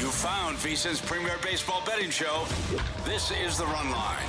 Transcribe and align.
You 0.00 0.06
found 0.06 0.56
VSIN's 0.56 0.98
premier 0.98 1.36
baseball 1.42 1.82
betting 1.84 2.08
show. 2.08 2.46
This 3.04 3.30
is 3.32 3.58
the 3.58 3.66
Run 3.66 3.90
Line. 3.90 4.24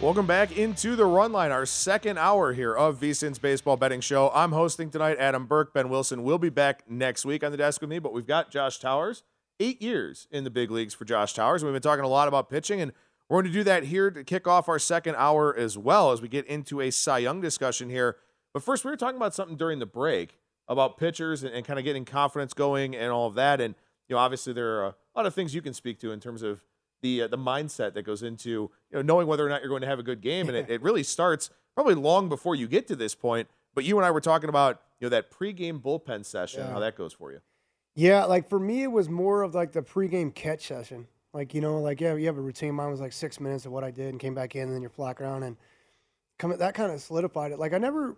Welcome 0.00 0.26
back 0.26 0.56
into 0.56 0.96
the 0.96 1.04
Run 1.04 1.30
Line, 1.30 1.50
our 1.50 1.66
second 1.66 2.16
hour 2.16 2.54
here 2.54 2.74
of 2.74 2.98
VSIN's 2.98 3.38
baseball 3.38 3.76
betting 3.76 4.00
show. 4.00 4.30
I'm 4.34 4.52
hosting 4.52 4.88
tonight. 4.88 5.18
Adam 5.18 5.44
Burke, 5.44 5.74
Ben 5.74 5.90
Wilson 5.90 6.22
will 6.22 6.38
be 6.38 6.48
back 6.48 6.84
next 6.88 7.26
week 7.26 7.44
on 7.44 7.50
the 7.50 7.58
desk 7.58 7.82
with 7.82 7.90
me, 7.90 7.98
but 7.98 8.14
we've 8.14 8.26
got 8.26 8.50
Josh 8.50 8.78
Towers. 8.78 9.22
Eight 9.60 9.82
years 9.82 10.28
in 10.30 10.44
the 10.44 10.50
big 10.50 10.70
leagues 10.70 10.94
for 10.94 11.04
Josh 11.04 11.34
Towers. 11.34 11.62
We've 11.62 11.74
been 11.74 11.82
talking 11.82 12.06
a 12.06 12.08
lot 12.08 12.28
about 12.28 12.48
pitching, 12.48 12.80
and 12.80 12.92
we're 13.28 13.42
going 13.42 13.52
to 13.52 13.58
do 13.58 13.64
that 13.64 13.84
here 13.84 14.10
to 14.10 14.24
kick 14.24 14.48
off 14.48 14.70
our 14.70 14.78
second 14.78 15.16
hour 15.18 15.54
as 15.54 15.76
well 15.76 16.12
as 16.12 16.22
we 16.22 16.28
get 16.28 16.46
into 16.46 16.80
a 16.80 16.90
Cy 16.90 17.18
Young 17.18 17.42
discussion 17.42 17.90
here. 17.90 18.16
But 18.54 18.62
first, 18.62 18.86
we 18.86 18.90
were 18.90 18.96
talking 18.96 19.18
about 19.18 19.34
something 19.34 19.58
during 19.58 19.80
the 19.80 19.86
break 19.86 20.38
about 20.72 20.96
pitchers 20.98 21.42
and, 21.42 21.54
and 21.54 21.64
kind 21.64 21.78
of 21.78 21.84
getting 21.84 22.04
confidence 22.04 22.54
going 22.54 22.96
and 22.96 23.10
all 23.12 23.26
of 23.26 23.34
that. 23.34 23.60
And 23.60 23.74
you 24.08 24.16
know, 24.16 24.20
obviously, 24.20 24.52
there 24.52 24.80
are 24.80 24.86
a 24.86 24.94
lot 25.16 25.26
of 25.26 25.34
things 25.34 25.54
you 25.54 25.62
can 25.62 25.74
speak 25.74 25.98
to 26.00 26.12
in 26.12 26.20
terms 26.20 26.42
of 26.42 26.62
the 27.02 27.22
uh, 27.22 27.26
the 27.28 27.38
mindset 27.38 27.94
that 27.94 28.02
goes 28.02 28.22
into 28.22 28.50
you 28.50 28.70
know 28.92 29.02
knowing 29.02 29.26
whether 29.26 29.44
or 29.46 29.48
not 29.48 29.60
you're 29.60 29.68
going 29.68 29.82
to 29.82 29.88
have 29.88 29.98
a 29.98 30.02
good 30.04 30.20
game, 30.20 30.48
and 30.48 30.56
it, 30.56 30.68
it 30.70 30.82
really 30.82 31.02
starts 31.02 31.50
probably 31.74 31.94
long 31.94 32.28
before 32.28 32.54
you 32.54 32.66
get 32.68 32.86
to 32.88 32.96
this 32.96 33.14
point. 33.14 33.48
But 33.74 33.84
you 33.84 33.96
and 33.98 34.04
I 34.06 34.10
were 34.10 34.20
talking 34.20 34.48
about 34.48 34.80
you 35.00 35.06
know 35.06 35.10
that 35.10 35.30
pregame 35.30 35.80
bullpen 35.80 36.24
session, 36.24 36.60
Yeah. 36.60 36.72
how 36.72 36.80
that 36.80 36.96
goes 36.96 37.12
for 37.12 37.32
you. 37.32 37.40
Yeah, 37.94 38.24
like 38.24 38.48
for 38.48 38.58
me, 38.58 38.82
it 38.82 38.90
was 38.92 39.08
more 39.08 39.42
of 39.42 39.54
like 39.54 39.72
the 39.72 39.82
pregame 39.82 40.34
catch 40.34 40.66
session. 40.66 41.06
Like 41.34 41.54
you 41.54 41.60
know, 41.60 41.78
like 41.80 42.00
yeah, 42.00 42.14
you 42.14 42.26
have 42.26 42.38
a 42.38 42.40
routine. 42.42 42.74
Mine 42.74 42.90
was 42.90 43.00
like 43.00 43.12
six 43.12 43.40
minutes 43.40 43.66
of 43.66 43.72
what 43.72 43.84
I 43.84 43.90
did 43.90 44.08
and 44.10 44.20
came 44.20 44.34
back 44.34 44.54
in, 44.54 44.62
and 44.62 44.72
then 44.74 44.80
you're 44.82 44.90
flock 44.90 45.20
around 45.20 45.42
and 45.42 45.56
come. 46.38 46.56
That 46.56 46.74
kind 46.74 46.92
of 46.92 47.00
solidified 47.00 47.52
it. 47.52 47.58
Like 47.58 47.72
I 47.72 47.78
never, 47.78 48.16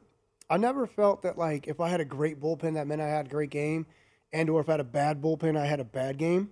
I 0.49 0.57
never 0.57 0.87
felt 0.87 1.23
that 1.23 1.39
like 1.39 1.67
if 1.67 1.81
I 1.81 1.89
had 1.89 2.01
a 2.01 2.05
great 2.05 2.41
bullpen, 2.41 2.75
that 2.75 2.87
meant 2.87 3.01
I 3.01 3.09
had 3.09 3.27
a 3.27 3.31
great 3.31 3.51
game, 3.51 3.87
and 4.33 4.51
or 4.51 4.61
if 4.61 4.69
I 4.69 4.73
had 4.73 4.81
a 4.81 4.85
bad 4.85 5.23
bullpen, 5.23 5.57
I 5.57 5.67
had 5.67 5.81
a 5.81 5.85
bad 5.85 6.19
game. 6.19 6.51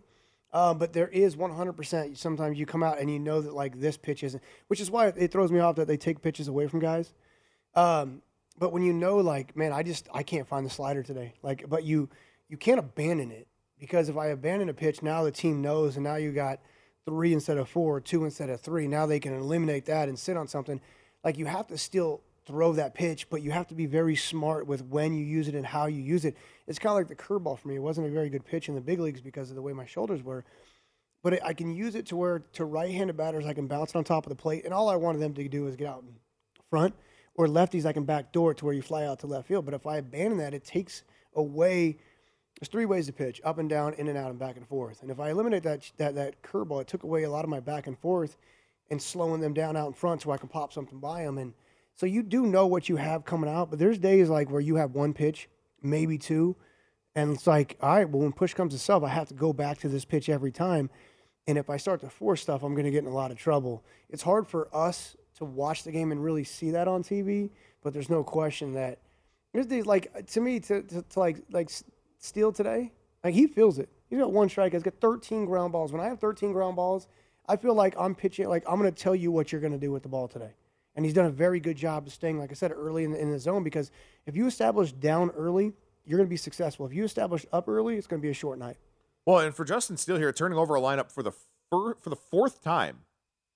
Um, 0.55 0.77
but 0.77 0.93
there 0.93 1.09
is 1.09 1.35
100%. 1.35 2.17
Sometimes 2.17 2.59
you 2.59 2.67
come 2.67 2.83
out 2.83 2.99
and 3.01 3.11
you 3.11 3.19
know 3.19 3.41
that 3.41 3.55
like 3.55 3.81
this 3.81 3.97
pitch 3.97 4.23
isn't, 4.23 4.43
which 4.67 4.81
is 4.81 4.91
why 4.91 5.07
it 5.07 5.33
throws 5.33 5.51
me 5.51 5.61
off 5.61 5.77
that 5.77 5.89
they 5.89 5.97
take 5.97 6.21
pitches 6.21 6.47
away 6.47 6.67
from 6.69 6.81
guys. 6.81 7.15
Um, 7.75 8.21
but 8.59 8.71
when 8.71 8.83
you 8.83 8.93
know, 8.93 9.17
like, 9.17 9.57
man, 9.57 9.73
I 9.73 9.83
just 9.83 10.09
I 10.13 10.23
can't 10.23 10.47
find 10.47 10.67
the 10.67 10.71
slider 10.71 11.03
today. 11.03 11.35
Like, 11.43 11.69
but 11.69 11.85
you 11.85 12.09
you 12.49 12.59
can't 12.59 12.79
abandon 12.79 13.31
it 13.31 13.49
because 13.79 14.09
if 14.09 14.17
I 14.17 14.27
abandon 14.27 14.69
a 14.69 14.75
pitch, 14.75 15.03
now 15.03 15.25
the 15.25 15.33
team 15.33 15.63
knows, 15.63 15.97
and 15.97 16.05
now 16.05 16.17
you 16.17 16.33
got 16.33 16.61
three 17.07 17.33
instead 17.33 17.57
of 17.57 17.69
four, 17.69 18.01
two 18.01 18.25
instead 18.25 18.51
of 18.51 18.61
three. 18.61 18.87
Now 18.87 19.07
they 19.07 19.21
can 19.21 19.35
eliminate 19.35 19.87
that 19.87 20.09
and 20.09 20.19
sit 20.19 20.37
on 20.37 20.49
something. 20.49 20.81
Like 21.25 21.39
you 21.39 21.47
have 21.47 21.67
to 21.69 21.79
still 21.79 22.21
throw 22.47 22.73
that 22.73 22.95
pitch, 22.95 23.29
but 23.31 23.43
you 23.43 23.51
have 23.51 23.69
to 23.69 23.75
be 23.75 23.87
very 23.87 24.17
smart 24.17 24.67
with 24.67 24.85
when 24.85 25.15
you 25.15 25.25
use 25.25 25.49
it 25.49 25.55
and 25.55 25.65
how 25.65 25.87
you 25.87 26.03
use 26.03 26.25
it. 26.25 26.37
It's 26.67 26.79
kind 26.79 26.91
of 26.93 26.97
like 26.97 27.09
the 27.09 27.23
curveball 27.23 27.59
for 27.59 27.69
me. 27.69 27.77
It 27.77 27.83
wasn't 27.83 28.07
a 28.07 28.11
very 28.11 28.29
good 28.29 28.45
pitch 28.45 28.69
in 28.69 28.75
the 28.75 28.81
big 28.81 29.01
leagues 29.01 29.21
because 29.21 29.51
of 29.51 29.57
the 29.57 29.63
way 29.63 29.73
my 29.73 29.87
shoulders 29.87 30.23
were 30.23 30.45
but 31.23 31.45
I 31.45 31.55
can 31.55 31.75
use 31.75 31.95
it 31.95 32.07
to 32.07 32.17
where 32.17 32.41
to 32.55 32.65
right-handed 32.65 33.17
batters 33.17 33.47
I 33.47 33.55
can 33.55 33.67
bounce 33.67 33.91
it 33.91 33.97
on 33.97 34.05
top 34.05 34.27
of 34.27 34.31
the 34.31 34.37
plate, 34.37 34.65
and 34.65 34.75
all 34.75 34.89
I 34.89 34.97
wanted 34.97 35.21
them 35.21 35.35
to 35.35 35.49
do 35.49 35.67
is 35.69 35.77
get 35.77 35.87
out 35.87 36.03
in 36.03 36.15
front, 36.69 36.95
or 37.35 37.47
lefties 37.47 37.87
I 37.87 37.93
can 37.93 38.05
backdoor 38.05 38.55
to 38.55 38.65
where 38.65 38.75
you 38.75 38.83
fly 38.83 39.05
out 39.05 39.21
to 39.21 39.27
left 39.27 39.49
field. 39.49 39.65
But 39.65 39.75
if 39.75 39.87
I 39.87 39.99
abandon 39.99 40.39
that, 40.39 40.55
it 40.55 40.65
takes 40.65 41.05
away. 41.35 41.99
There's 42.59 42.69
three 42.69 42.87
ways 42.87 43.07
to 43.07 43.13
pitch: 43.13 43.41
up 43.45 43.59
and 43.59 43.71
down, 43.71 43.95
in 43.95 44.09
and 44.09 44.19
out, 44.19 44.31
and 44.31 44.39
back 44.39 44.57
and 44.57 44.67
forth. 44.67 45.03
And 45.03 45.11
if 45.11 45.21
I 45.21 45.31
eliminate 45.31 45.63
that 45.63 45.91
that 45.99 46.15
that 46.17 46.43
curveball, 46.43 46.81
it 46.81 46.89
took 46.89 47.05
away 47.05 47.23
a 47.23 47.31
lot 47.31 47.45
of 47.45 47.51
my 47.51 47.61
back 47.61 47.87
and 47.87 47.99
forth, 47.99 48.37
and 48.91 49.01
slowing 49.01 49.41
them 49.41 49.55
down 49.55 49.77
out 49.77 49.87
in 49.87 49.93
front 49.95 50.23
so 50.23 50.33
I 50.33 50.39
can 50.39 50.49
pop 50.49 50.73
something 50.73 50.99
by 50.99 51.23
them. 51.23 51.39
And 51.39 51.55
so 51.95 52.07
you 52.07 52.23
do 52.23 52.47
know 52.47 52.67
what 52.67 52.89
you 52.89 52.97
have 52.97 53.25
coming 53.25 53.51
out, 53.51 53.71
but 53.71 53.79
there's 53.79 53.99
days 53.99 54.29
like 54.29 54.51
where 54.51 54.61
you 54.61 54.77
have 54.77 54.93
one 54.93 55.13
pitch, 55.13 55.49
maybe 55.83 56.19
two, 56.19 56.57
and 57.15 57.35
it's 57.35 57.47
like, 57.47 57.77
all 57.81 57.95
right, 57.95 58.09
well, 58.09 58.23
when 58.23 58.33
push 58.33 58.55
comes 58.55 58.73
to 58.73 58.79
shove, 58.79 59.05
I 59.05 59.09
have 59.09 59.29
to 59.29 59.35
go 59.35 59.53
back 59.53 59.79
to 59.81 59.89
this 59.89 60.05
pitch 60.05 60.29
every 60.29 60.53
time. 60.53 60.89
And 61.47 61.59
if 61.59 61.69
I 61.69 61.77
start 61.77 62.01
to 62.01 62.09
force 62.09 62.41
stuff, 62.41 62.63
I'm 62.63 62.75
going 62.75 62.85
to 62.85 62.91
get 62.91 63.05
in 63.05 63.11
a 63.11 63.15
lot 63.15 63.31
of 63.31 63.37
trouble. 63.37 63.85
It's 64.09 64.23
hard 64.23 64.47
for 64.47 64.75
us 64.75 65.17
to 65.37 65.45
watch 65.45 65.83
the 65.83 65.93
game 65.93 66.13
and 66.13 66.23
really 66.23 66.45
see 66.45 66.71
that 66.71 66.89
on 66.89 67.03
TV, 67.03 67.51
but 67.83 67.93
there's 67.93 68.09
no 68.09 68.23
question 68.23 68.75
that 68.75 68.99
there's 69.53 69.67
these 69.67 69.87
like 69.87 70.27
to 70.29 70.41
me 70.41 70.61
to, 70.61 70.83
to, 70.83 71.03
to 71.03 71.19
like 71.19 71.43
like 71.51 71.71
Steele 72.19 72.53
today, 72.53 72.93
like 73.23 73.35
he 73.35 73.47
feels 73.47 73.79
it. 73.79 73.89
He's 74.09 74.19
got 74.19 74.33
one 74.33 74.49
strike. 74.49 74.73
He's 74.73 74.83
got 74.83 74.95
13 75.01 75.47
ground 75.47 75.73
balls. 75.73 75.93
When 75.93 76.01
I 76.01 76.07
have 76.07 76.21
13 76.21 76.53
ground 76.53 76.77
balls, 76.77 77.09
I 77.49 77.57
feel 77.57 77.75
like 77.75 77.95
I'm 77.99 78.15
pitching 78.15 78.49
like 78.49 78.65
I'm 78.69 78.79
going 78.79 78.93
to 78.93 79.03
tell 79.03 79.15
you 79.15 79.31
what 79.31 79.53
you're 79.53 79.61
going 79.61 79.73
to 79.73 79.79
do 79.79 79.91
with 79.91 80.03
the 80.03 80.09
ball 80.09 80.29
today. 80.29 80.53
And 80.95 81.05
he's 81.05 81.15
done 81.15 81.27
a 81.27 81.31
very 81.31 81.59
good 81.59 81.77
job 81.77 82.07
of 82.07 82.13
staying, 82.13 82.39
like 82.39 82.51
I 82.51 82.55
said, 82.55 82.73
early 82.73 83.05
in 83.05 83.13
the, 83.13 83.21
in 83.21 83.31
the 83.31 83.39
zone 83.39 83.65
because 83.65 83.91
if 84.27 84.37
you 84.37 84.47
establish 84.47 84.93
down 84.93 85.31
early, 85.31 85.73
you're 86.05 86.19
going 86.19 86.27
to 86.27 86.31
be 86.31 86.37
successful. 86.37 86.85
If 86.85 86.93
you 86.93 87.05
establish 87.05 87.47
up 87.53 87.69
early, 87.69 87.97
it's 87.97 88.07
going 88.07 88.21
to 88.21 88.23
be 88.23 88.31
a 88.31 88.35
short 88.35 88.59
night. 88.59 88.77
Well, 89.25 89.39
and 89.39 89.55
for 89.55 89.65
Justin 89.65 89.97
Steele 89.97 90.19
here, 90.19 90.33
turning 90.33 90.59
over 90.59 90.75
a 90.75 90.81
lineup 90.81 91.11
for 91.11 91.23
the 91.23 91.33
fir- 91.71 91.95
for 91.95 92.11
the 92.11 92.17
fourth 92.17 92.63
time 92.63 92.99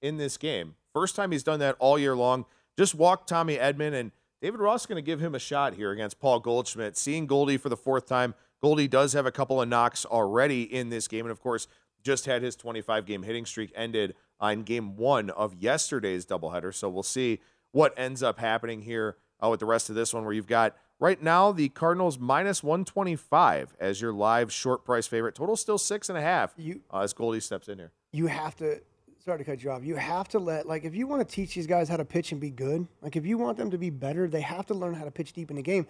in 0.00 0.16
this 0.16 0.36
game. 0.36 0.76
First 0.94 1.16
time 1.16 1.32
he's 1.32 1.42
done 1.42 1.58
that 1.60 1.76
all 1.78 1.98
year 1.98 2.14
long. 2.16 2.47
Just 2.78 2.94
walked 2.94 3.28
Tommy 3.28 3.56
Edman 3.56 3.92
and 3.92 4.12
David 4.41 4.60
Ross 4.60 4.86
going 4.86 4.97
to 4.97 5.03
give 5.03 5.20
him 5.20 5.34
a 5.34 5.38
shot 5.38 5.74
here 5.74 5.91
against 5.91 6.20
Paul 6.20 6.41
Goldschmidt. 6.41 6.97
Seeing 6.97 7.26
Goldie 7.26 7.56
for 7.56 7.68
the 7.68 7.76
fourth 7.76 8.06
time. 8.06 8.34
Goldie 8.62 8.88
does 8.88 9.12
have 9.12 9.26
a 9.26 9.32
couple 9.32 9.60
of 9.60 9.68
knocks 9.68 10.04
already 10.04 10.62
in 10.62 10.88
this 10.88 11.08
game, 11.08 11.24
and 11.26 11.32
of 11.32 11.41
course, 11.41 11.68
just 12.03 12.26
had 12.26 12.42
his 12.42 12.56
25 12.56 13.04
game 13.06 13.22
hitting 13.22 13.44
streak 13.44 13.72
ended 13.74 14.14
on 14.41 14.62
game 14.62 14.97
one 14.97 15.30
of 15.30 15.54
yesterday's 15.54 16.26
doubleheader. 16.26 16.74
So 16.74 16.88
we'll 16.88 17.02
see 17.02 17.41
what 17.72 17.94
ends 17.97 18.22
up 18.22 18.38
happening 18.38 18.82
here 18.82 19.16
uh, 19.42 19.48
with 19.48 19.60
the 19.60 19.66
rest 19.66 19.88
of 19.91 19.94
this 19.97 20.12
one, 20.14 20.24
where 20.24 20.32
you've 20.32 20.47
got 20.47 20.76
right 20.98 21.22
now 21.22 21.52
the 21.52 21.69
Cardinals 21.70 22.19
minus 22.19 22.62
125 22.62 23.74
as 23.78 24.00
your 24.00 24.12
live 24.12 24.52
short 24.52 24.84
price 24.84 25.06
favorite. 25.06 25.34
Total 25.34 25.56
still 25.56 25.78
six 25.78 26.08
and 26.08 26.16
a 26.19 26.22
half 26.22 26.54
You 26.56 26.80
uh, 26.92 27.00
as 27.00 27.12
Goldie 27.12 27.41
steps 27.41 27.69
in 27.69 27.78
here. 27.78 27.92
you 28.12 28.26
have 28.26 28.56
to 28.56 28.80
sorry 29.24 29.38
to 29.38 29.44
cut 29.44 29.62
you 29.62 29.70
off. 29.70 29.84
You 29.84 29.97
have 29.97 30.28
to 30.28 30.38
let 30.38 30.66
like 30.66 30.84
if 30.84 30.94
you 30.94 31.06
want 31.06 31.26
to 31.26 31.34
teach 31.34 31.54
these 31.54 31.66
guys 31.66 31.88
how 31.88 31.97
to 31.97 32.04
pitch 32.04 32.32
and 32.32 32.41
be 32.41 32.50
good, 32.50 32.86
like 33.03 33.16
if 33.16 33.26
you 33.26 33.38
want 33.38 33.58
them 33.58 33.70
to 33.70 33.78
be 33.78 33.91
better, 33.91 34.28
they 34.28 34.41
have 34.42 34.66
to 34.66 34.74
learn 34.74 34.94
how 34.94 35.04
to 35.04 35.10
pitch 35.10 35.32
deep 35.32 35.50
in 35.50 35.56
the 35.56 35.62
game. 35.62 35.86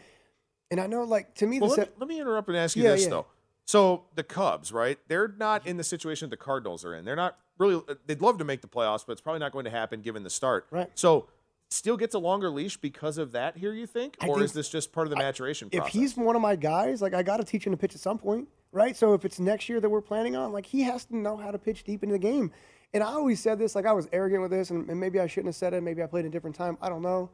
And 0.71 0.81
I 0.81 0.87
know 0.89 1.05
like 1.05 1.35
to 1.37 1.47
me 1.47 1.61
Well, 1.61 1.71
the 1.71 1.77
let, 1.77 1.87
se- 1.87 1.91
me, 1.93 1.97
let 2.01 2.09
me 2.09 2.21
interrupt 2.21 2.49
and 2.49 2.57
ask 2.57 2.75
you 2.77 2.83
Yeah, 2.83 2.93
this 2.93 3.05
yeah. 3.05 3.11
though. 3.11 3.27
So 3.67 4.05
the 4.15 4.23
Cubs, 4.23 4.73
right? 4.73 4.99
They're 5.09 5.35
not 5.37 5.67
in 5.67 5.77
the 5.77 5.85
situation 5.85 6.31
the 6.31 6.37
Cardinals 6.37 6.85
are 6.85 6.95
in. 6.95 7.05
They're 7.05 7.17
not 7.17 7.37
really. 7.59 7.83
Uh, 7.89 7.95
they'd 8.07 8.23
love 8.23 8.39
to 8.39 8.45
make 8.45 8.61
the 8.63 8.69
playoffs, 8.69 9.05
but 9.05 9.13
it's 9.13 9.21
probably 9.21 9.41
not 9.41 9.53
going 9.53 9.65
to 9.65 9.71
happen 9.71 10.01
given 10.01 10.23
the 10.23 10.31
start. 10.31 10.67
Right. 10.71 10.89
So 10.95 11.27
still 11.69 11.97
gets 11.97 12.15
a 12.15 12.19
longer 12.19 12.49
leash 12.49 12.77
because 12.77 13.19
of 13.19 13.33
that. 13.33 13.57
Here, 13.57 13.73
you 13.73 13.87
think, 13.87 14.17
I 14.21 14.29
or 14.29 14.37
think- 14.37 14.45
is 14.45 14.53
this 14.53 14.69
just 14.69 14.93
part 14.93 15.09
of 15.09 15.11
the 15.11 15.17
maturation 15.17 15.69
if 15.73 15.81
process? 15.81 15.93
he's 15.93 16.17
one 16.17 16.37
of 16.37 16.43
my 16.43 16.55
guys, 16.55 17.03
like 17.03 17.13
I 17.13 17.25
got 17.25 17.39
to 17.39 17.45
teach 17.45 17.67
him 17.67 17.73
to 17.73 17.77
pitch 17.77 17.95
at 17.97 18.01
some 18.01 18.19
point, 18.19 18.49
right? 18.71 18.97
So 18.97 19.15
if 19.15 19.25
it's 19.25 19.41
next 19.41 19.69
year 19.69 19.81
that 19.81 19.89
we're 19.89 20.01
planning 20.01 20.37
on, 20.37 20.53
like 20.53 20.65
he 20.65 20.83
has 20.83 21.05
to 21.07 21.17
know 21.17 21.37
how 21.37 21.51
to 21.51 21.59
pitch 21.59 21.83
deep 21.83 22.05
into 22.05 22.13
the 22.13 22.21
game. 22.21 22.53
And 22.95 23.03
I 23.03 23.09
always 23.09 23.41
said 23.41 23.59
this, 23.59 23.75
like 23.75 23.85
I 23.85 23.93
was 23.93 24.09
arrogant 24.13 24.43
with 24.43 24.53
this, 24.53 24.71
and, 24.71 24.89
and 24.89 25.01
maybe 25.01 25.19
I 25.19 25.27
shouldn't 25.27 25.49
have 25.49 25.57
said 25.57 25.75
it. 25.75 25.83
Maybe 25.83 26.05
I 26.05 26.07
played 26.07 26.25
a 26.25 26.31
different 26.31 26.55
time. 26.55 26.79
I 26.81 26.89
don't 26.89 27.03
know. 27.03 27.31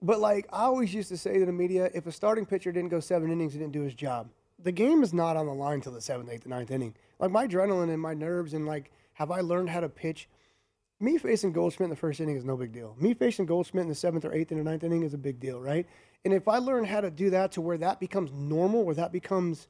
But 0.00 0.20
like 0.20 0.46
I 0.52 0.62
always 0.62 0.94
used 0.94 1.08
to 1.08 1.16
say 1.16 1.40
to 1.40 1.44
the 1.44 1.52
media, 1.52 1.90
if 1.92 2.06
a 2.06 2.12
starting 2.12 2.46
pitcher 2.46 2.70
didn't 2.70 2.90
go 2.90 3.00
seven 3.00 3.32
innings, 3.32 3.52
he 3.52 3.58
didn't 3.58 3.72
do 3.72 3.82
his 3.82 3.94
job. 3.94 4.28
The 4.58 4.72
game 4.72 5.02
is 5.02 5.12
not 5.12 5.36
on 5.36 5.46
the 5.46 5.54
line 5.54 5.80
till 5.80 5.92
the 5.92 6.00
seventh, 6.00 6.30
eighth, 6.30 6.44
and 6.44 6.50
ninth 6.50 6.70
inning. 6.70 6.94
Like 7.18 7.30
my 7.30 7.46
adrenaline 7.46 7.90
and 7.90 8.00
my 8.00 8.14
nerves, 8.14 8.54
and 8.54 8.66
like 8.66 8.90
have 9.14 9.30
I 9.30 9.40
learned 9.40 9.70
how 9.70 9.80
to 9.80 9.88
pitch 9.88 10.28
me 11.00 11.18
facing 11.18 11.52
Goldschmidt 11.52 11.86
in 11.86 11.90
the 11.90 11.96
first 11.96 12.20
inning 12.20 12.36
is 12.36 12.44
no 12.44 12.56
big 12.56 12.72
deal. 12.72 12.96
Me 12.98 13.12
facing 13.12 13.46
Goldschmidt 13.46 13.82
in 13.82 13.88
the 13.88 13.94
seventh 13.94 14.24
or 14.24 14.32
eighth 14.32 14.50
and 14.50 14.64
ninth 14.64 14.82
inning 14.82 15.02
is 15.02 15.14
a 15.14 15.18
big 15.18 15.38
deal, 15.38 15.60
right? 15.60 15.86
And 16.24 16.32
if 16.32 16.48
I 16.48 16.58
learn 16.58 16.84
how 16.84 17.00
to 17.00 17.10
do 17.10 17.30
that 17.30 17.52
to 17.52 17.60
where 17.60 17.78
that 17.78 18.00
becomes 18.00 18.32
normal, 18.32 18.84
where 18.84 18.94
that 18.94 19.12
becomes 19.12 19.68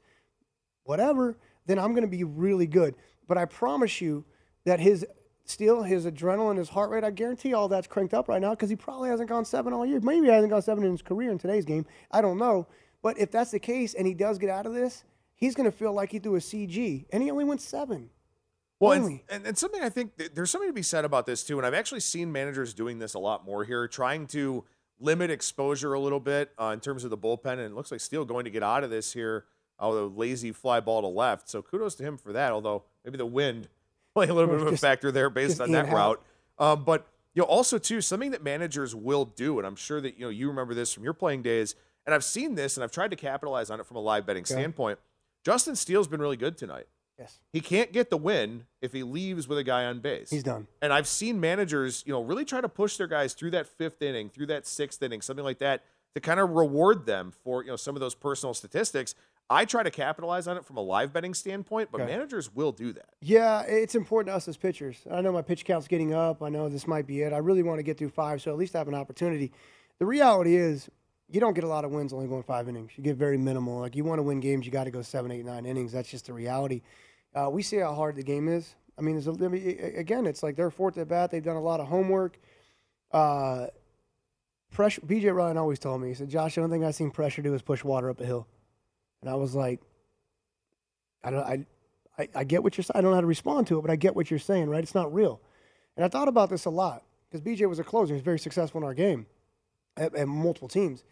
whatever, 0.83 1.37
then 1.65 1.79
I'm 1.79 1.91
going 1.91 2.09
to 2.09 2.17
be 2.17 2.23
really 2.23 2.65
good. 2.65 2.95
But 3.27 3.37
I 3.37 3.45
promise 3.45 3.99
you 3.99 4.23
that 4.65 4.79
his 4.79 5.05
still 5.43 5.83
his 5.83 6.05
adrenaline, 6.05 6.57
his 6.57 6.69
heart 6.69 6.89
rate, 6.89 7.03
I 7.03 7.11
guarantee 7.11 7.53
all 7.53 7.67
that's 7.67 7.87
cranked 7.87 8.13
up 8.13 8.27
right 8.29 8.41
now 8.41 8.51
because 8.51 8.69
he 8.69 8.75
probably 8.75 9.09
hasn't 9.09 9.29
gone 9.29 9.45
seven 9.45 9.73
all 9.73 9.85
year. 9.85 9.99
Maybe 9.99 10.27
he 10.27 10.31
hasn't 10.31 10.51
gone 10.51 10.61
seven 10.61 10.83
in 10.83 10.91
his 10.91 11.01
career 11.01 11.31
in 11.31 11.37
today's 11.37 11.65
game. 11.65 11.85
I 12.11 12.21
don't 12.21 12.37
know. 12.37 12.67
But 13.01 13.19
if 13.19 13.31
that's 13.31 13.51
the 13.51 13.59
case 13.59 13.93
and 13.93 14.07
he 14.07 14.13
does 14.13 14.37
get 14.37 14.49
out 14.49 14.65
of 14.65 14.73
this, 14.73 15.03
he's 15.35 15.55
going 15.55 15.69
to 15.69 15.75
feel 15.75 15.93
like 15.93 16.11
he 16.11 16.19
threw 16.19 16.35
a 16.35 16.39
CG 16.39 17.05
and 17.11 17.23
he 17.23 17.31
only 17.31 17.45
went 17.45 17.61
seven. 17.61 18.09
Well, 18.79 18.91
and, 18.91 19.19
and, 19.29 19.47
and, 19.47 19.57
something 19.57 19.81
I 19.81 19.89
think 19.89 20.11
there's 20.35 20.51
something 20.51 20.69
to 20.69 20.73
be 20.73 20.83
said 20.83 21.03
about 21.03 21.25
this 21.25 21.43
too. 21.43 21.57
And 21.57 21.65
I've 21.65 21.73
actually 21.73 22.01
seen 22.01 22.31
managers 22.31 22.75
doing 22.75 22.99
this 22.99 23.15
a 23.15 23.19
lot 23.19 23.43
more 23.43 23.63
here, 23.63 23.87
trying 23.87 24.27
to 24.27 24.63
limit 24.99 25.31
exposure 25.31 25.93
a 25.93 25.99
little 25.99 26.19
bit 26.19 26.51
uh, 26.59 26.65
in 26.73 26.79
terms 26.79 27.03
of 27.03 27.09
the 27.09 27.17
bullpen. 27.17 27.53
And 27.53 27.61
it 27.61 27.73
looks 27.73 27.91
like 27.91 28.01
Steele 28.01 28.25
going 28.25 28.45
to 28.45 28.51
get 28.51 28.61
out 28.61 28.83
of 28.83 28.91
this 28.91 29.13
here 29.13 29.45
uh, 29.83 29.89
with 29.89 29.97
a 29.99 30.05
lazy 30.05 30.51
fly 30.51 30.79
ball 30.79 31.01
to 31.01 31.07
left. 31.07 31.49
So 31.49 31.63
kudos 31.63 31.95
to 31.95 32.03
him 32.03 32.17
for 32.17 32.33
that. 32.33 32.51
Although 32.51 32.83
maybe 33.03 33.17
the 33.17 33.25
wind 33.25 33.67
playing 34.13 34.29
a 34.29 34.33
little 34.33 34.49
bit 34.49 34.65
of 34.65 34.71
a 34.71 34.77
factor 34.77 35.11
there 35.11 35.31
based 35.31 35.59
on 35.59 35.71
that 35.71 35.91
route. 35.91 36.21
Um, 36.59 36.83
but 36.83 37.07
you 37.33 37.41
know, 37.41 37.47
also 37.47 37.77
too 37.77 38.01
something 38.01 38.31
that 38.31 38.43
managers 38.43 38.95
will 38.95 39.25
do, 39.25 39.59
and 39.59 39.67
I'm 39.67 39.75
sure 39.75 40.01
that 40.01 40.17
you 40.17 40.25
know 40.25 40.29
you 40.29 40.47
remember 40.47 40.73
this 40.73 40.91
from 40.91 41.03
your 41.03 41.13
playing 41.13 41.43
days, 41.43 41.75
and 42.07 42.15
I've 42.15 42.23
seen 42.23 42.55
this, 42.55 42.77
and 42.77 42.83
I've 42.83 42.91
tried 42.91 43.11
to 43.11 43.17
capitalize 43.17 43.69
on 43.69 43.79
it 43.79 43.85
from 43.85 43.97
a 43.97 43.99
live 43.99 44.25
betting 44.25 44.41
okay. 44.41 44.53
standpoint. 44.53 44.97
Justin 45.45 45.75
Steele's 45.75 46.07
been 46.07 46.21
really 46.21 46.37
good 46.37 46.57
tonight. 46.57 46.87
Yes. 47.19 47.39
He 47.51 47.61
can't 47.61 47.91
get 47.91 48.09
the 48.09 48.17
win 48.17 48.65
if 48.81 48.93
he 48.93 49.03
leaves 49.03 49.47
with 49.47 49.57
a 49.57 49.63
guy 49.63 49.85
on 49.85 49.99
base. 49.99 50.29
He's 50.29 50.43
done. 50.43 50.67
And 50.81 50.93
I've 50.93 51.07
seen 51.07 51.39
managers, 51.39 52.03
you 52.05 52.13
know, 52.13 52.21
really 52.21 52.45
try 52.45 52.61
to 52.61 52.69
push 52.69 52.97
their 52.97 53.07
guys 53.07 53.33
through 53.33 53.51
that 53.51 53.67
fifth 53.67 54.01
inning, 54.01 54.29
through 54.29 54.47
that 54.47 54.65
sixth 54.65 55.01
inning, 55.03 55.21
something 55.21 55.43
like 55.43 55.59
that, 55.59 55.83
to 56.15 56.21
kind 56.21 56.39
of 56.39 56.51
reward 56.51 57.05
them 57.05 57.33
for, 57.43 57.63
you 57.63 57.69
know, 57.69 57.75
some 57.75 57.95
of 57.95 57.99
those 57.99 58.15
personal 58.15 58.53
statistics. 58.53 59.15
I 59.49 59.65
try 59.65 59.81
to 59.81 59.91
capitalize 59.91 60.47
on 60.47 60.57
it 60.57 60.65
from 60.65 60.77
a 60.77 60.81
live 60.81 61.13
betting 61.13 61.33
standpoint, 61.33 61.89
but 61.91 62.01
okay. 62.01 62.11
managers 62.11 62.53
will 62.53 62.71
do 62.71 62.91
that. 62.93 63.09
Yeah, 63.21 63.61
it's 63.61 63.95
important 63.95 64.31
to 64.31 64.35
us 64.35 64.47
as 64.47 64.57
pitchers. 64.57 64.97
I 65.09 65.21
know 65.21 65.31
my 65.31 65.41
pitch 65.41 65.65
count's 65.65 65.87
getting 65.87 66.13
up. 66.13 66.43
I 66.43 66.49
know 66.49 66.69
this 66.69 66.85
might 66.85 67.07
be 67.07 67.21
it. 67.21 67.33
I 67.33 67.37
really 67.37 67.63
want 67.63 67.79
to 67.79 67.83
get 67.83 67.97
through 67.97 68.09
five, 68.09 68.41
so 68.41 68.51
at 68.51 68.57
least 68.57 68.75
I 68.75 68.79
have 68.79 68.89
an 68.89 68.95
opportunity. 68.95 69.51
The 69.99 70.05
reality 70.05 70.55
is, 70.55 70.89
you 71.29 71.39
don't 71.39 71.53
get 71.53 71.63
a 71.63 71.67
lot 71.67 71.83
of 71.83 71.91
wins 71.91 72.13
only 72.13 72.27
going 72.27 72.43
five 72.43 72.69
innings. 72.69 72.91
You 72.95 73.03
get 73.03 73.17
very 73.17 73.37
minimal. 73.37 73.79
Like 73.79 73.95
you 73.95 74.03
want 74.03 74.19
to 74.19 74.23
win 74.23 74.39
games, 74.39 74.65
you 74.65 74.71
got 74.71 74.85
to 74.85 74.91
go 74.91 75.01
seven, 75.01 75.31
eight, 75.31 75.45
nine 75.45 75.65
innings. 75.65 75.91
That's 75.91 76.09
just 76.09 76.27
the 76.27 76.33
reality. 76.33 76.81
Uh, 77.35 77.49
we 77.49 77.61
see 77.61 77.77
how 77.77 77.93
hard 77.93 78.15
the 78.15 78.23
game 78.23 78.47
is. 78.47 78.75
I 78.97 79.01
mean, 79.01 79.17
a, 79.17 79.45
I 79.45 79.47
mean, 79.47 79.93
again, 79.95 80.25
it's 80.25 80.41
like 80.41 80.55
they're 80.55 80.71
fourth 80.71 80.97
at 80.97 81.07
bat. 81.07 81.29
They've 81.29 81.43
done 81.43 81.55
a 81.55 81.61
lot 81.61 81.79
of 81.79 81.87
homework. 81.87 82.39
Uh, 83.11 83.67
pressure. 84.71 85.01
BJ 85.01 85.35
Ryan 85.35 85.57
always 85.57 85.79
told 85.79 86.01
me. 86.01 86.07
He 86.07 86.13
said, 86.13 86.29
"Josh, 86.29 86.55
the 86.55 86.61
only 86.61 86.75
thing 86.75 86.85
I've 86.85 86.95
seen 86.95 87.11
pressure 87.11 87.41
do 87.41 87.53
is 87.53 87.61
push 87.61 87.83
water 87.83 88.09
up 88.09 88.19
a 88.21 88.25
hill." 88.25 88.47
And 89.21 89.29
I 89.29 89.35
was 89.35 89.53
like, 89.53 89.81
"I 91.23 91.29
don't. 91.29 91.43
I, 91.43 91.65
I, 92.17 92.29
I 92.35 92.43
get 92.43 92.63
what 92.63 92.77
you're 92.77 92.83
saying. 92.83 92.97
I 92.97 93.01
don't 93.01 93.11
know 93.11 93.15
how 93.15 93.21
to 93.21 93.27
respond 93.27 93.67
to 93.67 93.77
it, 93.77 93.81
but 93.81 93.91
I 93.91 93.97
get 93.97 94.15
what 94.15 94.31
you're 94.31 94.39
saying. 94.39 94.69
Right? 94.69 94.81
It's 94.81 94.95
not 94.95 95.13
real." 95.13 95.41
And 95.95 96.05
I 96.05 96.09
thought 96.09 96.27
about 96.27 96.49
this 96.49 96.65
a 96.65 96.69
lot 96.69 97.03
because 97.29 97.41
BJ 97.41 97.67
was 97.69 97.79
a 97.79 97.83
closer. 97.83 98.07
He 98.07 98.13
was 98.13 98.23
very 98.23 98.39
successful 98.39 98.79
in 98.81 98.85
our 98.85 98.93
game 98.93 99.27
at, 99.95 100.15
at 100.15 100.27
multiple 100.27 100.67
teams. 100.67 101.03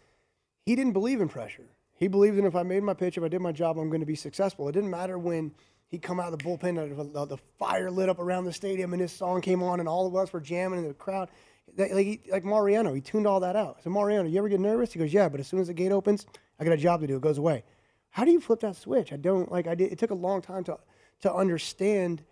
He 0.65 0.75
didn't 0.75 0.94
believe 0.94 1.21
in 1.21 1.29
pressure. 1.29 1.67
He 1.97 2.07
believed 2.07 2.38
in 2.38 2.45
if 2.45 2.56
I 2.56 2.63
made 2.63 2.83
my 2.83 2.94
pitch, 2.94 3.17
if 3.17 3.23
I 3.23 3.27
did 3.27 3.41
my 3.41 3.51
job, 3.51 3.77
I'm 3.77 3.89
going 3.89 4.01
to 4.01 4.06
be 4.06 4.15
successful. 4.15 4.67
It 4.67 4.73
didn't 4.73 4.89
matter 4.89 5.17
when 5.17 5.53
he'd 5.88 6.01
come 6.01 6.19
out 6.19 6.33
of 6.33 6.39
the 6.39 6.44
bullpen, 6.44 7.29
the 7.29 7.38
fire 7.57 7.89
lit 7.89 8.09
up 8.09 8.19
around 8.19 8.45
the 8.45 8.53
stadium, 8.53 8.91
and 8.94 9.01
his 9.01 9.12
song 9.12 9.41
came 9.41 9.63
on, 9.63 9.79
and 9.79 9.88
all 9.88 10.07
of 10.07 10.15
us 10.15 10.33
were 10.33 10.41
jamming 10.41 10.79
in 10.79 10.88
the 10.88 10.94
crowd. 10.94 11.29
Like, 11.77 11.91
he, 11.91 12.21
like 12.31 12.44
Mariano, 12.44 12.94
he 12.94 13.01
tuned 13.01 13.27
all 13.27 13.39
that 13.41 13.56
out. 13.56 13.77
I 13.79 13.83
So 13.83 13.89
Mariano, 13.89 14.27
you 14.27 14.38
ever 14.38 14.50
get 14.50 14.59
nervous? 14.59 14.91
He 14.91 15.00
goes, 15.00 15.13
yeah, 15.13 15.29
but 15.29 15.39
as 15.39 15.47
soon 15.47 15.59
as 15.59 15.67
the 15.67 15.73
gate 15.73 15.91
opens, 15.91 16.25
I 16.59 16.63
got 16.63 16.73
a 16.73 16.77
job 16.77 17.01
to 17.01 17.07
do. 17.07 17.15
It 17.15 17.21
goes 17.21 17.38
away. 17.38 17.63
How 18.09 18.25
do 18.25 18.31
you 18.31 18.39
flip 18.39 18.62
that 18.62 18.75
switch? 18.75 19.12
I 19.12 19.17
don't 19.17 19.51
like. 19.51 19.67
I 19.67 19.75
did. 19.75 19.91
It 19.91 20.00
took 20.00 20.12
a 20.12 20.15
long 20.15 20.41
time 20.41 20.63
to 20.65 20.79
to 21.21 21.33
understand 21.33 22.23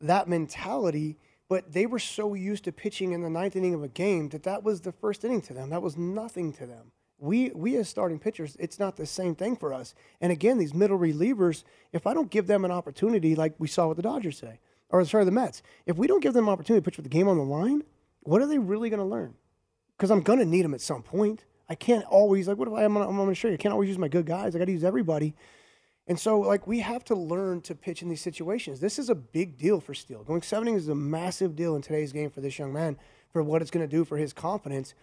that 0.00 0.28
mentality. 0.28 1.16
But 1.48 1.72
they 1.72 1.86
were 1.86 2.00
so 2.00 2.34
used 2.34 2.64
to 2.64 2.72
pitching 2.72 3.12
in 3.12 3.22
the 3.22 3.30
ninth 3.30 3.54
inning 3.54 3.72
of 3.72 3.84
a 3.84 3.88
game 3.88 4.30
that 4.30 4.42
that 4.42 4.64
was 4.64 4.80
the 4.80 4.90
first 4.90 5.24
inning 5.24 5.42
to 5.42 5.54
them. 5.54 5.70
That 5.70 5.80
was 5.80 5.96
nothing 5.96 6.52
to 6.54 6.66
them 6.66 6.90
we 7.18 7.50
we 7.50 7.76
as 7.76 7.88
starting 7.88 8.18
pitchers, 8.18 8.56
it's 8.58 8.78
not 8.78 8.96
the 8.96 9.06
same 9.06 9.34
thing 9.34 9.56
for 9.56 9.72
us. 9.72 9.94
And 10.20 10.32
again, 10.32 10.58
these 10.58 10.74
middle 10.74 10.98
relievers, 10.98 11.64
if 11.92 12.06
I 12.06 12.14
don't 12.14 12.30
give 12.30 12.46
them 12.46 12.64
an 12.64 12.70
opportunity, 12.70 13.34
like 13.34 13.54
we 13.58 13.68
saw 13.68 13.88
with 13.88 13.96
the 13.96 14.02
Dodgers 14.02 14.38
say, 14.38 14.60
or 14.90 15.04
sorry, 15.04 15.24
the 15.24 15.30
Mets, 15.30 15.62
if 15.86 15.96
we 15.96 16.06
don't 16.06 16.22
give 16.22 16.34
them 16.34 16.46
an 16.46 16.52
opportunity 16.52 16.82
to 16.82 16.84
pitch 16.84 16.96
with 16.96 17.04
the 17.04 17.10
game 17.10 17.28
on 17.28 17.38
the 17.38 17.44
line, 17.44 17.82
what 18.20 18.42
are 18.42 18.46
they 18.46 18.58
really 18.58 18.90
going 18.90 19.00
to 19.00 19.06
learn? 19.06 19.34
Because 19.96 20.10
I'm 20.10 20.22
going 20.22 20.38
to 20.38 20.44
need 20.44 20.62
them 20.62 20.74
at 20.74 20.80
some 20.80 21.02
point. 21.02 21.44
I 21.68 21.74
can't 21.74 22.04
always 22.04 22.46
like 22.48 22.58
what 22.58 22.68
if 22.68 22.74
I, 22.74 22.84
am 22.84 22.96
I'm 22.96 23.16
going 23.16 23.28
to 23.28 23.34
show 23.34 23.48
you. 23.48 23.54
I 23.54 23.58
can't 23.58 23.72
always 23.72 23.88
use 23.88 23.98
my 23.98 24.08
good 24.08 24.26
guys. 24.26 24.54
I 24.54 24.58
got 24.58 24.66
to 24.66 24.72
use 24.72 24.84
everybody. 24.84 25.34
And 26.08 26.20
so, 26.20 26.38
like, 26.38 26.68
we 26.68 26.80
have 26.80 27.04
to 27.06 27.16
learn 27.16 27.62
to 27.62 27.74
pitch 27.74 28.00
in 28.00 28.08
these 28.08 28.20
situations. 28.20 28.78
This 28.78 28.98
is 28.98 29.10
a 29.10 29.14
big 29.14 29.58
deal 29.58 29.80
for 29.80 29.92
Steele. 29.92 30.22
Going 30.22 30.42
seven 30.42 30.68
innings 30.68 30.84
is 30.84 30.88
a 30.88 30.94
massive 30.94 31.56
deal 31.56 31.74
in 31.74 31.82
today's 31.82 32.12
game 32.12 32.30
for 32.30 32.40
this 32.40 32.58
young 32.60 32.72
man 32.72 32.96
for 33.32 33.42
what 33.42 33.60
it's 33.60 33.72
going 33.72 33.88
to 33.88 33.90
do 33.90 34.04
for 34.04 34.16
his 34.16 34.32
confidence. 34.32 34.94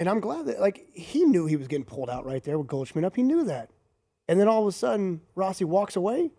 And 0.00 0.08
I'm 0.08 0.20
glad 0.20 0.46
that 0.46 0.60
like 0.60 0.88
he 0.92 1.24
knew 1.24 1.46
he 1.46 1.56
was 1.56 1.68
getting 1.68 1.84
pulled 1.84 2.10
out 2.10 2.26
right 2.26 2.42
there 2.42 2.58
with 2.58 2.66
Goldschmidt 2.66 3.04
up. 3.04 3.16
He 3.16 3.22
knew 3.22 3.44
that. 3.44 3.70
And 4.28 4.40
then 4.40 4.48
all 4.48 4.62
of 4.62 4.68
a 4.68 4.72
sudden 4.72 5.20
Rossi 5.34 5.64
walks 5.64 5.96
away. 5.96 6.32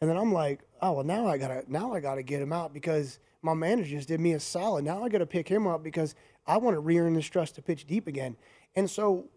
And 0.00 0.10
then 0.10 0.16
I'm 0.16 0.32
like, 0.32 0.60
oh 0.80 0.92
well 0.92 1.04
now 1.04 1.26
I 1.26 1.38
gotta 1.38 1.64
now 1.66 1.92
I 1.92 2.00
gotta 2.00 2.22
get 2.22 2.42
him 2.42 2.52
out 2.52 2.72
because 2.72 3.18
my 3.42 3.54
manager 3.54 3.90
just 3.90 4.08
did 4.08 4.20
me 4.20 4.32
a 4.32 4.40
solid. 4.40 4.84
Now 4.84 5.02
I 5.02 5.08
gotta 5.08 5.26
pick 5.26 5.48
him 5.48 5.66
up 5.66 5.82
because 5.82 6.14
I 6.46 6.58
want 6.58 6.74
to 6.74 6.80
re-earn 6.80 7.14
this 7.14 7.26
trust 7.26 7.54
to 7.56 7.62
pitch 7.62 7.86
deep 7.86 8.06
again. 8.06 8.36
And 8.76 8.88
so 8.88 9.28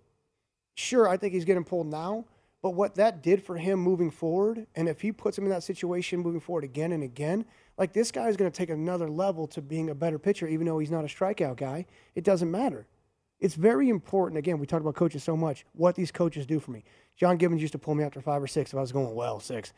sure, 0.76 1.08
I 1.08 1.18
think 1.18 1.34
he's 1.34 1.46
getting 1.46 1.64
pulled 1.64 1.88
now. 1.88 2.26
But 2.62 2.72
what 2.72 2.96
that 2.96 3.22
did 3.22 3.44
for 3.44 3.56
him 3.56 3.80
moving 3.80 4.12
forward, 4.12 4.66
and 4.76 4.90
if 4.90 5.02
he 5.02 5.12
puts 5.12 5.38
him 5.38 5.46
in 5.46 5.52
that 5.52 5.64
situation 5.64 6.20
moving 6.20 6.42
forward 6.42 6.64
again 6.64 6.92
and 6.92 7.04
again, 7.04 7.46
like 7.78 7.94
this 7.94 8.12
guy 8.12 8.28
is 8.28 8.36
going 8.36 8.52
to 8.52 8.58
take 8.58 8.72
another 8.72 9.08
level 9.10 9.48
to 9.48 9.62
being 9.62 9.90
a 9.90 9.96
better 9.96 10.18
pitcher, 10.18 10.48
even 10.48 10.66
though 10.66 10.80
he's 10.80 10.92
not 10.92 11.06
a 11.06 11.08
strikeout 11.08 11.58
guy. 11.58 11.86
It 12.16 12.24
doesn't 12.24 12.50
matter 12.50 12.88
it's 13.40 13.56
very 13.56 13.90
important. 13.90 14.38
Again, 14.38 14.60
we 14.60 14.66
talked 14.66 14.82
about 14.82 14.96
coaches 14.96 15.24
so 15.24 15.38
much. 15.38 15.66
What 15.74 15.96
these 15.96 16.12
coaches 16.12 16.46
do 16.46 16.60
for 16.60 16.72
me. 16.72 16.84
John 17.16 17.38
Gibbons 17.38 17.62
used 17.62 17.74
to 17.74 17.80
pull 17.80 17.96
me 17.96 18.04
after 18.04 18.22
five 18.22 18.42
or 18.42 18.48
six 18.48 18.72
if 18.72 18.78
I 18.78 18.82
was 18.82 18.92
going 18.92 19.14
well 19.14 19.40
six, 19.40 19.74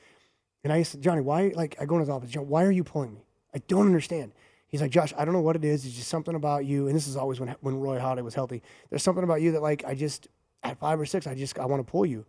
and 0.63 0.73
I 0.73 0.77
used 0.77 0.91
to 0.91 0.97
Johnny, 0.97 1.21
why? 1.21 1.51
Like 1.55 1.75
I 1.79 1.85
go 1.85 1.95
in 1.95 2.01
his 2.01 2.09
office, 2.09 2.29
John, 2.29 2.47
why 2.47 2.63
are 2.63 2.71
you 2.71 2.83
pulling 2.83 3.13
me? 3.13 3.21
I 3.53 3.59
don't 3.67 3.85
understand. 3.85 4.33
He's 4.67 4.81
like, 4.81 4.91
Josh, 4.91 5.13
I 5.17 5.25
don't 5.25 5.33
know 5.33 5.41
what 5.41 5.55
it 5.55 5.65
is. 5.65 5.85
It's 5.85 5.95
just 5.95 6.09
something 6.09 6.35
about 6.35 6.65
you. 6.65 6.87
And 6.87 6.95
this 6.95 7.07
is 7.07 7.17
always 7.17 7.39
when 7.39 7.55
when 7.61 7.79
Roy 7.79 7.97
Halladay 7.97 8.23
was 8.23 8.35
healthy. 8.35 8.61
There's 8.89 9.03
something 9.03 9.23
about 9.23 9.41
you 9.41 9.51
that 9.53 9.61
like 9.61 9.83
I 9.85 9.95
just 9.95 10.27
at 10.63 10.79
five 10.79 10.99
or 10.99 11.05
six, 11.05 11.27
I 11.27 11.35
just 11.35 11.57
I 11.57 11.65
want 11.65 11.85
to 11.85 11.89
pull 11.89 12.05
you. 12.05 12.25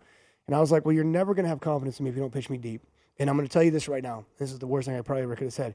And 0.46 0.56
I 0.56 0.60
was 0.60 0.72
like, 0.72 0.84
well, 0.84 0.94
you're 0.94 1.04
never 1.04 1.34
gonna 1.34 1.48
have 1.48 1.60
confidence 1.60 1.98
in 2.00 2.04
me 2.04 2.10
if 2.10 2.16
you 2.16 2.22
don't 2.22 2.32
pitch 2.32 2.50
me 2.50 2.58
deep. 2.58 2.82
And 3.18 3.28
I'm 3.28 3.36
gonna 3.36 3.48
tell 3.48 3.62
you 3.62 3.70
this 3.70 3.88
right 3.88 4.02
now. 4.02 4.24
This 4.38 4.52
is 4.52 4.58
the 4.58 4.66
worst 4.66 4.88
thing 4.88 4.96
I 4.96 5.02
probably 5.02 5.24
ever 5.24 5.36
could 5.36 5.44
have 5.44 5.52
said 5.52 5.74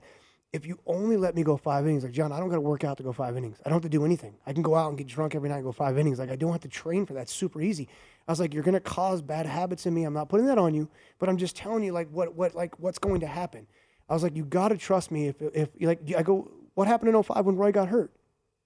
if 0.55 0.65
you 0.65 0.79
only 0.85 1.17
let 1.17 1.35
me 1.35 1.43
go 1.43 1.57
five 1.57 1.85
innings, 1.85 2.03
like 2.03 2.13
John, 2.13 2.31
I 2.31 2.39
don't 2.39 2.47
got 2.47 2.55
to 2.55 2.61
work 2.61 2.85
out 2.85 2.95
to 2.97 3.03
go 3.03 3.11
five 3.11 3.35
innings. 3.35 3.57
I 3.65 3.69
don't 3.69 3.75
have 3.75 3.83
to 3.83 3.89
do 3.89 4.05
anything. 4.05 4.35
I 4.47 4.53
can 4.53 4.61
go 4.61 4.73
out 4.73 4.87
and 4.87 4.97
get 4.97 5.05
drunk 5.05 5.35
every 5.35 5.49
night 5.49 5.57
and 5.57 5.65
go 5.65 5.73
five 5.73 5.97
innings. 5.97 6.17
Like 6.17 6.31
I 6.31 6.37
don't 6.37 6.53
have 6.53 6.61
to 6.61 6.69
train 6.69 7.05
for 7.05 7.13
that. 7.13 7.27
Super 7.27 7.61
easy. 7.61 7.89
I 8.25 8.31
was 8.31 8.39
like, 8.39 8.53
you're 8.53 8.63
gonna 8.63 8.79
cause 8.79 9.21
bad 9.21 9.45
habits 9.45 9.85
in 9.85 9.93
me. 9.93 10.05
I'm 10.05 10.13
not 10.13 10.29
putting 10.29 10.45
that 10.45 10.57
on 10.57 10.73
you, 10.73 10.87
but 11.19 11.27
I'm 11.27 11.35
just 11.35 11.57
telling 11.57 11.83
you 11.83 11.91
like 11.91 12.07
what 12.09 12.35
what 12.35 12.55
like 12.55 12.79
what's 12.79 12.99
going 12.99 13.19
to 13.19 13.27
happen. 13.27 13.67
I 14.09 14.13
was 14.13 14.23
like, 14.23 14.37
you 14.37 14.45
got 14.45 14.69
to 14.69 14.77
trust 14.77 15.11
me. 15.11 15.27
If 15.27 15.41
if 15.41 15.69
like 15.81 15.99
I 16.17 16.23
go, 16.23 16.49
what 16.73 16.87
happened 16.87 17.13
in 17.13 17.21
05 17.21 17.45
when 17.45 17.57
Roy 17.57 17.73
got 17.73 17.89
hurt? 17.89 18.11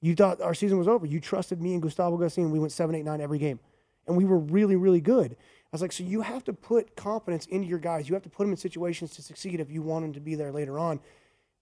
You 0.02 0.14
thought 0.14 0.42
our 0.42 0.54
season 0.54 0.78
was 0.78 0.88
over. 0.88 1.08
You 1.08 1.20
trusted 1.20 1.60
me 1.60 1.74
and 1.74 1.82
Gustavo. 1.82 2.22
And 2.22 2.52
we 2.52 2.60
went 2.60 2.72
seven, 2.72 2.94
eight, 2.94 3.04
nine 3.04 3.20
every 3.20 3.40
game, 3.40 3.60
and 4.08 4.16
we 4.16 4.26
were 4.26 4.38
really 4.38 4.76
really 4.76 5.02
good. 5.02 5.36
I 5.72 5.76
was 5.76 5.82
like, 5.82 5.92
so 5.92 6.04
you 6.04 6.22
have 6.22 6.44
to 6.46 6.54
put 6.54 6.96
confidence 6.96 7.46
into 7.48 7.68
your 7.68 7.78
guys. 7.78 8.10
You 8.10 8.16
have 8.16 8.24
to 8.24 8.30
put 8.30 8.44
them 8.44 8.52
in 8.52 8.58
situations 8.58 9.12
to 9.16 9.22
succeed 9.22 9.60
if 9.60 9.72
you 9.72 9.84
want 9.84 10.04
them 10.04 10.14
to 10.14 10.20
be 10.20 10.36
there 10.36 10.52
later 10.52 10.80
on. 10.80 11.00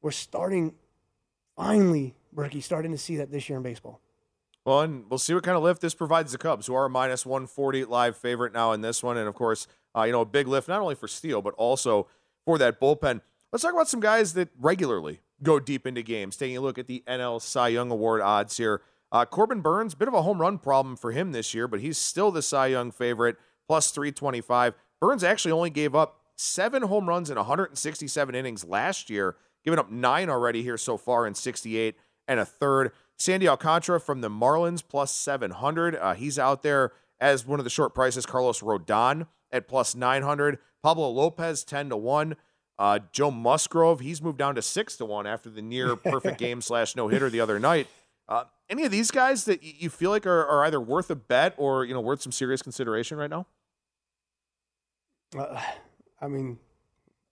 We're 0.08 0.12
starting 0.12 0.74
finally, 1.58 2.16
Berkey, 2.34 2.64
starting 2.64 2.94
to 2.94 2.98
see 2.98 3.18
that 3.18 3.30
this 3.30 3.50
year 3.50 3.58
in 3.58 3.64
baseball. 3.64 4.00
Well, 4.64 4.80
and 4.80 5.04
we'll 5.10 5.18
see 5.18 5.34
what 5.34 5.44
kind 5.44 5.58
of 5.58 5.64
lift 5.64 5.82
this 5.82 5.94
provides 5.94 6.32
the 6.32 6.38
Cubs, 6.38 6.68
who 6.68 6.76
are 6.76 6.86
a 6.86 6.90
minus 6.90 7.26
140 7.26 7.84
live 7.84 8.16
favorite 8.16 8.54
now 8.54 8.72
in 8.72 8.80
this 8.80 9.04
one. 9.04 9.18
And 9.18 9.28
of 9.28 9.36
course, 9.36 9.68
uh, 9.94 10.04
you 10.04 10.14
know, 10.14 10.22
a 10.22 10.26
big 10.26 10.48
lift 10.48 10.70
not 10.70 10.80
only 10.80 10.96
for 10.96 11.10
Steele, 11.10 11.42
but 11.42 11.54
also 11.56 12.08
for 12.46 12.58
that 12.58 12.80
bullpen. 12.80 13.20
Let's 13.52 13.64
talk 13.64 13.74
about 13.74 13.90
some 13.90 14.00
guys 14.00 14.32
that 14.36 14.48
regularly 14.58 15.20
go 15.44 15.60
deep 15.60 15.86
into 15.86 16.04
games. 16.04 16.38
Taking 16.38 16.56
a 16.56 16.62
look 16.62 16.78
at 16.78 16.88
the 16.88 17.04
NL 17.06 17.42
Cy 17.42 17.68
Young 17.68 17.92
Award 17.92 18.22
odds 18.22 18.56
here. 18.56 18.84
Uh, 19.12 19.26
Corbin 19.26 19.60
Burnes, 19.60 19.94
bit 19.94 20.08
of 20.08 20.14
a 20.14 20.22
home 20.22 20.40
run 20.40 20.58
problem 20.58 20.96
for 20.96 21.12
him 21.12 21.34
this 21.34 21.54
year, 21.54 21.68
but 21.68 21.82
he's 21.82 21.98
still 21.98 22.32
the 22.32 22.42
Cy 22.42 22.68
Young 22.68 22.92
favorite, 22.92 23.36
plus 23.68 23.92
325. 23.92 24.74
Burnes 25.02 25.26
actually 25.26 25.52
only 25.52 25.70
gave 25.70 25.94
up 25.94 26.22
seven 26.38 26.84
home 26.84 27.10
runs 27.10 27.30
in 27.30 27.36
167 27.36 28.36
innings 28.36 28.64
last 28.64 29.10
year 29.10 29.36
giving 29.64 29.80
up 29.80 29.92
nine 29.92 30.30
already 30.30 30.64
here 30.64 30.78
so 30.78 30.98
far 30.98 31.28
in 31.28 31.34
68 31.34 31.96
and 32.28 32.40
a 32.40 32.46
third. 32.46 32.92
Sandy 33.18 33.48
Alcantara 33.48 34.00
from 34.00 34.22
the 34.22 34.30
Marlins 34.30 34.84
plus 34.88 35.12
700. 35.12 35.96
Uh, 35.96 36.14
he's 36.14 36.38
out 36.38 36.62
there 36.64 36.92
as 37.20 37.46
one 37.46 37.60
of 37.60 37.64
the 37.64 37.70
short 37.70 37.96
prices. 37.96 38.26
Carlos 38.26 38.62
Rodon 38.62 39.28
at 39.52 39.68
plus 39.68 39.96
900. 39.96 40.60
Pablo 40.84 41.10
Lopez 41.10 41.64
10 41.64 41.90
to 41.90 41.98
1. 41.98 42.36
Uh, 42.80 43.00
Joe 43.12 43.32
Musgrove, 43.32 44.02
he's 44.02 44.22
moved 44.22 44.38
down 44.38 44.56
to 44.56 44.62
six 44.62 44.96
to 44.98 45.06
one 45.06 45.26
after 45.26 45.50
the 45.50 45.62
near 45.62 45.96
perfect 45.96 46.38
game 46.38 46.62
slash 46.62 46.96
no 46.96 47.08
hitter 47.08 47.30
the 47.30 47.40
other 47.40 47.60
night. 47.60 47.88
Uh, 48.30 48.44
any 48.70 48.84
of 48.86 48.92
these 48.92 49.10
guys 49.10 49.46
that 49.46 49.64
you 49.64 49.90
feel 49.90 50.12
like 50.12 50.28
are, 50.28 50.46
are 50.46 50.66
either 50.66 50.80
worth 50.80 51.10
a 51.10 51.16
bet 51.16 51.54
or 51.58 51.86
you 51.86 51.94
know 51.94 52.02
worth 52.02 52.22
some 52.22 52.32
serious 52.32 52.62
consideration 52.62 53.18
right 53.18 53.30
now? 53.30 53.48
Uh, 55.36 55.60
I 56.22 56.28
mean, 56.28 56.60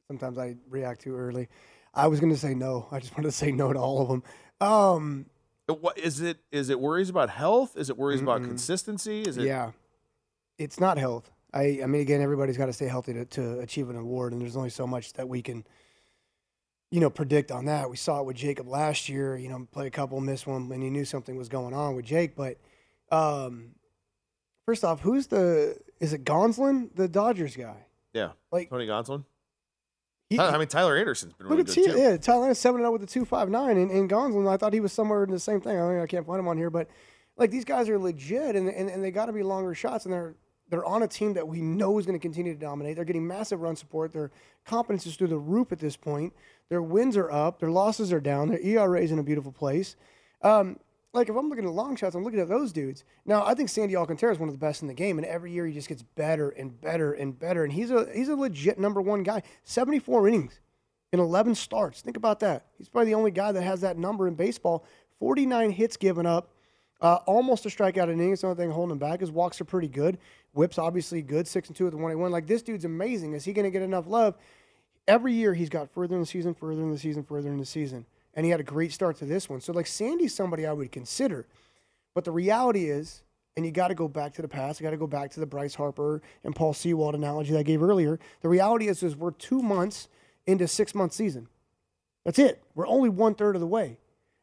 sometimes 0.07 0.37
I 0.37 0.55
react 0.69 1.01
too 1.01 1.15
early. 1.15 1.47
I 1.95 2.07
was 2.07 2.19
going 2.19 2.31
to 2.31 2.37
say 2.37 2.53
no. 2.53 2.87
I 2.91 2.99
just 2.99 3.13
wanted 3.17 3.29
to 3.29 3.31
say 3.31 3.51
no 3.51 3.71
to 3.73 3.79
all 3.79 4.01
of 4.01 4.07
them. 4.09 4.23
Um, 4.61 5.25
what 5.67 5.97
is 5.97 6.21
it? 6.21 6.37
Is 6.51 6.69
it 6.69 6.79
worries 6.79 7.09
about 7.09 7.29
health? 7.29 7.75
Is 7.77 7.89
it 7.89 7.97
worries 7.97 8.19
mm 8.19 8.23
about 8.23 8.43
consistency? 8.43 9.23
Is 9.23 9.37
it? 9.37 9.45
Yeah, 9.45 9.71
it's 10.57 10.79
not 10.79 10.97
health. 10.97 11.31
I, 11.53 11.79
I 11.83 11.85
mean, 11.87 12.01
again, 12.01 12.21
everybody's 12.21 12.57
got 12.57 12.65
to 12.65 12.73
stay 12.73 12.87
healthy 12.87 13.13
to, 13.13 13.25
to 13.25 13.59
achieve 13.59 13.89
an 13.89 13.95
award, 13.95 14.33
and 14.33 14.41
there's 14.41 14.57
only 14.57 14.69
so 14.69 14.85
much 14.85 15.13
that 15.13 15.27
we 15.27 15.41
can, 15.41 15.65
you 16.91 16.99
know, 16.99 17.09
predict 17.09 17.49
on 17.49 17.65
that. 17.65 17.89
We 17.89 17.95
saw 17.95 18.19
it 18.19 18.25
with 18.25 18.35
Jacob 18.35 18.67
last 18.67 19.07
year. 19.07 19.37
You 19.37 19.49
know, 19.49 19.67
play 19.71 19.87
a 19.87 19.91
couple, 19.91 20.19
miss 20.19 20.45
one, 20.45 20.69
and 20.71 20.83
you 20.83 20.91
knew 20.91 21.05
something 21.05 21.35
was 21.35 21.49
going 21.49 21.73
on 21.73 21.95
with 21.95 22.05
Jake. 22.05 22.35
But 22.35 22.57
um, 23.09 23.71
first 24.65 24.83
off, 24.83 25.01
who's 25.01 25.27
the? 25.27 25.77
Is 25.99 26.13
it 26.13 26.25
Gonsolin, 26.25 26.93
the 26.93 27.07
Dodgers 27.07 27.55
guy? 27.55 27.85
Yeah, 28.13 28.31
like 28.51 28.69
Tony 28.69 28.85
Gonsolin. 28.85 29.23
He, 30.29 30.39
I 30.39 30.57
mean, 30.57 30.67
Tyler 30.67 30.97
Anderson's 30.97 31.33
been 31.33 31.47
really 31.47 31.63
good 31.63 31.73
T- 31.73 31.85
too. 31.85 31.97
Yeah, 31.97 32.17
Tyler 32.17 32.53
seven 32.55 32.79
zero 32.79 32.89
oh 32.89 32.93
with 32.93 33.01
the 33.01 33.07
two 33.07 33.25
five 33.25 33.49
nine, 33.49 33.77
and, 33.77 33.91
and 33.91 34.09
Gonsolin, 34.09 34.51
I 34.51 34.57
thought 34.57 34.73
he 34.73 34.79
was 34.79 34.91
somewhere 34.91 35.23
in 35.23 35.29
the 35.29 35.39
same 35.39 35.61
thing. 35.61 35.79
I 35.79 35.87
mean, 35.87 35.99
I 35.99 36.07
can't 36.07 36.25
find 36.25 36.39
him 36.39 36.47
on 36.47 36.57
here, 36.57 36.71
but 36.71 36.87
like 37.37 37.51
these 37.51 37.65
guys 37.65 37.89
are 37.89 37.99
legit, 37.99 38.55
and 38.55 38.67
and, 38.67 38.89
and 38.89 39.03
they 39.03 39.11
got 39.11 39.27
to 39.27 39.33
be 39.33 39.43
longer 39.43 39.75
shots, 39.75 40.05
and 40.05 40.13
they're 40.13 40.35
they're 40.69 40.85
on 40.85 41.03
a 41.03 41.07
team 41.07 41.33
that 41.35 41.47
we 41.47 41.61
know 41.61 41.99
is 41.99 42.07
going 42.07 42.17
to 42.17 42.21
continue 42.21 42.53
to 42.53 42.59
dominate. 42.59 42.95
They're 42.95 43.05
getting 43.05 43.27
massive 43.27 43.61
run 43.61 43.75
support. 43.75 44.13
Their 44.13 44.31
confidence 44.65 45.05
is 45.05 45.15
through 45.15 45.27
the 45.27 45.37
roof 45.37 45.71
at 45.71 45.79
this 45.79 45.95
point. 45.95 46.33
Their 46.69 46.81
wins 46.81 47.15
are 47.17 47.29
up. 47.29 47.59
Their 47.59 47.69
losses 47.69 48.11
are 48.11 48.19
down. 48.19 48.49
Their 48.49 48.59
ERA 48.59 48.99
is 49.01 49.11
in 49.11 49.19
a 49.19 49.23
beautiful 49.23 49.51
place. 49.51 49.95
Um, 50.41 50.79
like 51.15 51.29
if 51.29 51.35
I'm 51.35 51.49
looking 51.49 51.65
at 51.65 51.71
long 51.71 51.95
shots, 51.95 52.15
I'm 52.15 52.23
looking 52.23 52.39
at 52.39 52.49
those 52.49 52.71
dudes. 52.71 53.03
Now 53.25 53.45
I 53.45 53.55
think 53.55 53.69
Sandy 53.69 53.95
Alcantara 53.95 54.33
is 54.33 54.39
one 54.39 54.49
of 54.49 54.53
the 54.53 54.59
best 54.59 54.81
in 54.81 54.87
the 54.87 54.93
game, 54.93 55.17
and 55.17 55.25
every 55.25 55.51
year 55.51 55.65
he 55.65 55.73
just 55.73 55.87
gets 55.87 56.03
better 56.03 56.49
and 56.49 56.79
better 56.79 57.13
and 57.13 57.37
better. 57.37 57.63
And 57.63 57.73
he's 57.73 57.89
a 57.89 58.07
he's 58.13 58.29
a 58.29 58.35
legit 58.35 58.77
number 58.77 59.01
one 59.01 59.23
guy. 59.23 59.41
74 59.63 60.27
innings 60.27 60.59
in 61.11 61.19
11 61.19 61.55
starts. 61.55 62.01
Think 62.01 62.17
about 62.17 62.41
that. 62.41 62.65
He's 62.77 62.89
probably 62.89 63.11
the 63.11 63.15
only 63.15 63.31
guy 63.31 63.51
that 63.51 63.63
has 63.63 63.81
that 63.81 63.97
number 63.97 64.27
in 64.27 64.35
baseball. 64.35 64.85
49 65.19 65.71
hits 65.71 65.95
given 65.95 66.25
up, 66.25 66.49
uh, 66.99 67.19
almost 67.25 67.65
a 67.65 67.69
strikeout 67.69 68.11
inning. 68.11 68.33
It's 68.33 68.41
the 68.41 68.47
only 68.47 68.57
thing 68.57 68.71
holding 68.71 68.91
him 68.91 68.99
back. 68.99 69.21
His 69.21 69.31
walks 69.31 69.61
are 69.61 69.65
pretty 69.65 69.87
good. 69.87 70.17
Whips 70.53 70.77
obviously 70.77 71.21
good, 71.21 71.47
six 71.47 71.69
and 71.69 71.75
two 71.75 71.85
with 71.85 71.93
the 71.93 71.97
one 71.97 72.11
eight 72.11 72.15
one. 72.15 72.31
Like 72.31 72.47
this 72.47 72.61
dude's 72.61 72.85
amazing. 72.85 73.33
Is 73.33 73.45
he 73.45 73.53
going 73.53 73.63
to 73.63 73.71
get 73.71 73.81
enough 73.81 74.07
love? 74.07 74.35
Every 75.07 75.33
year 75.33 75.53
he's 75.53 75.69
got 75.69 75.89
further 75.93 76.15
in 76.15 76.21
the 76.21 76.27
season, 76.27 76.53
further 76.53 76.81
in 76.81 76.91
the 76.91 76.97
season, 76.97 77.23
further 77.23 77.49
in 77.49 77.57
the 77.57 77.65
season, 77.65 78.05
and 78.35 78.45
he 78.45 78.51
had 78.51 78.59
a 78.59 78.63
great 78.63 78.91
start 78.91 79.17
to 79.17 79.25
this 79.25 79.49
one. 79.49 79.61
So 79.61 79.73
like 79.73 79.87
Sandy's 79.87 80.33
somebody 80.33 80.65
I 80.65 80.73
would 80.73 80.91
consider, 80.91 81.47
but 82.13 82.23
the 82.23 82.31
reality 82.31 82.89
is, 82.89 83.23
and 83.55 83.65
you 83.65 83.71
got 83.71 83.87
to 83.87 83.95
go 83.95 84.07
back 84.07 84.33
to 84.33 84.41
the 84.41 84.47
past. 84.47 84.79
You 84.79 84.83
got 84.83 84.91
to 84.91 84.97
go 84.97 85.07
back 85.07 85.31
to 85.31 85.39
the 85.39 85.45
Bryce 85.45 85.75
Harper 85.75 86.21
and 86.43 86.55
Paul 86.55 86.73
Sewald 86.73 87.15
analogy 87.15 87.53
that 87.53 87.59
I 87.59 87.63
gave 87.63 87.81
earlier. 87.81 88.19
The 88.41 88.49
reality 88.49 88.87
is, 88.87 89.01
is 89.01 89.15
we're 89.15 89.31
two 89.31 89.61
months 89.61 90.09
into 90.45 90.67
six 90.67 90.93
month 90.93 91.13
season. 91.13 91.47
That's 92.25 92.39
it. 92.39 92.61
We're 92.73 92.87
only 92.87 93.09
one 93.09 93.35
third 93.35 93.55
of 93.55 93.61
the 93.61 93.67
way. 93.67 93.97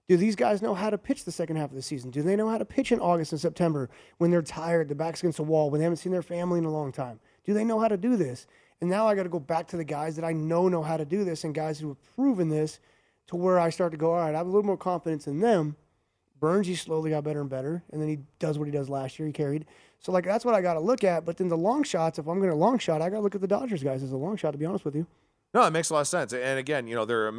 Do 0.09 0.17
these 0.17 0.37
guys 0.37 0.63
know 0.63 0.75
how 0.75 0.91
to 0.91 0.99
pitch 0.99 1.25
the 1.25 1.33
second 1.33 1.57
half 1.57 1.71
of 1.71 1.77
the 1.77 1.83
season? 1.83 2.11
Do 2.11 2.23
they 2.23 2.37
know 2.37 2.49
how 2.49 2.59
to 2.59 2.65
pitch 2.65 2.93
in 2.93 3.01
August 3.01 3.33
and 3.33 3.41
September 3.41 3.89
when 4.19 4.31
they're 4.31 4.43
tired, 4.43 4.89
the 4.89 4.95
back's 4.95 5.21
against 5.21 5.37
the 5.37 5.43
wall, 5.43 5.71
when 5.71 5.79
they 5.79 5.85
haven't 5.85 5.99
seen 5.99 6.13
their 6.13 6.23
family 6.23 6.59
in 6.59 6.65
a 6.65 6.71
long 6.71 6.93
time? 6.93 7.21
Do 7.45 7.55
they 7.55 7.65
know 7.65 7.79
how 7.79 7.89
to 7.89 7.97
do 7.97 8.17
this? 8.17 8.47
And 8.81 8.91
now 8.91 9.07
I 9.07 9.15
got 9.15 9.23
to 9.25 9.29
go 9.29 9.39
back 9.39 9.69
to 9.69 9.77
the 9.77 9.85
guys 9.85 10.17
that 10.17 10.25
I 10.25 10.33
know 10.33 10.69
know 10.69 10.83
how 10.83 10.97
to 10.97 11.05
do 11.05 11.25
this 11.25 11.45
and 11.45 11.55
guys 11.55 11.79
who 11.79 11.89
have 11.89 12.17
proven 12.17 12.49
this 12.49 12.81
to 13.29 13.37
where 13.37 13.59
I 13.59 13.71
start 13.71 13.93
to 13.93 13.99
go, 13.99 14.13
all 14.13 14.21
right, 14.21 14.35
I 14.35 14.39
have 14.39 14.47
a 14.47 14.51
little 14.51 14.65
more 14.65 14.77
confidence 14.77 15.27
in 15.27 15.41
them. 15.41 15.77
Burnes, 16.41 16.67
he 16.67 16.75
slowly 16.75 17.11
got 17.11 17.23
better 17.23 17.41
and 17.41 17.49
better, 17.49 17.85
and 17.93 18.01
then 18.01 18.09
he 18.09 18.19
does 18.41 18.59
what 18.59 18.65
he 18.65 18.73
does 18.73 18.89
last 18.89 19.19
year. 19.19 19.27
He 19.27 19.33
carried. 19.33 19.65
So, 20.01 20.11
like, 20.11 20.25
that's 20.25 20.45
what 20.45 20.57
I 20.57 20.61
got 20.61 20.75
to 20.75 20.81
look 20.81 21.05
at. 21.05 21.25
But 21.25 21.37
then 21.37 21.47
the 21.47 21.57
long 21.57 21.85
shots, 21.85 22.19
if 22.19 22.27
I'm 22.27 22.39
going 22.39 22.51
to 22.51 22.57
long 22.57 22.79
shot, 22.79 23.01
I 23.01 23.11
got 23.11 23.19
to 23.19 23.23
look 23.23 23.37
at 23.37 23.41
the 23.41 23.47
Dodgers 23.47 23.85
guys 23.85 24.03
as 24.03 24.11
a 24.11 24.17
long 24.17 24.37
shot, 24.37 24.51
to 24.51 24.59
be 24.59 24.67
honest 24.67 24.85
with 24.85 24.97
you. 24.97 25.07
No, 25.55 25.63
it 25.65 25.71
makes 25.71 25.91
a 25.91 25.95
lot 25.95 26.01
of 26.01 26.09
sense. 26.09 26.33
And 26.33 26.59
again, 26.59 26.89
you 26.89 26.97
know, 26.97 27.05
they're 27.05 27.39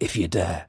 if 0.00 0.16
you 0.16 0.28
dare. 0.28 0.66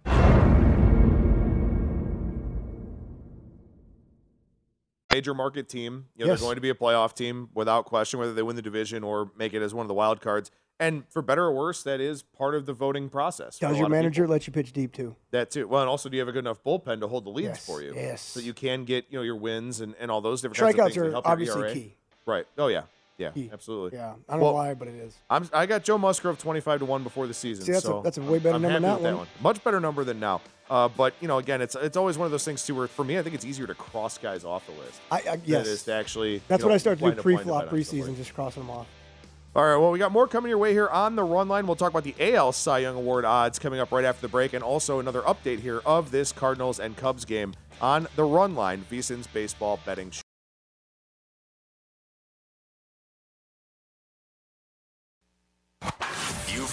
Major 5.12 5.34
market 5.34 5.68
team. 5.68 6.06
You 6.16 6.26
know, 6.26 6.32
yes. 6.32 6.40
They're 6.40 6.48
going 6.48 6.56
to 6.56 6.62
be 6.62 6.70
a 6.70 6.76
playoff 6.76 7.16
team 7.16 7.50
without 7.54 7.86
question, 7.86 8.20
whether 8.20 8.34
they 8.34 8.44
win 8.44 8.56
the 8.56 8.62
division 8.62 9.04
or 9.04 9.32
make 9.38 9.54
it 9.54 9.62
as 9.62 9.74
one 9.74 9.84
of 9.84 9.88
the 9.88 9.94
wild 9.94 10.22
cards. 10.22 10.52
And 10.80 11.06
for 11.10 11.24
better 11.24 11.46
or 11.46 11.54
worse, 11.54 11.82
that 11.84 12.00
is 12.00 12.22
part 12.22 12.54
of 12.54 12.68
the 12.68 12.74
voting 12.74 13.10
process. 13.10 13.58
Does 13.58 13.80
your 13.80 13.90
manager 13.90 14.28
let 14.28 14.46
you 14.46 14.54
pitch 14.54 14.74
deep 14.74 14.94
too? 14.94 15.16
That 15.32 15.50
too. 15.50 15.68
Well, 15.68 15.82
and 15.82 15.90
also, 15.90 16.08
do 16.08 16.18
you 16.18 16.22
have 16.22 16.28
a 16.28 16.32
good 16.32 16.46
enough 16.46 16.64
bullpen 16.64 17.00
to 17.00 17.08
hold 17.08 17.26
the 17.26 17.32
leads 17.32 17.48
yes, 17.48 17.66
for 17.66 17.82
you? 17.82 17.96
Yes. 17.96 18.22
So 18.22 18.40
you 18.40 18.54
can 18.54 18.86
get 18.86 19.06
you 19.10 19.18
know 19.18 19.24
your 19.24 19.38
wins 19.38 19.82
and, 19.82 19.96
and 20.00 20.12
all 20.12 20.22
those 20.22 20.42
different 20.42 20.58
strikeouts 20.58 20.78
kinds 20.78 20.98
of 20.98 21.04
things 21.04 21.16
are 21.16 21.22
obviously 21.26 21.74
key. 21.74 21.96
Right. 22.28 22.46
Oh 22.60 22.68
yeah. 22.68 22.84
Yeah, 23.18 23.32
key. 23.32 23.50
absolutely. 23.52 23.98
Yeah, 23.98 24.14
I 24.30 24.34
don't 24.34 24.42
well, 24.42 24.52
know 24.52 24.58
why, 24.58 24.74
but 24.76 24.88
it 24.88 24.96
is. 24.96 25.18
I'm, 25.30 25.50
I 25.52 25.66
got 25.66 25.84
Joe 25.84 25.98
Musgrove 25.98 26.38
25 26.38 26.80
to 26.80 26.86
1 26.86 27.04
before 27.04 27.26
the 27.26 27.34
season. 27.34 27.66
See, 27.66 27.72
that's, 27.72 27.84
so 27.84 28.00
a, 28.00 28.04
that's 28.04 28.18
a 28.20 28.22
way 28.22 28.38
better 28.38 28.56
I'm 28.56 28.62
number 28.62 28.74
than 28.74 28.84
that, 28.84 29.02
that 29.02 29.04
one. 29.04 29.18
one. 29.18 29.28
Much 29.42 29.64
better 29.64 29.80
number 29.80 30.04
than 30.04 30.20
now. 30.20 30.42
Uh, 30.70 30.88
but, 30.88 31.16
you 31.20 31.28
know, 31.28 31.40
again, 31.40 31.62
it's 31.62 31.76
it's 31.76 31.98
always 31.98 32.18
one 32.18 32.26
of 32.26 32.32
those 32.32 32.46
things, 32.46 32.66
too, 32.66 32.76
where 32.76 32.88
for 32.88 33.04
me, 33.04 33.18
I 33.18 33.24
think 33.24 33.34
it's 33.34 33.46
easier 33.46 33.66
to 33.68 33.74
cross 33.74 34.18
guys 34.18 34.44
off 34.44 34.66
the 34.68 34.74
list. 34.74 35.02
I, 35.12 35.16
I 35.16 35.22
Yes. 35.22 35.46
Than 35.46 35.56
it 35.62 35.68
is 35.68 35.84
to 35.84 35.94
actually. 35.94 36.42
That's 36.48 36.62
what 36.62 36.70
know, 36.70 36.76
I 36.76 36.78
start 36.78 37.00
to 37.00 37.12
do 37.12 37.22
pre 37.22 37.38
flop, 37.38 37.70
preseason, 37.70 38.16
just 38.18 38.34
crossing 38.34 38.64
them 38.64 38.70
off. 38.70 38.88
All 39.56 39.64
right, 39.64 39.78
well, 39.78 39.90
we 39.90 39.98
got 39.98 40.12
more 40.12 40.28
coming 40.28 40.50
your 40.50 40.60
way 40.60 40.72
here 40.72 40.88
on 40.88 41.16
the 41.16 41.24
run 41.24 41.48
line. 41.48 41.66
We'll 41.66 41.76
talk 41.76 41.90
about 41.90 42.04
the 42.04 42.14
AL 42.36 42.52
Cy 42.52 42.80
Young 42.80 42.96
Award 42.96 43.26
odds 43.26 43.58
coming 43.58 43.80
up 43.80 43.92
right 43.92 44.06
after 44.06 44.22
the 44.22 44.28
break, 44.28 44.54
and 44.54 44.64
also 44.64 45.00
another 45.00 45.22
update 45.22 45.62
here 45.62 45.82
of 45.84 46.12
this 46.12 46.32
Cardinals 46.32 46.80
and 46.80 46.96
Cubs 46.96 47.26
game 47.26 47.56
on 47.82 48.08
the 48.16 48.24
run 48.24 48.54
line, 48.54 48.86
VSIN's 48.92 49.26
baseball 49.26 49.80
betting 49.84 50.12
show. 50.12 50.22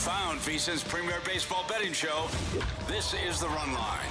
Found 0.05 0.39
VSIN's 0.41 0.85
premier 0.85 1.19
baseball 1.25 1.65
betting 1.67 1.95
show. 1.95 2.27
This 2.87 3.15
is 3.15 3.41
the 3.41 3.49
run 3.49 3.73
line. 3.73 4.07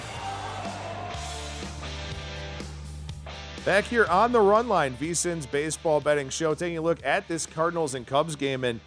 Back 3.63 3.83
here 3.83 4.07
on 4.07 4.31
the 4.31 4.41
run 4.41 4.67
line, 4.67 4.95
VSIN's 4.95 5.45
baseball 5.45 6.01
betting 6.01 6.29
show, 6.29 6.55
taking 6.55 6.79
a 6.79 6.81
look 6.81 6.97
at 7.05 7.27
this 7.27 7.45
Cardinals 7.45 7.93
and 7.93 8.07
Cubs 8.07 8.35
game. 8.35 8.63
And, 8.63 8.79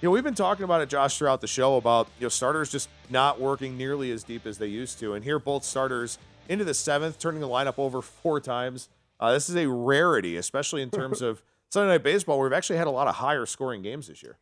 you 0.00 0.06
know, 0.06 0.12
we've 0.12 0.22
been 0.22 0.36
talking 0.36 0.62
about 0.62 0.80
it, 0.80 0.88
Josh, 0.88 1.18
throughout 1.18 1.40
the 1.40 1.48
show 1.48 1.74
about, 1.74 2.06
you 2.20 2.26
know, 2.26 2.28
starters 2.28 2.70
just 2.70 2.88
not 3.10 3.40
working 3.40 3.76
nearly 3.76 4.12
as 4.12 4.22
deep 4.22 4.46
as 4.46 4.58
they 4.58 4.68
used 4.68 5.00
to. 5.00 5.14
And 5.14 5.24
here, 5.24 5.40
both 5.40 5.64
starters 5.64 6.16
into 6.48 6.64
the 6.64 6.74
seventh, 6.74 7.18
turning 7.18 7.40
the 7.40 7.48
lineup 7.48 7.74
over 7.76 8.00
four 8.02 8.38
times. 8.38 8.88
Uh, 9.18 9.32
this 9.32 9.48
is 9.48 9.56
a 9.56 9.68
rarity, 9.68 10.36
especially 10.36 10.80
in 10.82 10.90
terms 10.90 11.22
of 11.22 11.42
Sunday 11.70 11.94
Night 11.94 12.04
Baseball, 12.04 12.38
where 12.38 12.48
we've 12.48 12.56
actually 12.56 12.76
had 12.76 12.86
a 12.86 12.92
lot 12.92 13.08
of 13.08 13.16
higher 13.16 13.46
scoring 13.46 13.82
games 13.82 14.06
this 14.06 14.22
year. 14.22 14.38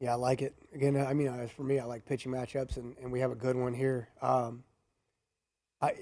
Yeah, 0.00 0.12
I 0.12 0.16
like 0.16 0.42
it. 0.42 0.54
Again, 0.74 0.96
I 0.96 1.12
mean, 1.12 1.28
uh, 1.28 1.48
for 1.56 1.62
me, 1.64 1.78
I 1.78 1.84
like 1.84 2.06
pitching 2.06 2.32
matchups, 2.32 2.76
and, 2.76 2.96
and 3.02 3.10
we 3.10 3.20
have 3.20 3.32
a 3.32 3.36
good 3.36 3.56
one 3.56 3.74
here. 3.74 4.08
Um, 4.22 4.62
I 5.80 5.92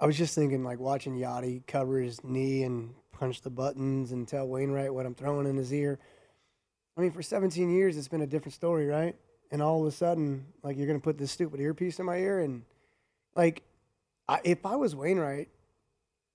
I 0.00 0.06
was 0.06 0.16
just 0.16 0.34
thinking, 0.34 0.64
like 0.64 0.78
watching 0.78 1.16
Yadi 1.16 1.66
cover 1.66 1.98
his 1.98 2.22
knee 2.22 2.62
and 2.62 2.94
punch 3.12 3.40
the 3.42 3.50
buttons 3.50 4.12
and 4.12 4.28
tell 4.28 4.46
Wainwright 4.46 4.92
what 4.92 5.06
I'm 5.06 5.14
throwing 5.14 5.46
in 5.46 5.56
his 5.56 5.72
ear. 5.72 5.98
I 6.96 7.00
mean, 7.00 7.10
for 7.10 7.22
17 7.22 7.70
years, 7.70 7.96
it's 7.96 8.08
been 8.08 8.22
a 8.22 8.26
different 8.26 8.54
story, 8.54 8.86
right? 8.86 9.14
and 9.50 9.62
all 9.62 9.80
of 9.80 9.86
a 9.86 9.92
sudden, 9.92 10.46
like 10.62 10.76
you're 10.76 10.86
gonna 10.86 10.98
put 10.98 11.18
this 11.18 11.30
stupid 11.30 11.60
earpiece 11.60 11.98
in 11.98 12.06
my 12.06 12.18
ear, 12.18 12.40
and 12.40 12.62
like, 13.34 13.62
I, 14.28 14.40
if 14.44 14.66
I 14.66 14.76
was 14.76 14.94
Wainwright, 14.94 15.48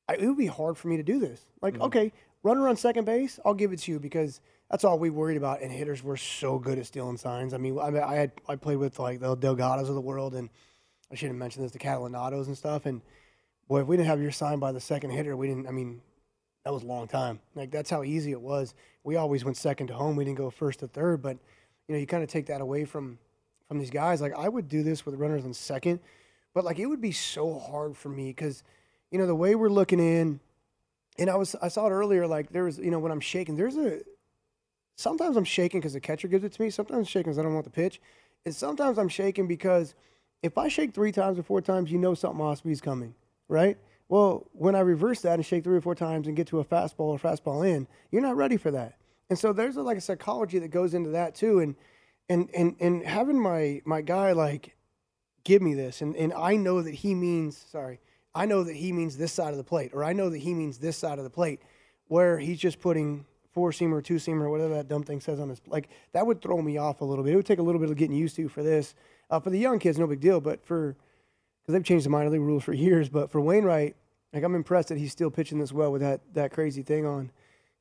I, 0.08 0.16
it 0.16 0.26
would 0.26 0.38
be 0.38 0.48
hard 0.48 0.78
for 0.78 0.88
me 0.88 0.98
to 0.98 1.04
do 1.04 1.20
this. 1.20 1.46
Like, 1.62 1.80
okay, 1.80 2.12
runner 2.42 2.68
on 2.68 2.76
second 2.76 3.06
base, 3.06 3.40
I'll 3.46 3.54
give 3.54 3.72
it 3.72 3.80
to 3.80 3.92
you 3.92 4.00
because 4.00 4.42
that's 4.70 4.84
all 4.84 4.98
we 4.98 5.10
worried 5.10 5.38
about. 5.38 5.62
And 5.62 5.72
hitters 5.72 6.04
were 6.04 6.18
so 6.18 6.58
good 6.58 6.80
at 6.80 6.86
stealing 6.86 7.18
signs. 7.18 7.54
I 7.54 7.58
mean, 7.58 7.78
I, 7.80 7.90
mean, 7.90 8.04
I 8.04 8.16
had 8.16 8.32
I 8.48 8.56
played 8.56 8.78
with 8.78 9.00
like 9.00 9.20
the 9.20 9.36
Delgados 9.38 9.90
of 9.90 9.96
the 9.96 10.02
world, 10.02 10.34
and 10.34 10.50
I 11.12 11.16
shouldn't 11.16 11.38
mention 11.38 11.62
this, 11.62 11.72
the 11.72 11.80
Catalanottos 11.80 12.48
and 12.48 12.58
stuff. 12.58 12.86
And 12.86 13.02
boy, 13.68 13.82
if 13.82 13.88
we 13.88 13.98
didn't 13.98 14.10
have 14.10 14.22
your 14.22 14.32
sign 14.32 14.60
by 14.60 14.72
the 14.72 14.80
second 14.80 15.12
hitter, 15.12 15.38
we 15.38 15.48
didn't. 15.48 15.68
I 15.68 15.72
mean, 15.72 16.02
that 16.64 16.74
was 16.74 16.84
a 16.84 16.88
long 16.88 17.08
time. 17.08 17.40
Like 17.56 17.72
that's 17.72 17.90
how 17.90 18.04
easy 18.04 18.32
it 18.32 18.42
was. 18.42 18.74
We 19.04 19.16
always 19.16 19.44
went 19.44 19.58
second 19.58 19.88
to 19.88 19.94
home. 19.94 20.16
We 20.16 20.26
didn't 20.26 20.38
go 20.38 20.50
first 20.50 20.80
to 20.80 20.88
third. 20.88 21.22
But 21.22 21.38
you 21.88 21.94
know, 21.94 22.00
you 22.00 22.08
kind 22.08 22.24
of 22.24 22.30
take 22.30 22.48
that 22.48 22.62
away 22.62 22.86
from 22.86 23.20
from 23.68 23.80
these 23.80 23.90
guys. 23.90 24.22
Like 24.22 24.34
I 24.38 24.48
would 24.50 24.68
do 24.68 24.84
this 24.84 25.06
with 25.06 25.16
runners 25.16 25.46
on 25.46 25.54
second, 25.54 26.00
but 26.54 26.64
like 26.64 26.80
it 26.80 26.86
would 26.86 27.02
be 27.02 27.12
so 27.12 27.60
hard 27.60 27.98
for 27.98 28.10
me 28.10 28.28
because 28.28 28.64
you 29.12 29.20
know 29.20 29.28
the 29.28 29.36
way 29.36 29.56
we're 29.56 29.70
looking 29.70 30.00
in, 30.00 30.40
and 31.18 31.30
I 31.30 31.36
was 31.36 31.56
I 31.62 31.68
saw 31.68 31.88
it 31.88 31.92
earlier. 31.92 32.28
Like 32.28 32.52
there 32.52 32.64
was 32.64 32.78
you 32.78 32.92
know 32.92 33.00
when 33.00 33.12
I'm 33.12 33.20
shaking, 33.20 33.56
there's 33.56 33.78
a 33.78 34.02
sometimes 34.96 35.38
I'm 35.38 35.44
shaking 35.44 35.80
because 35.80 35.94
the 35.94 36.00
catcher 36.00 36.28
gives 36.28 36.44
it 36.44 36.54
to 36.54 36.62
me. 36.62 36.70
Sometimes 36.70 36.98
I'm 36.98 37.06
shaking 37.06 37.32
because 37.32 37.40
I 37.40 37.44
don't 37.44 37.54
want 37.54 37.66
the 37.66 37.72
pitch, 37.72 38.02
and 38.46 38.56
sometimes 38.56 38.98
I'm 38.98 39.10
shaking 39.10 39.48
because 39.48 39.96
if 40.42 40.58
I 40.58 40.68
shake 40.68 40.94
three 40.94 41.12
times 41.12 41.40
or 41.40 41.44
four 41.44 41.62
times, 41.62 41.92
you 41.92 41.98
know 41.98 42.14
something 42.14 42.42
off 42.42 42.60
speed's 42.60 42.82
coming, 42.82 43.16
right? 43.48 43.78
Well, 44.10 44.48
when 44.52 44.76
I 44.76 44.82
reverse 44.82 45.22
that 45.22 45.36
and 45.36 45.46
shake 45.46 45.64
three 45.64 45.78
or 45.78 45.82
four 45.82 45.96
times 45.96 46.28
and 46.28 46.36
get 46.36 46.48
to 46.48 46.60
a 46.60 46.66
fastball 46.66 47.08
or 47.08 47.18
fastball 47.18 47.68
in, 47.68 47.88
you're 48.12 48.22
not 48.22 48.36
ready 48.36 48.58
for 48.58 48.70
that. 48.72 48.98
And 49.30 49.40
so 49.40 49.54
there's 49.54 49.78
a, 49.78 49.82
like 49.82 49.98
a 49.98 50.02
psychology 50.02 50.60
that 50.60 50.68
goes 50.68 50.94
into 50.94 51.12
that 51.12 51.34
too. 51.34 51.60
And 51.60 51.76
and 52.30 52.50
and 52.54 52.76
and 52.80 53.04
having 53.04 53.40
my 53.40 53.82
my 53.86 54.02
guy 54.02 54.34
like 54.34 54.76
give 55.44 55.62
me 55.62 55.74
this, 55.74 56.02
and 56.02 56.16
and 56.16 56.34
I 56.34 56.56
know 56.56 56.82
that 56.82 56.94
he 56.94 57.16
means 57.16 57.58
sorry, 57.58 58.00
I 58.36 58.46
know 58.46 58.64
that 58.64 58.76
he 58.76 58.92
means 58.92 59.18
this 59.18 59.32
side 59.32 59.52
of 59.52 59.58
the 59.58 59.64
plate, 59.64 59.92
or 59.94 60.04
I 60.04 60.14
know 60.14 60.30
that 60.30 60.40
he 60.40 60.54
means 60.54 60.78
this 60.78 60.98
side 60.98 61.18
of 61.18 61.24
the 61.24 61.30
plate, 61.30 61.62
where 62.08 62.38
he's 62.38 62.60
just 62.60 62.80
putting 62.80 63.26
four 63.54 63.72
seamer, 63.72 64.04
two 64.04 64.16
seamer, 64.16 64.50
whatever 64.50 64.74
that 64.74 64.88
dumb 64.88 65.04
thing 65.04 65.22
says 65.22 65.40
on 65.40 65.50
his 65.50 65.62
like 65.68 65.90
that 66.12 66.26
would 66.26 66.42
throw 66.42 66.62
me 66.62 66.78
off 66.78 67.02
a 67.02 67.06
little 67.06 67.24
bit. 67.24 67.34
It 67.34 67.36
would 67.36 67.46
take 67.46 67.60
a 67.60 67.64
little 67.64 67.80
bit 67.80 67.90
of 67.90 67.96
getting 67.96 68.16
used 68.16 68.36
to 68.38 68.50
for 68.50 68.64
this. 68.64 68.96
Uh, 69.30 69.40
for 69.40 69.50
the 69.50 69.60
young 69.60 69.80
kids, 69.80 69.98
no 69.98 70.08
big 70.08 70.20
deal, 70.20 70.42
but 70.42 70.66
for 70.66 70.96
because 71.62 71.74
they've 71.74 71.84
changed 71.84 72.06
the 72.06 72.10
minor 72.10 72.30
league 72.30 72.42
rules 72.42 72.64
for 72.64 72.74
years. 72.88 73.10
But 73.10 73.32
for 73.32 73.40
Wainwright, 73.40 73.96
like 74.34 74.44
I'm 74.44 74.56
impressed 74.56 74.90
that 74.90 74.98
he's 74.98 75.12
still 75.12 75.32
pitching 75.32 75.60
this 75.60 75.72
well 75.72 75.92
with 75.92 76.02
that 76.02 76.22
that 76.34 76.52
crazy 76.52 76.84
thing 76.84 77.06
on. 77.06 77.32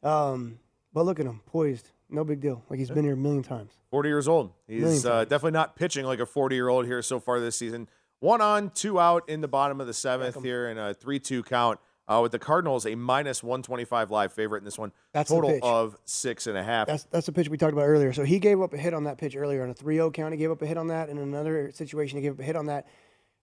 Um, 0.03 0.59
but 0.93 1.05
look 1.05 1.19
at 1.19 1.27
him, 1.27 1.41
poised, 1.47 1.91
no 2.11 2.25
big 2.25 2.41
deal. 2.41 2.63
Like 2.69 2.79
he's 2.79 2.91
been 2.91 3.05
here 3.05 3.15
a 3.15 3.17
million 3.17 3.43
times. 3.43 3.73
40 3.91 4.09
years 4.09 4.29
old. 4.29 4.53
He's 4.67 5.07
uh, 5.07 5.25
definitely 5.25 5.53
not 5.53 5.77
pitching 5.77 6.05
like 6.05 6.21
a 6.21 6.27
40 6.27 6.55
year 6.55 6.69
old 6.69 6.87
here 6.87 7.03
so 7.03 7.19
far 7.19 7.41
this 7.41 7.57
season. 7.57 7.89
One 8.21 8.41
on, 8.41 8.71
two 8.71 9.01
out 9.01 9.29
in 9.29 9.41
the 9.41 9.49
bottom 9.49 9.81
of 9.81 9.89
the 9.89 9.95
seventh 9.95 10.41
here, 10.45 10.69
and 10.69 10.79
a 10.79 10.95
3 10.95 11.19
2 11.19 11.43
count. 11.43 11.81
Uh, 12.13 12.21
with 12.21 12.33
the 12.33 12.39
Cardinals, 12.39 12.85
a 12.85 12.95
minus 12.95 13.43
125 13.43 14.11
live 14.11 14.33
favorite 14.35 14.59
in 14.59 14.65
this 14.67 14.79
one. 14.79 14.93
That's 15.13 15.31
total 15.31 15.59
of 15.63 15.97
six 16.05 16.47
and 16.47 16.59
a 16.59 16.63
half. 16.63 16.87
That's 16.87 17.05
that's 17.05 17.25
the 17.25 17.33
pitch 17.33 17.49
we 17.49 17.57
talked 17.57 17.73
about 17.73 17.87
earlier. 17.87 18.13
So 18.13 18.23
he 18.23 18.39
gave 18.39 18.61
up 18.61 18.75
a 18.75 18.77
hit 18.77 18.93
on 18.93 19.05
that 19.05 19.17
pitch 19.17 19.35
earlier 19.35 19.63
on 19.63 19.71
a 19.71 19.75
3-0 19.75 20.13
count. 20.13 20.35
He 20.35 20.39
gave 20.39 20.51
up 20.51 20.61
a 20.61 20.67
hit 20.67 20.77
on 20.77 20.89
that. 20.89 21.09
In 21.09 21.17
another 21.17 21.71
situation, 21.73 22.19
he 22.19 22.23
gave 22.23 22.33
up 22.33 22.41
a 22.41 22.43
hit 22.43 22.55
on 22.55 22.67
that. 22.67 22.87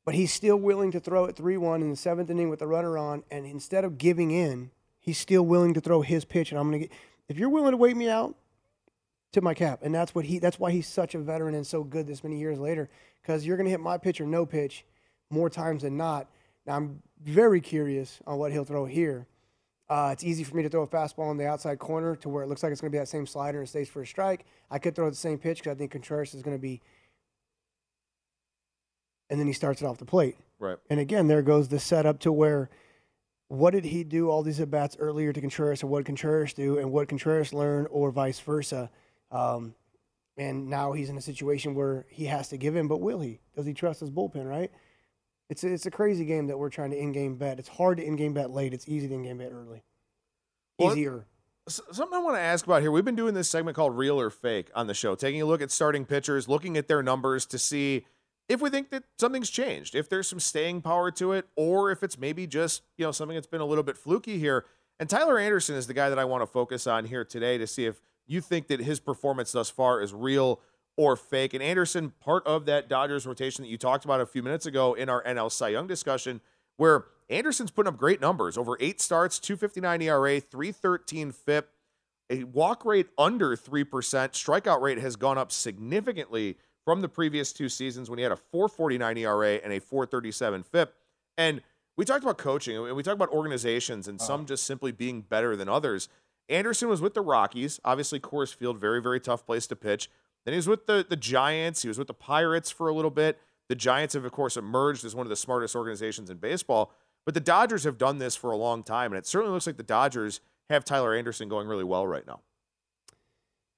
But 0.05 0.13
he's 0.13 0.31
still 0.31 0.57
willing 0.57 0.91
to 0.91 0.99
throw 0.99 1.25
it 1.25 1.35
3-1 1.35 1.81
in 1.81 1.89
the 1.89 1.95
seventh 1.95 2.29
inning 2.29 2.49
with 2.49 2.59
the 2.59 2.67
runner 2.67 2.95
on. 2.95 3.23
And 3.31 3.43
instead 3.43 3.85
of 3.85 3.97
giving 3.97 4.29
in, 4.29 4.69
he's 4.99 5.17
still 5.17 5.43
willing 5.43 5.73
to 5.73 5.81
throw 5.81 6.01
his 6.01 6.23
pitch. 6.23 6.51
And 6.51 6.59
I'm 6.59 6.67
gonna 6.67 6.79
get. 6.79 6.91
If 7.27 7.39
you're 7.39 7.49
willing 7.49 7.71
to 7.71 7.77
wait 7.77 7.97
me 7.97 8.07
out, 8.07 8.35
tip 9.31 9.43
my 9.43 9.55
cap. 9.55 9.79
And 9.81 9.95
that's 9.95 10.13
what 10.13 10.25
he. 10.25 10.37
That's 10.37 10.59
why 10.59 10.69
he's 10.69 10.87
such 10.87 11.15
a 11.15 11.19
veteran 11.19 11.55
and 11.55 11.65
so 11.65 11.83
good 11.83 12.05
this 12.05 12.23
many 12.23 12.37
years 12.37 12.59
later. 12.59 12.87
Because 13.23 13.47
you're 13.47 13.57
gonna 13.57 13.71
hit 13.71 13.79
my 13.79 13.97
pitch 13.97 14.21
or 14.21 14.27
no 14.27 14.45
pitch 14.45 14.85
more 15.31 15.49
times 15.49 15.81
than 15.81 15.97
not. 15.97 16.27
Now 16.69 16.75
I'm 16.75 17.01
very 17.23 17.61
curious 17.61 18.19
on 18.27 18.37
what 18.37 18.51
he'll 18.51 18.63
throw 18.63 18.85
here. 18.85 19.25
Uh, 19.89 20.11
it's 20.13 20.23
easy 20.23 20.43
for 20.43 20.55
me 20.55 20.61
to 20.61 20.69
throw 20.69 20.83
a 20.83 20.87
fastball 20.87 21.31
in 21.31 21.37
the 21.37 21.47
outside 21.47 21.79
corner 21.79 22.15
to 22.17 22.29
where 22.29 22.43
it 22.43 22.47
looks 22.47 22.61
like 22.61 22.71
it's 22.71 22.79
going 22.79 22.91
to 22.91 22.95
be 22.95 22.99
that 22.99 23.07
same 23.07 23.25
slider 23.25 23.57
and 23.57 23.67
stays 23.67 23.89
for 23.89 24.03
a 24.03 24.07
strike. 24.07 24.45
I 24.69 24.77
could 24.77 24.93
throw 24.93 25.09
the 25.09 25.15
same 25.15 25.39
pitch 25.39 25.57
because 25.57 25.71
I 25.71 25.79
think 25.79 25.89
Contreras 25.89 26.35
is 26.35 26.43
going 26.43 26.55
to 26.55 26.61
be, 26.61 26.79
and 29.31 29.39
then 29.39 29.47
he 29.47 29.53
starts 29.53 29.81
it 29.81 29.85
off 29.85 29.97
the 29.97 30.05
plate. 30.05 30.37
right. 30.59 30.77
And 30.91 30.99
again, 30.99 31.27
there 31.27 31.41
goes 31.41 31.69
the 31.69 31.79
setup 31.79 32.19
to 32.19 32.31
where 32.31 32.69
what 33.47 33.71
did 33.71 33.85
he 33.85 34.03
do 34.03 34.29
all 34.29 34.43
these 34.43 34.59
at 34.59 34.69
bats 34.69 34.95
earlier 34.99 35.33
to 35.33 35.41
Contreras, 35.41 35.81
and 35.81 35.89
what 35.89 36.01
did 36.01 36.05
Contreras 36.05 36.53
do, 36.53 36.77
and 36.77 36.91
what 36.91 37.07
Contreras 37.07 37.51
learn, 37.51 37.87
or 37.89 38.11
vice 38.11 38.39
versa. 38.39 38.91
Um, 39.31 39.73
and 40.37 40.69
now 40.69 40.91
he's 40.91 41.09
in 41.09 41.17
a 41.17 41.21
situation 41.21 41.73
where 41.73 42.05
he 42.09 42.25
has 42.25 42.49
to 42.49 42.57
give 42.57 42.75
in, 42.75 42.87
but 42.87 42.97
will 43.01 43.21
he? 43.21 43.39
Does 43.55 43.65
he 43.65 43.73
trust 43.73 44.01
his 44.01 44.11
bullpen? 44.11 44.47
Right? 44.47 44.69
It's 45.49 45.63
a, 45.63 45.73
it's 45.73 45.85
a 45.85 45.91
crazy 45.91 46.25
game 46.25 46.47
that 46.47 46.57
we're 46.57 46.69
trying 46.69 46.91
to 46.91 46.97
in-game 46.97 47.35
bet. 47.35 47.59
It's 47.59 47.69
hard 47.69 47.97
to 47.97 48.03
in-game 48.03 48.33
bet 48.33 48.51
late. 48.51 48.73
It's 48.73 48.87
easy 48.87 49.07
to 49.07 49.13
in-game 49.13 49.39
bet 49.39 49.51
early. 49.51 49.83
Well, 50.77 50.91
Easier. 50.91 51.25
Something 51.67 52.15
I 52.15 52.21
want 52.21 52.35
to 52.35 52.41
ask 52.41 52.65
about 52.65 52.81
here. 52.81 52.91
We've 52.91 53.05
been 53.05 53.15
doing 53.15 53.35
this 53.35 53.49
segment 53.49 53.75
called 53.75 53.95
Real 53.95 54.19
or 54.19 54.29
Fake 54.29 54.71
on 54.73 54.87
the 54.87 54.93
show, 54.93 55.13
taking 55.13 55.41
a 55.41 55.45
look 55.45 55.61
at 55.61 55.69
starting 55.69 56.05
pitchers, 56.05 56.47
looking 56.47 56.77
at 56.77 56.87
their 56.87 57.03
numbers 57.03 57.45
to 57.47 57.59
see 57.59 58.05
if 58.47 58.59
we 58.61 58.71
think 58.71 58.89
that 58.89 59.03
something's 59.19 59.51
changed, 59.51 59.93
if 59.93 60.09
there's 60.09 60.27
some 60.27 60.39
staying 60.39 60.81
power 60.81 61.11
to 61.11 61.33
it, 61.33 61.47
or 61.55 61.91
if 61.91 62.01
it's 62.01 62.17
maybe 62.17 62.47
just, 62.47 62.81
you 62.97 63.05
know, 63.05 63.11
something 63.11 63.35
that's 63.35 63.45
been 63.45 63.61
a 63.61 63.65
little 63.65 63.83
bit 63.83 63.97
fluky 63.97 64.39
here. 64.39 64.65
And 64.99 65.07
Tyler 65.07 65.37
Anderson 65.37 65.75
is 65.75 65.85
the 65.85 65.93
guy 65.93 66.09
that 66.09 66.17
I 66.17 66.25
want 66.25 66.41
to 66.41 66.47
focus 66.47 66.87
on 66.87 67.05
here 67.05 67.23
today 67.23 67.59
to 67.59 67.67
see 67.67 67.85
if 67.85 68.01
you 68.25 68.41
think 68.41 68.67
that 68.67 68.79
his 68.79 68.99
performance 68.99 69.51
thus 69.51 69.69
far 69.69 70.01
is 70.01 70.11
real 70.11 70.61
or 70.99 71.15
fake. 71.15 71.53
And 71.53 71.63
Anderson, 71.63 72.11
part 72.19 72.45
of 72.45 72.65
that 72.65 72.89
Dodgers 72.89 73.25
rotation 73.25 73.63
that 73.63 73.69
you 73.69 73.77
talked 73.77 74.03
about 74.03 74.19
a 74.19 74.25
few 74.25 74.43
minutes 74.43 74.65
ago 74.65 74.95
in 74.95 75.07
our 75.07 75.23
NL 75.23 75.49
Cy 75.49 75.69
Young 75.69 75.87
discussion, 75.87 76.41
where 76.75 77.05
Anderson's 77.29 77.71
putting 77.71 77.87
up 77.87 77.97
great 77.97 78.19
numbers 78.19 78.57
over 78.57 78.75
eight 78.81 78.99
starts, 78.99 79.39
259 79.39 80.01
ERA, 80.01 80.41
313 80.41 81.31
FIP, 81.31 81.69
a 82.29 82.43
walk 82.43 82.83
rate 82.83 83.07
under 83.17 83.55
3%. 83.55 83.85
Strikeout 83.85 84.81
rate 84.81 84.97
has 84.97 85.15
gone 85.15 85.37
up 85.37 85.53
significantly 85.53 86.57
from 86.83 86.99
the 86.99 87.07
previous 87.07 87.53
two 87.53 87.69
seasons 87.69 88.09
when 88.09 88.19
he 88.19 88.23
had 88.23 88.33
a 88.33 88.39
449 88.51 89.19
ERA 89.19 89.53
and 89.63 89.71
a 89.71 89.79
437 89.79 90.63
FIP. 90.63 90.93
And 91.37 91.61
we 91.95 92.03
talked 92.03 92.23
about 92.23 92.37
coaching 92.37 92.75
and 92.75 92.93
we 92.93 93.03
talked 93.03 93.15
about 93.15 93.29
organizations 93.29 94.09
and 94.09 94.19
uh-huh. 94.19 94.27
some 94.27 94.45
just 94.45 94.65
simply 94.65 94.91
being 94.91 95.21
better 95.21 95.55
than 95.55 95.69
others. 95.69 96.09
Anderson 96.49 96.89
was 96.89 96.99
with 96.99 97.13
the 97.13 97.21
Rockies, 97.21 97.79
obviously 97.85 98.19
Coors 98.19 98.53
Field, 98.53 98.77
very, 98.77 99.01
very 99.01 99.21
tough 99.21 99.45
place 99.45 99.65
to 99.67 99.77
pitch. 99.77 100.09
Then 100.45 100.53
he 100.53 100.57
was 100.57 100.67
with 100.67 100.85
the, 100.85 101.05
the 101.07 101.15
Giants. 101.15 101.81
He 101.81 101.87
was 101.87 101.97
with 101.97 102.07
the 102.07 102.13
Pirates 102.13 102.71
for 102.71 102.87
a 102.87 102.93
little 102.93 103.11
bit. 103.11 103.39
The 103.67 103.75
Giants 103.75 104.15
have, 104.15 104.25
of 104.25 104.31
course, 104.31 104.57
emerged 104.57 105.05
as 105.05 105.15
one 105.15 105.25
of 105.25 105.29
the 105.29 105.35
smartest 105.35 105.75
organizations 105.75 106.29
in 106.29 106.37
baseball. 106.37 106.91
But 107.25 107.33
the 107.33 107.39
Dodgers 107.39 107.83
have 107.83 107.97
done 107.97 108.17
this 108.17 108.35
for 108.35 108.51
a 108.51 108.57
long 108.57 108.81
time, 108.81 109.11
and 109.11 109.17
it 109.19 109.27
certainly 109.27 109.53
looks 109.53 109.67
like 109.67 109.77
the 109.77 109.83
Dodgers 109.83 110.41
have 110.69 110.85
Tyler 110.85 111.13
Anderson 111.13 111.49
going 111.49 111.67
really 111.67 111.83
well 111.83 112.07
right 112.07 112.25
now. 112.25 112.41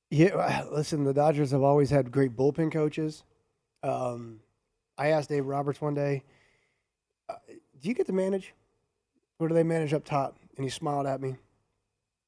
Yeah, 0.10 0.65
listen, 0.71 1.04
the 1.04 1.13
Dodgers 1.13 1.52
have 1.52 1.63
always 1.63 1.89
had 1.89 2.12
great 2.12 2.36
bullpen 2.36 2.71
coaches. 2.71 3.24
Um, 3.82 4.41
I 4.97 5.08
asked 5.08 5.30
Dave 5.30 5.45
Roberts 5.45 5.82
one 5.82 5.95
day, 5.95 6.24
uh, 7.28 7.36
"Do 7.80 7.89
you 7.89 7.95
get 7.95 8.06
to 8.08 8.13
manage, 8.13 8.54
or 9.39 9.47
do 9.47 9.56
they 9.56 9.63
manage 9.63 9.93
up 9.93 10.06
top?" 10.06 10.38
And 10.56 10.63
he 10.63 10.69
smiled 10.69 11.08
at 11.08 11.21
me. 11.21 11.38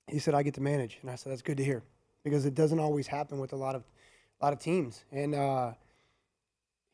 He 0.08 0.18
said, 0.18 0.34
"I 0.34 0.42
get 0.42 0.56
to 0.56 0.62
manage," 0.62 0.98
and 1.02 1.12
I 1.12 1.16
said, 1.16 1.32
"That's 1.32 1.44
good 1.44 1.58
to 1.58 1.64
hear, 1.64 1.84
because 2.24 2.46
it 2.46 2.56
doesn't 2.56 2.80
always 2.80 3.06
happen 3.06 3.38
with 3.40 3.54
a 3.54 3.58
lot 3.58 3.76
of, 3.76 3.84
lot 4.44 4.54
of 4.54 4.60
teams." 4.60 5.06
And 5.12 5.34
uh, 5.34 5.74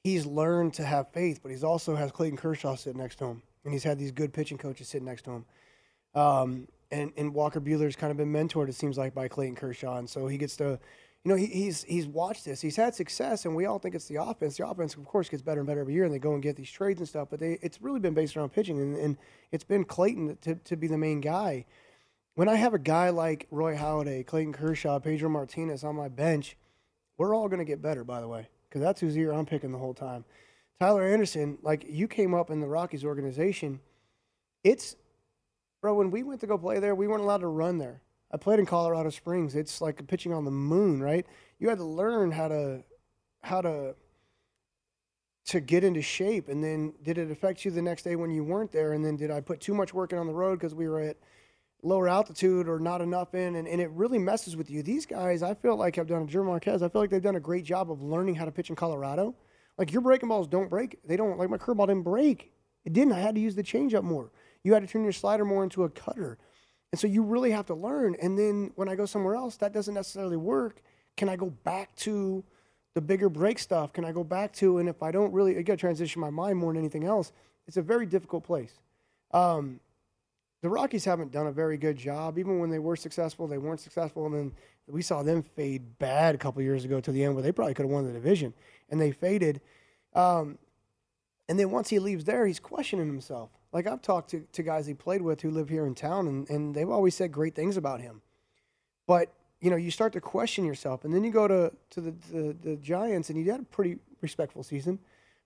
he's 0.03 0.25
learned 0.25 0.73
to 0.75 0.85
have 0.85 1.11
faith, 1.11 1.39
but 1.41 1.49
he's 1.51 1.63
also 1.63 1.95
has 1.95 2.11
Clayton 2.11 2.37
Kershaw 2.37 2.75
sitting 2.75 3.01
next 3.01 3.17
to 3.17 3.25
him, 3.25 3.41
and 3.63 3.73
he's 3.73 3.83
had 3.83 3.99
these 3.99 4.11
good 4.11 4.33
pitching 4.33 4.57
coaches 4.57 4.87
sitting 4.87 5.07
next 5.07 5.23
to 5.23 5.31
him. 5.31 5.45
Um, 6.15 6.67
and, 6.91 7.11
and 7.17 7.33
Walker 7.33 7.61
Buehler's 7.61 7.95
kind 7.95 8.11
of 8.11 8.17
been 8.17 8.33
mentored, 8.33 8.67
it 8.67 8.73
seems 8.73 8.97
like, 8.97 9.13
by 9.13 9.27
Clayton 9.27 9.55
Kershaw. 9.55 9.97
And 9.97 10.09
so 10.09 10.25
he 10.25 10.37
gets 10.37 10.55
to, 10.57 10.79
you 11.23 11.29
know, 11.29 11.35
he, 11.35 11.45
he's 11.45 11.83
he's 11.83 12.07
watched 12.07 12.45
this. 12.45 12.61
He's 12.61 12.75
had 12.75 12.95
success, 12.95 13.45
and 13.45 13.55
we 13.55 13.65
all 13.65 13.77
think 13.77 13.93
it's 13.93 14.07
the 14.07 14.15
offense. 14.15 14.57
The 14.57 14.67
offense, 14.67 14.95
of 14.95 15.05
course, 15.05 15.29
gets 15.29 15.43
better 15.43 15.59
and 15.59 15.67
better 15.67 15.81
every 15.81 15.93
year, 15.93 16.05
and 16.05 16.13
they 16.13 16.19
go 16.19 16.33
and 16.33 16.41
get 16.41 16.55
these 16.55 16.71
trades 16.71 16.99
and 16.99 17.07
stuff. 17.07 17.27
But 17.29 17.39
they, 17.39 17.59
it's 17.61 17.81
really 17.81 17.99
been 17.99 18.15
based 18.15 18.35
around 18.35 18.53
pitching, 18.53 18.79
and, 18.79 18.95
and 18.95 19.17
it's 19.51 19.63
been 19.63 19.83
Clayton 19.83 20.37
to, 20.41 20.55
to 20.55 20.75
be 20.75 20.87
the 20.87 20.97
main 20.97 21.21
guy. 21.21 21.65
When 22.35 22.47
I 22.47 22.55
have 22.55 22.73
a 22.73 22.79
guy 22.79 23.09
like 23.09 23.47
Roy 23.51 23.75
Halladay, 23.75 24.25
Clayton 24.25 24.53
Kershaw, 24.53 24.99
Pedro 24.99 25.29
Martinez 25.29 25.83
on 25.83 25.95
my 25.95 26.07
bench, 26.07 26.55
we're 27.19 27.35
all 27.35 27.47
going 27.47 27.59
to 27.59 27.65
get 27.65 27.81
better, 27.81 28.03
by 28.03 28.21
the 28.21 28.27
way, 28.27 28.47
because 28.67 28.81
that's 28.81 28.99
whose 28.99 29.15
ear 29.15 29.31
I'm 29.31 29.45
picking 29.45 29.71
the 29.71 29.77
whole 29.77 29.93
time. 29.93 30.25
Tyler 30.79 31.03
Anderson, 31.03 31.59
like 31.61 31.85
you 31.87 32.07
came 32.07 32.33
up 32.33 32.49
in 32.49 32.61
the 32.61 32.67
Rockies 32.67 33.03
organization, 33.03 33.81
it's 34.63 34.95
bro. 35.81 35.93
When 35.93 36.09
we 36.09 36.23
went 36.23 36.39
to 36.41 36.47
go 36.47 36.57
play 36.57 36.79
there, 36.79 36.95
we 36.95 37.07
weren't 37.07 37.21
allowed 37.21 37.41
to 37.41 37.47
run 37.47 37.77
there. 37.77 38.01
I 38.31 38.37
played 38.37 38.59
in 38.59 38.65
Colorado 38.65 39.09
Springs. 39.09 39.55
It's 39.55 39.81
like 39.81 40.05
pitching 40.07 40.33
on 40.33 40.45
the 40.45 40.51
moon, 40.51 41.01
right? 41.03 41.25
You 41.59 41.69
had 41.69 41.77
to 41.79 41.83
learn 41.83 42.31
how 42.31 42.47
to 42.47 42.83
how 43.43 43.61
to 43.61 43.95
to 45.47 45.59
get 45.59 45.83
into 45.83 46.01
shape, 46.01 46.47
and 46.47 46.63
then 46.63 46.93
did 47.03 47.17
it 47.17 47.31
affect 47.31 47.65
you 47.65 47.71
the 47.71 47.81
next 47.81 48.03
day 48.03 48.15
when 48.15 48.31
you 48.31 48.43
weren't 48.45 48.71
there? 48.71 48.93
And 48.93 49.03
then 49.03 49.17
did 49.17 49.29
I 49.29 49.41
put 49.41 49.59
too 49.59 49.73
much 49.73 49.93
work 49.93 50.13
in 50.13 50.19
on 50.19 50.27
the 50.27 50.33
road 50.33 50.59
because 50.59 50.73
we 50.73 50.87
were 50.87 51.01
at 51.01 51.17
lower 51.81 52.07
altitude 52.07 52.67
or 52.67 52.79
not 52.79 53.01
enough 53.01 53.33
in, 53.33 53.55
and, 53.55 53.67
and 53.67 53.81
it 53.81 53.89
really 53.91 54.19
messes 54.19 54.55
with 54.55 54.69
you. 54.69 54.83
These 54.83 55.05
guys, 55.05 55.41
I 55.43 55.53
feel 55.53 55.75
like 55.75 55.95
have 55.95 56.07
done 56.07 56.27
German 56.27 56.49
Marquez. 56.49 56.83
I 56.83 56.89
feel 56.89 57.01
like 57.01 57.09
they've 57.09 57.21
done 57.21 57.35
a 57.35 57.41
great 57.41 57.63
job 57.63 57.91
of 57.91 58.01
learning 58.01 58.35
how 58.35 58.45
to 58.45 58.51
pitch 58.51 58.69
in 58.69 58.75
Colorado. 58.75 59.35
Like 59.77 59.93
your 59.93 60.01
breaking 60.01 60.29
balls 60.29 60.47
don't 60.47 60.69
break. 60.69 60.99
They 61.05 61.15
don't 61.15 61.37
like 61.37 61.49
my 61.49 61.57
curveball 61.57 61.87
didn't 61.87 62.03
break. 62.03 62.51
It 62.83 62.93
didn't. 62.93 63.13
I 63.13 63.19
had 63.19 63.35
to 63.35 63.41
use 63.41 63.55
the 63.55 63.63
changeup 63.63 64.03
more. 64.03 64.31
You 64.63 64.73
had 64.73 64.81
to 64.81 64.87
turn 64.87 65.03
your 65.03 65.13
slider 65.13 65.45
more 65.45 65.63
into 65.63 65.83
a 65.83 65.89
cutter. 65.89 66.37
And 66.91 66.99
so 66.99 67.07
you 67.07 67.23
really 67.23 67.51
have 67.51 67.67
to 67.67 67.75
learn. 67.75 68.15
And 68.21 68.37
then 68.37 68.71
when 68.75 68.89
I 68.89 68.95
go 68.95 69.05
somewhere 69.05 69.35
else, 69.35 69.55
that 69.57 69.73
doesn't 69.73 69.93
necessarily 69.93 70.37
work. 70.37 70.81
Can 71.15 71.29
I 71.29 71.35
go 71.35 71.49
back 71.49 71.95
to 71.97 72.43
the 72.93 73.01
bigger 73.01 73.29
break 73.29 73.59
stuff? 73.59 73.93
Can 73.93 74.03
I 74.03 74.11
go 74.11 74.23
back 74.23 74.51
to, 74.53 74.79
and 74.79 74.89
if 74.89 75.03
I 75.03 75.11
don't 75.11 75.31
really, 75.31 75.57
I 75.57 75.61
got 75.61 75.73
to 75.73 75.77
transition 75.77 76.19
my 76.19 76.29
mind 76.29 76.57
more 76.57 76.73
than 76.73 76.79
anything 76.79 77.05
else, 77.05 77.31
it's 77.67 77.77
a 77.77 77.81
very 77.81 78.05
difficult 78.05 78.43
place. 78.43 78.73
Um, 79.31 79.79
the 80.61 80.69
Rockies 80.69 81.05
haven't 81.05 81.31
done 81.31 81.47
a 81.47 81.51
very 81.51 81.77
good 81.77 81.97
job. 81.97 82.37
Even 82.37 82.59
when 82.59 82.69
they 82.69 82.79
were 82.79 82.95
successful, 82.95 83.47
they 83.47 83.57
weren't 83.57 83.79
successful. 83.79 84.25
And 84.25 84.35
then 84.35 84.51
we 84.87 85.01
saw 85.01 85.23
them 85.23 85.41
fade 85.41 85.97
bad 85.99 86.35
a 86.35 86.37
couple 86.37 86.61
years 86.61 86.83
ago 86.83 86.99
to 86.99 87.11
the 87.11 87.23
end 87.23 87.35
where 87.35 87.43
they 87.43 87.51
probably 87.51 87.73
could 87.73 87.83
have 87.83 87.91
won 87.91 88.05
the 88.05 88.11
division. 88.11 88.53
And 88.89 88.99
they 88.99 89.11
faded. 89.11 89.61
Um, 90.13 90.57
and 91.47 91.59
then 91.59 91.71
once 91.71 91.89
he 91.89 91.99
leaves 91.99 92.25
there, 92.25 92.45
he's 92.45 92.59
questioning 92.59 93.07
himself. 93.07 93.49
Like 93.71 93.87
I've 93.87 94.01
talked 94.01 94.31
to, 94.31 94.45
to 94.51 94.63
guys 94.63 94.85
he 94.85 94.93
played 94.93 95.21
with 95.21 95.41
who 95.41 95.51
live 95.51 95.69
here 95.69 95.85
in 95.85 95.95
town, 95.95 96.27
and, 96.27 96.49
and 96.49 96.75
they've 96.75 96.89
always 96.89 97.15
said 97.15 97.31
great 97.31 97.55
things 97.55 97.77
about 97.77 98.01
him. 98.01 98.21
But 99.07 99.31
you 99.61 99.69
know, 99.69 99.75
you 99.75 99.91
start 99.91 100.13
to 100.13 100.21
question 100.21 100.65
yourself, 100.65 101.05
and 101.05 101.13
then 101.13 101.23
you 101.23 101.31
go 101.31 101.47
to 101.47 101.71
to 101.91 102.01
the 102.01 102.13
the, 102.31 102.55
the 102.63 102.75
Giants, 102.77 103.29
and 103.29 103.37
he 103.37 103.47
had 103.47 103.59
a 103.59 103.63
pretty 103.63 103.97
respectful 104.21 104.63
season, 104.63 104.99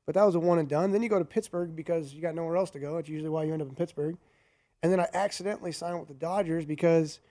but 0.06 0.16
that 0.16 0.24
was 0.24 0.36
a 0.36 0.40
one 0.40 0.60
and 0.60 0.70
done. 0.70 0.92
Then 0.92 1.04
you 1.04 1.10
go 1.10 1.20
to 1.20 1.26
Pittsburgh 1.26 1.76
because 1.76 2.14
you 2.14 2.22
got 2.22 2.36
nowhere 2.36 2.56
else 2.56 2.70
to 2.72 2.80
go. 2.80 2.98
It's 2.98 3.10
usually 3.10 3.30
why 3.30 3.44
you 3.44 3.54
end 3.54 3.62
up 3.62 3.68
in 3.68 3.76
Pittsburgh. 3.76 4.18
And 4.84 4.92
then 4.92 5.00
I 5.00 5.08
accidentally 5.14 5.72
signed 5.72 5.98
with 5.98 6.10
the 6.10 6.14
Dodgers 6.14 6.66
because, 6.66 7.22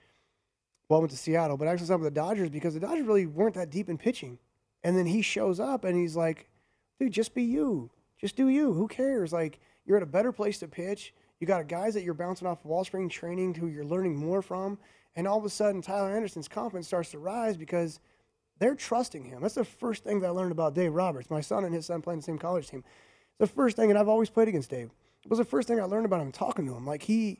well, 0.89 0.99
I 0.99 1.01
went 1.01 1.11
to 1.11 1.17
Seattle, 1.17 1.55
but 1.55 1.67
I 1.67 1.71
actually 1.71 1.87
signed 1.87 2.01
with 2.01 2.13
the 2.13 2.19
Dodgers 2.19 2.49
because 2.49 2.73
the 2.73 2.79
Dodgers 2.79 3.05
really 3.05 3.27
weren't 3.27 3.55
that 3.55 3.69
deep 3.69 3.89
in 3.89 3.97
pitching. 3.97 4.39
And 4.83 4.97
then 4.97 5.05
he 5.05 5.21
shows 5.21 5.59
up 5.59 5.85
and 5.85 5.95
he's 5.95 6.15
like, 6.15 6.49
dude, 6.99 7.13
just 7.13 7.35
be 7.35 7.43
you. 7.43 7.91
Just 8.19 8.35
do 8.35 8.49
you. 8.49 8.73
Who 8.73 8.87
cares? 8.87 9.31
Like, 9.31 9.59
you're 9.85 9.97
at 9.97 10.03
a 10.03 10.07
better 10.07 10.31
place 10.31 10.57
to 10.59 10.67
pitch. 10.67 11.13
You 11.39 11.45
got 11.45 11.67
guys 11.67 11.93
that 11.93 12.03
you're 12.03 12.13
bouncing 12.15 12.47
off 12.47 12.65
of 12.65 12.71
all 12.71 12.83
spring 12.83 13.07
training 13.07 13.53
who 13.53 13.67
you're 13.67 13.85
learning 13.85 14.15
more 14.15 14.41
from. 14.41 14.79
And 15.15 15.27
all 15.27 15.37
of 15.37 15.45
a 15.45 15.49
sudden, 15.49 15.81
Tyler 15.81 16.15
Anderson's 16.15 16.47
confidence 16.47 16.87
starts 16.87 17.11
to 17.11 17.19
rise 17.19 17.55
because 17.55 17.99
they're 18.57 18.75
trusting 18.75 19.25
him. 19.25 19.41
That's 19.41 19.53
the 19.53 19.65
first 19.65 20.03
thing 20.03 20.21
that 20.21 20.27
I 20.27 20.31
learned 20.31 20.51
about 20.51 20.73
Dave 20.73 20.93
Roberts. 20.93 21.29
My 21.29 21.41
son 21.41 21.65
and 21.65 21.73
his 21.73 21.85
son 21.85 22.01
playing 22.01 22.21
the 22.21 22.25
same 22.25 22.39
college 22.39 22.69
team. 22.69 22.83
It's 23.39 23.51
the 23.51 23.55
first 23.55 23.75
thing, 23.75 23.89
and 23.89 23.99
I've 23.99 24.07
always 24.07 24.29
played 24.29 24.47
against 24.47 24.69
Dave. 24.69 24.89
Was 25.27 25.39
the 25.39 25.45
first 25.45 25.67
thing 25.67 25.79
I 25.79 25.83
learned 25.83 26.05
about 26.05 26.21
him 26.21 26.31
talking 26.31 26.65
to 26.65 26.75
him. 26.75 26.85
Like 26.85 27.03
he, 27.03 27.39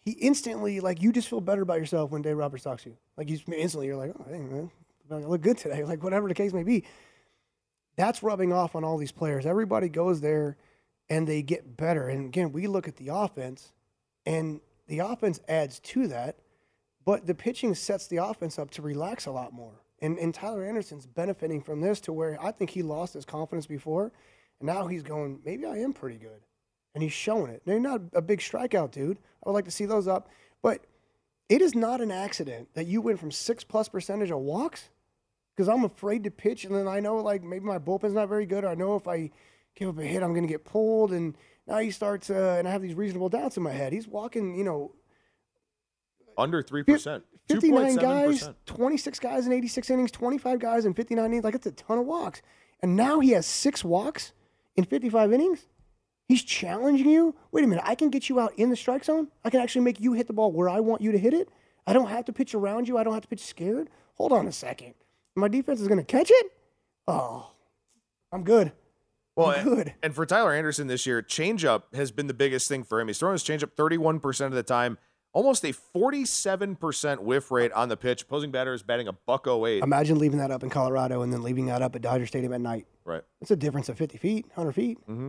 he 0.00 0.12
instantly 0.12 0.80
like 0.80 1.02
you 1.02 1.12
just 1.12 1.28
feel 1.28 1.40
better 1.40 1.62
about 1.62 1.78
yourself 1.78 2.10
when 2.10 2.22
Dave 2.22 2.36
Roberts 2.36 2.64
talks 2.64 2.84
to 2.84 2.90
you. 2.90 2.96
Like 3.16 3.28
you 3.28 3.38
instantly 3.54 3.86
you're 3.86 3.96
like, 3.96 4.12
oh, 4.18 4.24
hey 4.28 4.38
man, 4.38 4.70
I 5.10 5.16
look 5.16 5.42
good 5.42 5.58
today. 5.58 5.84
Like 5.86 6.02
whatever 6.02 6.28
the 6.28 6.34
case 6.34 6.52
may 6.52 6.62
be. 6.62 6.84
That's 7.96 8.22
rubbing 8.22 8.52
off 8.52 8.76
on 8.76 8.84
all 8.84 8.96
these 8.96 9.12
players. 9.12 9.44
Everybody 9.44 9.88
goes 9.88 10.20
there 10.20 10.56
and 11.10 11.26
they 11.26 11.42
get 11.42 11.76
better. 11.76 12.08
And 12.08 12.26
again, 12.26 12.52
we 12.52 12.66
look 12.66 12.86
at 12.86 12.96
the 12.96 13.08
offense, 13.08 13.72
and 14.26 14.60
the 14.86 15.00
offense 15.00 15.40
adds 15.48 15.80
to 15.80 16.06
that, 16.08 16.36
but 17.04 17.26
the 17.26 17.34
pitching 17.34 17.74
sets 17.74 18.06
the 18.06 18.18
offense 18.18 18.58
up 18.58 18.70
to 18.72 18.82
relax 18.82 19.26
a 19.26 19.30
lot 19.30 19.52
more. 19.52 19.82
And, 20.00 20.18
and 20.18 20.34
Tyler 20.34 20.64
Anderson's 20.64 21.06
benefiting 21.06 21.62
from 21.62 21.80
this 21.80 22.00
to 22.02 22.12
where 22.12 22.38
I 22.42 22.52
think 22.52 22.70
he 22.70 22.82
lost 22.82 23.14
his 23.14 23.24
confidence 23.24 23.66
before, 23.66 24.12
and 24.60 24.66
now 24.66 24.86
he's 24.86 25.02
going, 25.02 25.40
maybe 25.44 25.64
I 25.64 25.78
am 25.78 25.92
pretty 25.92 26.18
good. 26.18 26.40
And 26.98 27.02
he's 27.04 27.12
showing 27.12 27.52
it. 27.52 27.62
Now, 27.64 27.74
you're 27.74 27.80
not 27.80 28.00
a 28.12 28.20
big 28.20 28.40
strikeout 28.40 28.90
dude. 28.90 29.18
I 29.18 29.48
would 29.48 29.52
like 29.52 29.66
to 29.66 29.70
see 29.70 29.84
those 29.84 30.08
up. 30.08 30.28
But 30.62 30.84
it 31.48 31.62
is 31.62 31.72
not 31.72 32.00
an 32.00 32.10
accident 32.10 32.74
that 32.74 32.88
you 32.88 33.00
went 33.00 33.20
from 33.20 33.30
six 33.30 33.62
plus 33.62 33.88
percentage 33.88 34.32
of 34.32 34.40
walks 34.40 34.90
because 35.54 35.68
I'm 35.68 35.84
afraid 35.84 36.24
to 36.24 36.32
pitch. 36.32 36.64
And 36.64 36.74
then 36.74 36.88
I 36.88 36.98
know, 36.98 37.18
like, 37.18 37.44
maybe 37.44 37.64
my 37.64 37.78
bullpen's 37.78 38.14
not 38.14 38.28
very 38.28 38.46
good. 38.46 38.64
Or 38.64 38.70
I 38.70 38.74
know 38.74 38.96
if 38.96 39.06
I 39.06 39.30
give 39.76 39.88
up 39.88 39.98
a 40.00 40.02
hit, 40.02 40.24
I'm 40.24 40.32
going 40.32 40.42
to 40.44 40.52
get 40.52 40.64
pulled. 40.64 41.12
And 41.12 41.36
now 41.68 41.78
he 41.78 41.92
starts, 41.92 42.30
uh, 42.30 42.56
and 42.58 42.66
I 42.66 42.72
have 42.72 42.82
these 42.82 42.96
reasonable 42.96 43.28
doubts 43.28 43.56
in 43.56 43.62
my 43.62 43.70
head. 43.70 43.92
He's 43.92 44.08
walking, 44.08 44.58
you 44.58 44.64
know, 44.64 44.90
under 46.36 46.64
3%. 46.64 47.22
59 47.48 47.94
guys, 47.94 48.50
26 48.66 49.20
guys 49.20 49.46
in 49.46 49.52
86 49.52 49.88
innings, 49.90 50.10
25 50.10 50.58
guys 50.58 50.84
in 50.84 50.94
59 50.94 51.24
innings. 51.24 51.44
Like, 51.44 51.54
it's 51.54 51.66
a 51.68 51.70
ton 51.70 51.98
of 51.98 52.06
walks. 52.06 52.42
And 52.82 52.96
now 52.96 53.20
he 53.20 53.30
has 53.30 53.46
six 53.46 53.84
walks 53.84 54.32
in 54.74 54.82
55 54.82 55.32
innings. 55.32 55.68
He's 56.28 56.42
challenging 56.42 57.08
you. 57.08 57.34
Wait 57.52 57.64
a 57.64 57.66
minute, 57.66 57.84
I 57.86 57.94
can 57.94 58.10
get 58.10 58.28
you 58.28 58.38
out 58.38 58.52
in 58.58 58.68
the 58.68 58.76
strike 58.76 59.02
zone. 59.02 59.28
I 59.44 59.50
can 59.50 59.60
actually 59.60 59.80
make 59.80 59.98
you 59.98 60.12
hit 60.12 60.26
the 60.26 60.34
ball 60.34 60.52
where 60.52 60.68
I 60.68 60.80
want 60.80 61.00
you 61.00 61.10
to 61.10 61.18
hit 61.18 61.32
it. 61.32 61.48
I 61.86 61.94
don't 61.94 62.08
have 62.08 62.26
to 62.26 62.34
pitch 62.34 62.54
around 62.54 62.86
you. 62.86 62.98
I 62.98 63.04
don't 63.04 63.14
have 63.14 63.22
to 63.22 63.28
pitch 63.28 63.40
scared. 63.44 63.88
Hold 64.16 64.32
on 64.32 64.46
a 64.46 64.52
second. 64.52 64.92
My 65.34 65.48
defense 65.48 65.80
is 65.80 65.88
going 65.88 65.98
to 65.98 66.04
catch 66.04 66.30
it? 66.30 66.52
Oh, 67.06 67.52
I'm 68.30 68.44
good. 68.44 68.72
Well, 69.36 69.50
I'm 69.50 69.64
good. 69.64 69.86
And, 69.88 69.94
and 70.02 70.14
for 70.14 70.26
Tyler 70.26 70.52
Anderson 70.52 70.86
this 70.86 71.06
year, 71.06 71.22
changeup 71.22 71.94
has 71.94 72.10
been 72.10 72.26
the 72.26 72.34
biggest 72.34 72.68
thing 72.68 72.84
for 72.84 73.00
him. 73.00 73.06
He's 73.06 73.18
throwing 73.18 73.34
his 73.34 73.44
changeup 73.44 73.70
31% 73.76 74.46
of 74.46 74.52
the 74.52 74.62
time, 74.62 74.98
almost 75.32 75.64
a 75.64 75.72
47% 75.72 77.20
whiff 77.20 77.50
rate 77.50 77.72
on 77.72 77.88
the 77.88 77.96
pitch. 77.96 78.22
Opposing 78.22 78.50
batter 78.50 78.74
is 78.74 78.82
batting 78.82 79.08
a 79.08 79.12
buck 79.12 79.46
08. 79.46 79.82
Imagine 79.82 80.18
leaving 80.18 80.40
that 80.40 80.50
up 80.50 80.62
in 80.62 80.68
Colorado 80.68 81.22
and 81.22 81.32
then 81.32 81.42
leaving 81.42 81.66
that 81.66 81.80
up 81.80 81.96
at 81.96 82.02
Dodger 82.02 82.26
Stadium 82.26 82.52
at 82.52 82.60
night. 82.60 82.86
Right. 83.04 83.22
It's 83.40 83.50
a 83.50 83.56
difference 83.56 83.88
of 83.88 83.96
50 83.96 84.18
feet, 84.18 84.44
100 84.48 84.72
feet. 84.72 84.98
Mm-hmm. 85.08 85.28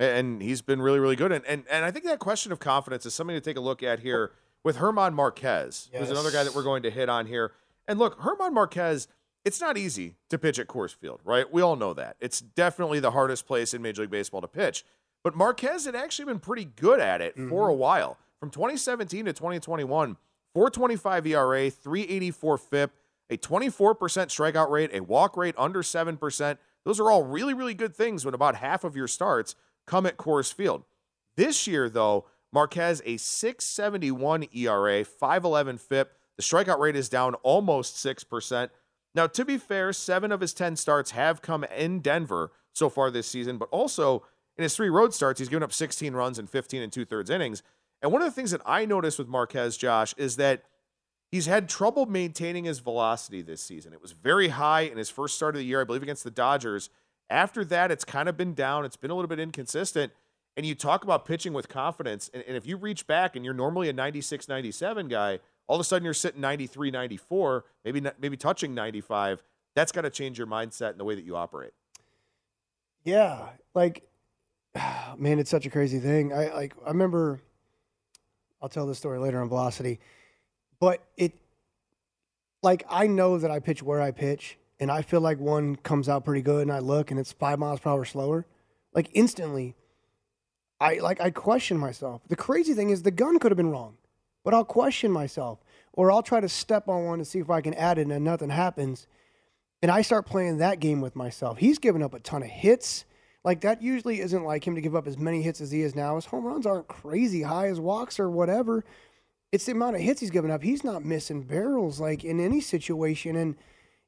And 0.00 0.40
he's 0.40 0.62
been 0.62 0.80
really, 0.80 0.98
really 0.98 1.14
good. 1.14 1.30
And, 1.30 1.44
and 1.44 1.64
and 1.70 1.84
I 1.84 1.90
think 1.90 2.06
that 2.06 2.18
question 2.18 2.52
of 2.52 2.58
confidence 2.58 3.04
is 3.04 3.14
something 3.14 3.36
to 3.36 3.40
take 3.40 3.58
a 3.58 3.60
look 3.60 3.82
at 3.82 4.00
here 4.00 4.32
with 4.64 4.78
German 4.78 5.14
Marquez, 5.14 5.90
Yes. 5.92 6.00
who's 6.00 6.10
another 6.10 6.30
guy 6.30 6.42
that 6.42 6.54
we're 6.54 6.62
going 6.62 6.82
to 6.84 6.90
hit 6.90 7.08
on 7.08 7.26
here. 7.26 7.52
And 7.86 7.98
look, 7.98 8.22
German 8.22 8.54
Marquez, 8.54 9.08
it's 9.44 9.60
not 9.60 9.76
easy 9.76 10.16
to 10.30 10.38
pitch 10.38 10.58
at 10.58 10.68
Coors 10.68 10.94
Field, 10.94 11.20
right? 11.24 11.50
We 11.52 11.62
all 11.62 11.76
know 11.76 11.94
that. 11.94 12.16
It's 12.18 12.40
definitely 12.40 12.98
the 13.00 13.10
hardest 13.10 13.46
place 13.46 13.74
in 13.74 13.82
Major 13.82 14.02
League 14.02 14.10
Baseball 14.10 14.40
to 14.40 14.48
pitch. 14.48 14.84
But 15.22 15.36
Marquez 15.36 15.84
had 15.84 15.94
actually 15.94 16.26
been 16.26 16.40
pretty 16.40 16.64
good 16.64 16.98
at 16.98 17.20
it 17.20 17.34
for 17.34 17.40
mm-hmm. 17.40 17.54
a 17.54 17.74
while. 17.74 18.16
From 18.38 18.50
2017 18.50 19.26
to 19.26 19.32
2021, 19.34 20.16
425 20.54 21.26
ERA, 21.26 21.70
384 21.70 22.58
FIP, 22.58 22.92
a 23.28 23.36
24% 23.36 23.96
strikeout 23.96 24.70
rate, 24.70 24.90
a 24.94 25.00
walk 25.00 25.36
rate 25.36 25.54
under 25.58 25.82
7%. 25.82 26.58
Those 26.84 26.98
are 26.98 27.10
all 27.10 27.22
really, 27.22 27.52
really 27.52 27.74
good 27.74 27.94
things 27.94 28.24
when 28.24 28.32
about 28.32 28.56
half 28.56 28.82
of 28.82 28.96
your 28.96 29.06
starts 29.06 29.54
come 29.90 30.06
at 30.06 30.16
Coors 30.16 30.54
Field. 30.54 30.84
This 31.36 31.66
year, 31.66 31.90
though, 31.90 32.26
Marquez 32.52 33.02
a 33.04 33.16
671 33.16 34.46
ERA, 34.54 35.04
511 35.04 35.78
FIP. 35.78 36.12
The 36.36 36.42
strikeout 36.42 36.78
rate 36.78 36.94
is 36.94 37.08
down 37.08 37.34
almost 37.42 37.96
6%. 37.96 38.70
Now, 39.16 39.26
to 39.26 39.44
be 39.44 39.58
fair, 39.58 39.92
seven 39.92 40.30
of 40.30 40.40
his 40.40 40.54
10 40.54 40.76
starts 40.76 41.10
have 41.10 41.42
come 41.42 41.64
in 41.64 42.00
Denver 42.00 42.52
so 42.72 42.88
far 42.88 43.10
this 43.10 43.26
season, 43.26 43.58
but 43.58 43.68
also 43.72 44.24
in 44.56 44.62
his 44.62 44.76
three 44.76 44.90
road 44.90 45.12
starts, 45.12 45.40
he's 45.40 45.48
given 45.48 45.64
up 45.64 45.72
16 45.72 46.14
runs 46.14 46.38
in 46.38 46.46
15 46.46 46.82
and 46.82 46.92
two 46.92 47.04
thirds 47.04 47.28
innings. 47.28 47.64
And 48.00 48.12
one 48.12 48.22
of 48.22 48.28
the 48.28 48.34
things 48.34 48.52
that 48.52 48.62
I 48.64 48.84
noticed 48.84 49.18
with 49.18 49.26
Marquez, 49.26 49.76
Josh, 49.76 50.14
is 50.16 50.36
that 50.36 50.62
he's 51.32 51.46
had 51.46 51.68
trouble 51.68 52.06
maintaining 52.06 52.64
his 52.64 52.78
velocity 52.78 53.42
this 53.42 53.60
season. 53.60 53.92
It 53.92 54.00
was 54.00 54.12
very 54.12 54.48
high 54.48 54.82
in 54.82 54.98
his 54.98 55.10
first 55.10 55.34
start 55.34 55.56
of 55.56 55.58
the 55.58 55.66
year, 55.66 55.80
I 55.80 55.84
believe, 55.84 56.02
against 56.04 56.22
the 56.22 56.30
Dodgers. 56.30 56.90
After 57.30 57.64
that, 57.66 57.90
it's 57.90 58.04
kind 58.04 58.28
of 58.28 58.36
been 58.36 58.54
down. 58.54 58.84
It's 58.84 58.96
been 58.96 59.10
a 59.10 59.14
little 59.14 59.28
bit 59.28 59.38
inconsistent. 59.38 60.12
And 60.56 60.66
you 60.66 60.74
talk 60.74 61.04
about 61.04 61.24
pitching 61.24 61.52
with 61.52 61.68
confidence. 61.68 62.28
And, 62.34 62.42
and 62.46 62.56
if 62.56 62.66
you 62.66 62.76
reach 62.76 63.06
back 63.06 63.36
and 63.36 63.44
you're 63.44 63.54
normally 63.54 63.88
a 63.88 63.92
96, 63.92 64.48
97 64.48 65.08
guy, 65.08 65.38
all 65.68 65.76
of 65.76 65.80
a 65.80 65.84
sudden 65.84 66.04
you're 66.04 66.12
sitting 66.12 66.40
93, 66.40 66.90
94, 66.90 67.64
maybe 67.84 68.02
maybe 68.20 68.36
touching 68.36 68.74
95. 68.74 69.42
That's 69.76 69.92
got 69.92 70.02
to 70.02 70.10
change 70.10 70.36
your 70.36 70.48
mindset 70.48 70.90
and 70.90 70.98
the 70.98 71.04
way 71.04 71.14
that 71.14 71.24
you 71.24 71.36
operate. 71.36 71.72
Yeah, 73.04 73.50
like 73.74 74.02
man, 75.16 75.38
it's 75.38 75.50
such 75.50 75.66
a 75.66 75.70
crazy 75.70 76.00
thing. 76.00 76.32
I 76.32 76.52
like 76.52 76.74
I 76.84 76.88
remember 76.88 77.40
I'll 78.60 78.68
tell 78.68 78.86
this 78.86 78.98
story 78.98 79.18
later 79.18 79.40
on 79.40 79.48
velocity. 79.48 80.00
But 80.80 81.04
it 81.16 81.34
like 82.62 82.84
I 82.90 83.06
know 83.06 83.38
that 83.38 83.50
I 83.50 83.60
pitch 83.60 83.82
where 83.82 84.00
I 84.00 84.10
pitch 84.10 84.58
and 84.80 84.90
I 84.90 85.02
feel 85.02 85.20
like 85.20 85.38
one 85.38 85.76
comes 85.76 86.08
out 86.08 86.24
pretty 86.24 86.42
good 86.42 86.62
and 86.62 86.72
I 86.72 86.78
look 86.78 87.10
and 87.10 87.20
it's 87.20 87.32
5 87.32 87.58
miles 87.58 87.80
per 87.80 87.90
hour 87.90 88.04
slower. 88.04 88.46
Like 88.94 89.10
instantly 89.12 89.76
I 90.80 90.94
like 90.94 91.20
I 91.20 91.30
question 91.30 91.76
myself. 91.76 92.22
The 92.28 92.36
crazy 92.36 92.72
thing 92.72 92.90
is 92.90 93.02
the 93.02 93.10
gun 93.10 93.38
could 93.38 93.52
have 93.52 93.56
been 93.56 93.70
wrong. 93.70 93.98
But 94.42 94.54
I'll 94.54 94.64
question 94.64 95.12
myself 95.12 95.58
or 95.92 96.10
I'll 96.10 96.22
try 96.22 96.40
to 96.40 96.48
step 96.48 96.88
on 96.88 97.04
one 97.04 97.18
to 97.18 97.24
see 97.24 97.38
if 97.38 97.50
I 97.50 97.60
can 97.60 97.74
add 97.74 97.98
it 97.98 98.08
and 98.08 98.24
nothing 98.24 98.48
happens. 98.48 99.06
And 99.82 99.90
I 99.90 100.02
start 100.02 100.26
playing 100.26 100.58
that 100.58 100.80
game 100.80 101.00
with 101.00 101.14
myself. 101.14 101.58
He's 101.58 101.78
given 101.78 102.02
up 102.02 102.14
a 102.14 102.20
ton 102.20 102.42
of 102.42 102.48
hits. 102.48 103.04
Like 103.44 103.60
that 103.60 103.82
usually 103.82 104.20
isn't 104.20 104.44
like 104.44 104.66
him 104.66 104.74
to 104.74 104.80
give 104.80 104.96
up 104.96 105.06
as 105.06 105.18
many 105.18 105.42
hits 105.42 105.60
as 105.60 105.70
he 105.70 105.82
is 105.82 105.94
now. 105.94 106.16
His 106.16 106.26
home 106.26 106.44
runs 106.44 106.66
aren't 106.66 106.88
crazy 106.88 107.42
high 107.42 107.68
as 107.68 107.78
walks 107.78 108.18
or 108.18 108.30
whatever. 108.30 108.84
It's 109.52 109.66
the 109.66 109.72
amount 109.72 109.96
of 109.96 110.02
hits 110.02 110.20
he's 110.20 110.30
given 110.30 110.50
up. 110.50 110.62
He's 110.62 110.84
not 110.84 111.04
missing 111.04 111.42
barrels 111.42 112.00
like 112.00 112.24
in 112.24 112.40
any 112.40 112.60
situation. 112.60 113.36
And 113.36 113.56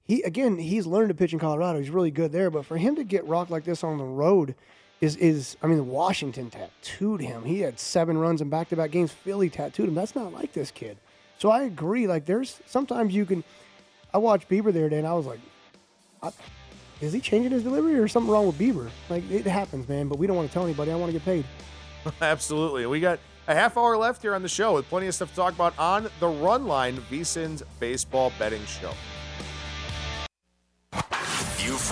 he 0.05 0.23
again, 0.23 0.59
he's 0.59 0.87
learned 0.87 1.09
to 1.09 1.15
pitch 1.15 1.33
in 1.33 1.39
Colorado. 1.39 1.79
He's 1.79 1.91
really 1.91 2.11
good 2.11 2.33
there. 2.33 2.51
But 2.51 2.67
for 2.67 2.77
him 2.77 2.97
to 2.97 3.05
get 3.05 3.27
rocked 3.27 3.51
like 3.51 3.65
this 3.65 3.85
on 3.85 3.99
the 3.99 4.05
road 4.05 4.55
is 5.01 5.17
is 5.17 5.57
I 5.63 5.67
mean 5.67 5.89
Washington 5.89 6.51
tattooed 6.51 7.21
him. 7.21 7.45
He 7.45 7.61
had 7.61 7.79
seven 7.79 8.19
runs 8.19 8.41
in 8.41 8.49
back 8.49 8.69
to 8.71 8.77
back 8.77 8.91
games. 8.91 9.13
Philly 9.13 9.51
tattooed 9.51 9.89
him. 9.89 9.95
That's 9.95 10.15
not 10.15 10.33
like 10.33 10.53
this 10.53 10.71
kid. 10.71 10.97
So 11.39 11.51
I 11.51 11.63
agree. 11.63 12.07
Like 12.07 12.25
there's 12.25 12.61
sometimes 12.67 13.15
you 13.15 13.27
can. 13.27 13.45
I 14.15 14.19
watched 14.19 14.49
Bieber 14.49 14.73
the 14.73 14.81
other 14.81 14.91
day 14.91 14.99
and 14.99 15.07
I 15.07 15.15
was 15.15 15.25
like, 15.25 15.41
I, 16.23 16.31
is 17.01 17.13
he 17.13 17.21
changing 17.21 17.51
his 17.51 17.63
delivery 17.63 17.99
or 17.99 18.07
something 18.07 18.31
wrong 18.31 18.47
with 18.47 18.59
Bieber? 18.59 18.91
Like 19.09 19.29
it 19.31 19.47
happens, 19.47 19.89
man. 19.89 20.09
But 20.09 20.19
we 20.19 20.27
don't 20.27 20.37
want 20.37 20.49
to 20.49 20.53
tell 20.53 20.65
anybody. 20.65 20.91
I 20.91 20.97
want 20.97 21.13
to 21.13 21.19
get 21.19 21.25
paid. 21.25 21.45
Absolutely. 22.21 22.87
We 22.87 23.01
got 23.01 23.19
a 23.49 23.55
half 23.55 23.77
hour 23.77 23.97
left 23.97 24.23
here 24.23 24.35
on 24.35 24.43
the 24.43 24.49
show 24.49 24.75
with 24.75 24.89
plenty 24.89 25.07
of 25.07 25.15
stuff 25.15 25.31
to 25.31 25.37
talk 25.37 25.55
about 25.55 25.77
on 25.79 26.09
the 26.21 26.29
Run 26.29 26.67
Line 26.67 26.97
VSIN's 27.11 27.63
baseball 27.81 28.33
betting 28.39 28.65
show. 28.67 28.93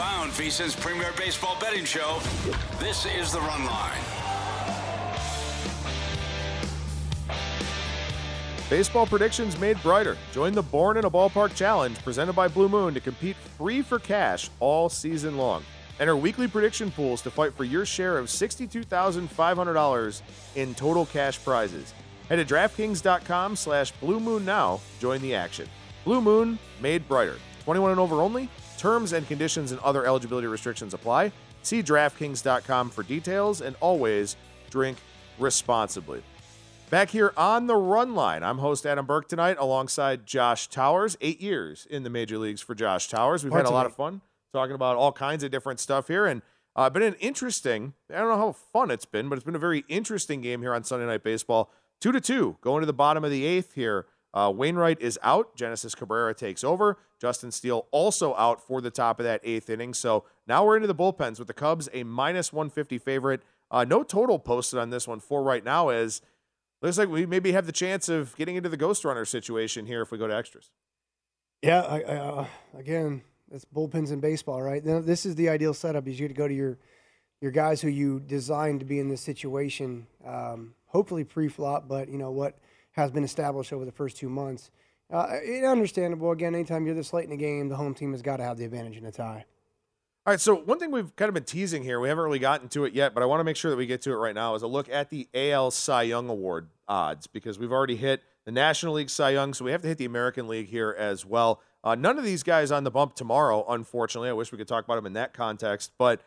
Found 0.01 0.33
VSIN's 0.33 0.75
premier 0.75 1.13
baseball 1.19 1.59
betting 1.61 1.85
show. 1.85 2.21
This 2.79 3.05
is 3.05 3.31
the 3.33 3.39
Run 3.39 3.67
Line. 3.67 4.01
Baseball 8.71 9.07
predictions 9.07 9.61
made 9.61 9.79
brighter. 9.83 10.17
Join 10.33 10.55
the 10.55 10.63
Born 10.63 10.97
in 10.97 11.05
a 11.05 11.11
Ballpark 11.11 11.55
Challenge 11.55 12.03
presented 12.03 12.33
by 12.33 12.49
Blue 12.49 12.71
Moon 12.71 12.95
to 12.95 13.01
compete 13.01 13.37
free 13.37 13.83
for 13.83 13.99
cash 13.99 14.49
all 14.59 14.89
season 14.89 15.37
long. 15.37 15.63
Enter 15.99 16.17
weekly 16.17 16.49
prediction 16.49 16.91
pools 16.91 17.21
to 17.21 17.31
fight 17.31 17.53
for 17.53 17.65
your 17.65 17.85
share 17.85 18.17
of 18.17 18.29
$62,500 18.29 20.23
in 20.55 20.75
total 20.77 21.05
cash 21.05 21.45
prizes. 21.45 21.93
Head 22.31 22.37
to 22.37 22.55
DraftKings.com 22.55 23.55
slash 23.55 23.93
Blue 24.01 24.19
Moon 24.19 24.47
now. 24.47 24.81
Join 24.99 25.21
the 25.21 25.35
action. 25.35 25.69
Blue 26.07 26.23
Moon 26.23 26.59
made 26.81 27.07
brighter. 27.07 27.37
21 27.67 27.91
and 27.91 28.01
over 28.01 28.23
only. 28.23 28.49
Terms 28.81 29.12
and 29.12 29.29
conditions 29.29 29.73
and 29.73 29.81
other 29.83 30.07
eligibility 30.07 30.47
restrictions 30.47 30.95
apply. 30.95 31.33
See 31.61 31.83
DraftKings.com 31.83 32.88
for 32.88 33.03
details 33.03 33.61
and 33.61 33.77
always 33.79 34.37
drink 34.71 34.97
responsibly. 35.38 36.23
Back 36.88 37.11
here 37.11 37.35
on 37.37 37.66
the 37.66 37.77
run 37.77 38.14
line, 38.14 38.43
I'm 38.43 38.57
host 38.57 38.87
Adam 38.87 39.05
Burke 39.05 39.29
tonight 39.29 39.59
alongside 39.61 40.25
Josh 40.25 40.66
Towers. 40.66 41.19
Eight 41.21 41.43
years 41.43 41.87
in 41.90 42.05
the 42.05 42.09
major 42.09 42.38
leagues 42.38 42.62
for 42.62 42.75
Josh 42.75 43.09
Towers. 43.09 43.45
We've 43.45 43.53
had 43.53 43.66
a 43.66 43.71
lot 43.71 43.85
of 43.85 43.95
fun 43.95 44.23
talking 44.51 44.75
about 44.75 44.97
all 44.97 45.12
kinds 45.12 45.45
of 45.45 45.51
different 45.51 45.79
stuff 45.79 46.09
here. 46.09 46.25
And 46.25 46.40
uh, 46.75 46.88
been 46.88 47.03
an 47.03 47.16
interesting, 47.21 47.93
I 48.09 48.14
don't 48.14 48.31
know 48.31 48.38
how 48.38 48.53
fun 48.53 48.90
it's 48.90 49.05
been, 49.05 49.29
but 49.29 49.37
it's 49.37 49.45
been 49.45 49.55
a 49.55 49.59
very 49.59 49.85
interesting 49.88 50.40
game 50.40 50.62
here 50.62 50.73
on 50.73 50.85
Sunday 50.85 51.05
Night 51.05 51.23
Baseball. 51.23 51.71
Two 52.01 52.12
to 52.12 52.21
two, 52.21 52.57
going 52.62 52.81
to 52.81 52.87
the 52.87 52.95
bottom 52.95 53.25
of 53.25 53.31
the 53.31 53.45
eighth 53.45 53.75
here. 53.75 54.07
Uh, 54.33 54.51
Wainwright 54.57 55.03
is 55.03 55.19
out. 55.23 55.55
Genesis 55.55 55.95
Cabrera 55.95 56.33
takes 56.33 56.64
over. 56.64 56.97
Justin 57.21 57.53
Steele 57.53 57.87
also 57.91 58.35
out 58.37 58.67
for 58.67 58.81
the 58.81 58.91
top 58.91 59.21
of 59.21 59.25
that 59.25 59.41
eighth 59.45 59.69
inning. 59.69 59.93
So 59.93 60.25
now 60.47 60.65
we're 60.65 60.77
into 60.77 60.89
the 60.89 60.95
bullpens 60.95 61.39
with 61.39 61.49
the 61.49 61.55
Cubs, 61.55 61.89
a 61.93 62.03
minus 62.03 62.53
150 62.53 62.99
favorite. 62.99 63.43
Uh, 63.71 63.85
no 63.85 64.03
total 64.03 64.39
posted 64.39 64.79
on 64.79 64.91
this 64.91 65.07
one 65.07 65.21
for 65.21 65.43
right 65.43 65.63
now, 65.63 65.91
as 65.91 66.23
looks 66.81 66.99
like 66.99 67.09
we 67.09 67.27
maybe 67.27 67.53
have 67.53 67.67
the 67.67 67.73
chance 67.73 68.09
of 68.09 68.35
getting 68.37 68.57
into 68.57 68.69
the 68.69 68.77
ghost 68.77 69.05
runner 69.05 69.25
situation 69.25 69.87
here 69.87 70.01
if 70.01 70.11
we 70.11 70.19
go 70.19 70.27
to 70.27 70.35
extras. 70.35 70.71
Yeah, 71.63 71.83
I, 71.83 72.01
I, 72.01 72.17
uh, 72.17 72.47
again, 72.77 73.23
it's 73.53 73.67
bullpens 73.67 74.13
in 74.13 74.21
baseball, 74.21 74.63
right? 74.63 74.83
This 74.83 75.27
is 75.27 75.35
the 75.35 75.51
ideal 75.51 75.75
setup. 75.75 76.09
Is 76.09 76.19
you 76.19 76.27
to 76.27 76.35
go 76.35 76.49
to 76.49 76.55
your 76.55 76.79
your 77.43 77.51
guys 77.51 77.81
who 77.81 77.89
you 77.89 78.21
designed 78.21 78.81
to 78.81 78.87
be 78.87 78.99
in 78.99 79.09
this 79.09 79.21
situation, 79.21 80.07
um, 80.27 80.75
hopefully 80.87 81.25
pre-flop, 81.25 81.89
but 81.89 82.09
you 82.09 82.19
know 82.19 82.31
what 82.31 82.59
has 82.93 83.11
been 83.11 83.25
established 83.25 83.73
over 83.73 83.85
the 83.85 83.93
first 83.93 84.17
two 84.17 84.29
months. 84.29 84.71
Uh, 85.12 85.38
understandable. 85.66 86.31
Again, 86.31 86.55
anytime 86.55 86.87
you're 86.87 86.94
this 86.94 87.12
late 87.12 87.25
in 87.25 87.31
the 87.31 87.37
game, 87.37 87.68
the 87.68 87.77
home 87.77 87.94
team 87.94 88.12
has 88.12 88.23
got 88.23 88.37
to 88.37 88.44
have 88.44 88.59
the 88.59 88.64
advantage 88.64 88.96
in 88.96 89.05
a 89.05 89.12
tie. 89.12 89.44
All 90.27 90.33
right, 90.33 90.40
so 90.40 90.55
one 90.55 90.79
thing 90.79 90.90
we've 90.90 91.14
kind 91.16 91.29
of 91.29 91.35
been 91.35 91.44
teasing 91.44 91.83
here, 91.83 91.99
we 91.99 92.09
haven't 92.09 92.23
really 92.23 92.38
gotten 92.38 92.68
to 92.68 92.85
it 92.85 92.92
yet, 92.92 93.14
but 93.14 93.23
I 93.23 93.27
want 93.27 93.40
to 93.40 93.44
make 93.44 93.57
sure 93.57 93.70
that 93.70 93.77
we 93.77 93.87
get 93.87 94.03
to 94.03 94.12
it 94.12 94.16
right 94.16 94.35
now, 94.35 94.55
is 94.55 94.62
a 94.62 94.66
look 94.66 94.88
at 94.90 95.09
the 95.09 95.27
AL 95.35 95.70
Cy 95.70 96.03
Young 96.03 96.29
Award 96.29 96.68
odds 96.87 97.27
because 97.27 97.59
we've 97.59 97.73
already 97.73 97.96
hit 97.96 98.23
the 98.44 98.53
National 98.53 98.94
League 98.94 99.11
Cy 99.11 99.31
Young, 99.31 99.55
so 99.55 99.64
we 99.64 99.73
have 99.73 99.83
to 99.83 99.88
hit 99.88 99.99
the 99.99 100.05
American 100.05 100.46
League 100.46 100.68
here 100.68 100.94
as 100.96 101.25
well. 101.25 101.61
Uh, 101.83 101.94
none 101.94 102.18
of 102.18 102.25
these 102.25 102.42
guys 102.42 102.70
on 102.70 102.85
the 102.85 102.90
bump 102.90 103.14
tomorrow, 103.14 103.64
unfortunately. 103.66 104.29
I 104.29 104.35
wish 104.35 104.53
we 104.53 104.59
could 104.59 104.68
talk 104.68 104.85
about 104.85 104.96
them 104.96 105.07
in 105.07 105.14
that 105.14 105.33
context, 105.33 105.92
but 105.96 106.20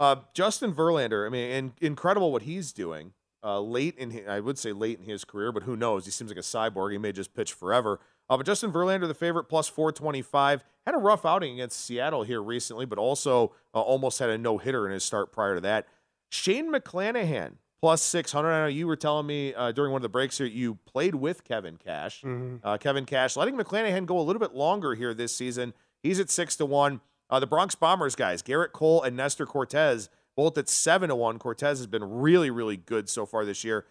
uh, 0.00 0.16
Justin 0.32 0.72
Verlander, 0.72 1.26
I 1.26 1.28
mean, 1.28 1.50
in, 1.50 1.72
incredible 1.80 2.32
what 2.32 2.42
he's 2.42 2.72
doing 2.72 3.12
uh, 3.44 3.60
late 3.60 3.96
in, 3.96 4.10
his, 4.10 4.26
I 4.26 4.40
would 4.40 4.58
say 4.58 4.72
late 4.72 4.98
in 4.98 5.04
his 5.04 5.24
career, 5.24 5.52
but 5.52 5.62
who 5.62 5.76
knows? 5.76 6.04
He 6.04 6.10
seems 6.10 6.30
like 6.30 6.38
a 6.38 6.40
cyborg. 6.40 6.92
He 6.92 6.98
may 6.98 7.12
just 7.12 7.34
pitch 7.34 7.52
forever. 7.52 8.00
Uh, 8.28 8.36
but 8.36 8.46
Justin 8.46 8.72
Verlander, 8.72 9.06
the 9.06 9.14
favorite, 9.14 9.44
plus 9.44 9.68
425, 9.68 10.64
had 10.84 10.94
a 10.94 10.98
rough 10.98 11.24
outing 11.24 11.54
against 11.54 11.84
Seattle 11.84 12.22
here 12.22 12.42
recently, 12.42 12.86
but 12.86 12.98
also 12.98 13.52
uh, 13.74 13.80
almost 13.80 14.18
had 14.18 14.30
a 14.30 14.38
no 14.38 14.58
hitter 14.58 14.86
in 14.86 14.92
his 14.92 15.04
start 15.04 15.32
prior 15.32 15.54
to 15.54 15.60
that. 15.60 15.86
Shane 16.28 16.72
McClanahan, 16.72 17.54
plus 17.80 18.02
600. 18.02 18.50
I 18.50 18.60
know 18.62 18.66
you 18.66 18.86
were 18.86 18.96
telling 18.96 19.26
me 19.26 19.54
uh, 19.54 19.72
during 19.72 19.92
one 19.92 20.00
of 20.00 20.02
the 20.02 20.08
breaks 20.08 20.38
here 20.38 20.46
you 20.46 20.76
played 20.86 21.14
with 21.14 21.44
Kevin 21.44 21.76
Cash. 21.76 22.22
Mm-hmm. 22.22 22.66
Uh, 22.66 22.78
Kevin 22.78 23.04
Cash 23.04 23.36
letting 23.36 23.56
McClanahan 23.56 24.06
go 24.06 24.18
a 24.18 24.22
little 24.22 24.40
bit 24.40 24.54
longer 24.54 24.94
here 24.94 25.14
this 25.14 25.34
season. 25.34 25.72
He's 26.02 26.20
at 26.20 26.30
6 26.30 26.56
to 26.56 26.66
1. 26.66 27.00
Uh, 27.28 27.40
the 27.40 27.46
Bronx 27.46 27.74
Bombers 27.74 28.14
guys, 28.14 28.42
Gerrit 28.42 28.72
Cole 28.72 29.02
and 29.02 29.16
Nestor 29.16 29.46
Cortes, 29.46 30.08
both 30.36 30.56
at 30.58 30.68
7 30.68 31.08
to 31.08 31.16
1. 31.16 31.38
Cortes 31.38 31.78
has 31.78 31.86
been 31.86 32.04
really, 32.04 32.50
really 32.50 32.76
good 32.76 33.08
so 33.08 33.26
far 33.26 33.44
this 33.44 33.64
year. 33.64 33.84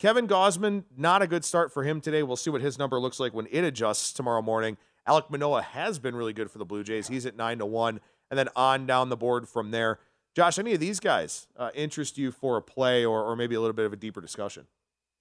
Kevin 0.00 0.26
Gausman, 0.26 0.84
not 0.96 1.20
a 1.20 1.26
good 1.26 1.44
start 1.44 1.70
for 1.70 1.84
him 1.84 2.00
today. 2.00 2.22
We'll 2.22 2.38
see 2.38 2.48
what 2.48 2.62
his 2.62 2.78
number 2.78 2.98
looks 2.98 3.20
like 3.20 3.34
when 3.34 3.46
it 3.50 3.64
adjusts 3.64 4.14
tomorrow 4.14 4.40
morning. 4.40 4.78
Alek 5.06 5.28
Manoah 5.28 5.60
has 5.60 5.98
been 5.98 6.16
really 6.16 6.32
good 6.32 6.50
for 6.50 6.56
the 6.56 6.64
Blue 6.64 6.82
Jays. 6.82 7.08
He's 7.08 7.26
at 7.26 7.36
9 7.36 7.58
to 7.58 7.66
1. 7.66 8.00
And 8.30 8.38
then 8.38 8.48
on 8.56 8.86
down 8.86 9.10
the 9.10 9.16
board 9.16 9.46
from 9.46 9.72
there. 9.72 9.98
Josh, 10.34 10.58
any 10.58 10.72
of 10.72 10.80
these 10.80 11.00
guys 11.00 11.48
uh, 11.58 11.70
interest 11.74 12.16
you 12.16 12.32
for 12.32 12.56
a 12.56 12.62
play 12.62 13.04
or, 13.04 13.22
or 13.22 13.36
maybe 13.36 13.54
a 13.54 13.60
little 13.60 13.74
bit 13.74 13.84
of 13.84 13.92
a 13.92 13.96
deeper 13.96 14.22
discussion? 14.22 14.66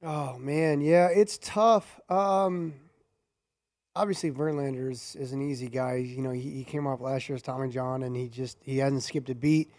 Oh 0.01 0.37
man, 0.37 0.79
yeah, 0.79 1.09
it's 1.09 1.37
tough. 1.39 1.99
Um, 2.09 2.75
obviously, 3.95 4.31
Verlander 4.31 4.89
is, 4.89 5.17
is 5.19 5.33
an 5.33 5.41
easy 5.41 5.67
guy. 5.67 5.95
You 5.95 6.21
know, 6.21 6.31
he, 6.31 6.51
he 6.51 6.63
came 6.63 6.87
off 6.87 7.01
last 7.01 7.27
year 7.27 7.33
year's 7.33 7.41
Tommy 7.41 7.67
John, 7.69 8.03
and 8.03 8.15
he 8.15 8.29
just 8.29 8.57
he 8.61 8.77
hasn't 8.77 9.03
skipped 9.03 9.29
a 9.29 9.35
beat. 9.35 9.73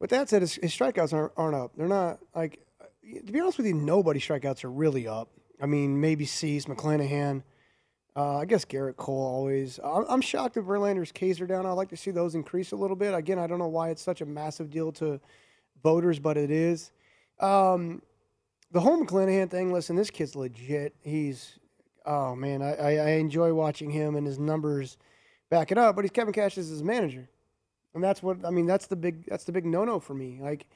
With 0.00 0.10
that 0.10 0.30
said, 0.30 0.42
his, 0.42 0.54
his 0.56 0.72
strikeouts 0.72 1.12
aren't, 1.12 1.32
aren't 1.36 1.54
up. 1.54 1.72
They're 1.76 1.86
not 1.86 2.18
like 2.34 2.58
to 3.02 3.32
be 3.32 3.40
honest 3.40 3.58
with 3.58 3.66
you, 3.66 3.74
nobody 3.74 4.20
strikeouts 4.20 4.64
are 4.64 4.70
really 4.70 5.06
up. 5.08 5.28
I 5.60 5.66
mean, 5.66 6.00
maybe 6.00 6.24
Cease, 6.24 6.66
McClanahan. 6.66 7.42
Uh, 8.14 8.38
I 8.38 8.44
guess 8.44 8.64
Gerrit 8.64 8.96
Cole 8.96 9.24
always. 9.24 9.80
I'm, 9.82 10.04
I'm 10.08 10.20
shocked 10.20 10.54
that 10.54 10.66
Verlander's 10.66 11.12
Ks 11.12 11.40
are 11.40 11.46
down. 11.46 11.64
I'd 11.64 11.72
like 11.72 11.88
to 11.90 11.96
see 11.96 12.10
those 12.10 12.34
increase 12.34 12.72
a 12.72 12.76
little 12.76 12.96
bit. 12.96 13.14
Again, 13.14 13.38
I 13.38 13.46
don't 13.46 13.58
know 13.58 13.68
why 13.68 13.88
it's 13.88 14.02
such 14.02 14.20
a 14.20 14.26
massive 14.26 14.70
deal 14.70 14.92
to 14.92 15.20
voters, 15.82 16.18
but 16.18 16.36
it 16.36 16.50
is. 16.50 16.92
Um, 17.40 18.02
the 18.70 18.80
whole 18.80 19.02
McClanahan 19.02 19.50
thing. 19.50 19.72
Listen, 19.72 19.96
this 19.96 20.10
kid's 20.10 20.36
legit. 20.36 20.94
He's 21.02 21.58
oh 22.04 22.34
man, 22.34 22.60
I, 22.60 22.74
I, 22.74 22.90
I 22.96 23.08
enjoy 23.12 23.54
watching 23.54 23.90
him 23.90 24.16
and 24.16 24.26
his 24.26 24.38
numbers 24.38 24.98
back 25.48 25.72
it 25.72 25.78
up. 25.78 25.96
But 25.96 26.04
he's 26.04 26.10
Kevin 26.10 26.34
Cash 26.34 26.58
is 26.58 26.68
his 26.68 26.82
manager, 26.82 27.28
and 27.94 28.04
that's 28.04 28.22
what 28.22 28.44
I 28.44 28.50
mean. 28.50 28.66
That's 28.66 28.86
the 28.86 28.96
big 28.96 29.24
that's 29.26 29.44
the 29.44 29.52
big 29.52 29.64
no 29.64 29.84
no 29.84 29.98
for 30.00 30.14
me. 30.14 30.38
Like. 30.40 30.66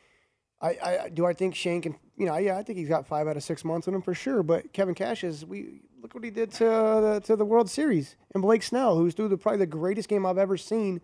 I, 0.60 0.68
I 0.68 1.08
do 1.12 1.26
I 1.26 1.32
think 1.32 1.54
Shane 1.54 1.82
can 1.82 1.96
you 2.16 2.26
know 2.26 2.36
yeah 2.36 2.56
I 2.56 2.62
think 2.62 2.78
he's 2.78 2.88
got 2.88 3.06
five 3.06 3.28
out 3.28 3.36
of 3.36 3.42
six 3.42 3.64
months 3.64 3.88
in 3.88 3.94
him 3.94 4.02
for 4.02 4.14
sure 4.14 4.42
but 4.42 4.72
Kevin 4.72 4.94
Cash 4.94 5.24
is 5.24 5.44
we 5.44 5.80
look 6.00 6.14
what 6.14 6.24
he 6.24 6.30
did 6.30 6.52
to 6.52 6.64
the, 6.64 7.22
to 7.24 7.36
the 7.36 7.44
World 7.44 7.68
Series. 7.68 8.16
And 8.34 8.42
Blake 8.42 8.62
Snell 8.62 8.96
who's 8.96 9.14
through 9.14 9.28
the 9.28 9.36
probably 9.36 9.58
the 9.58 9.66
greatest 9.66 10.08
game 10.08 10.24
I've 10.24 10.38
ever 10.38 10.56
seen. 10.56 11.00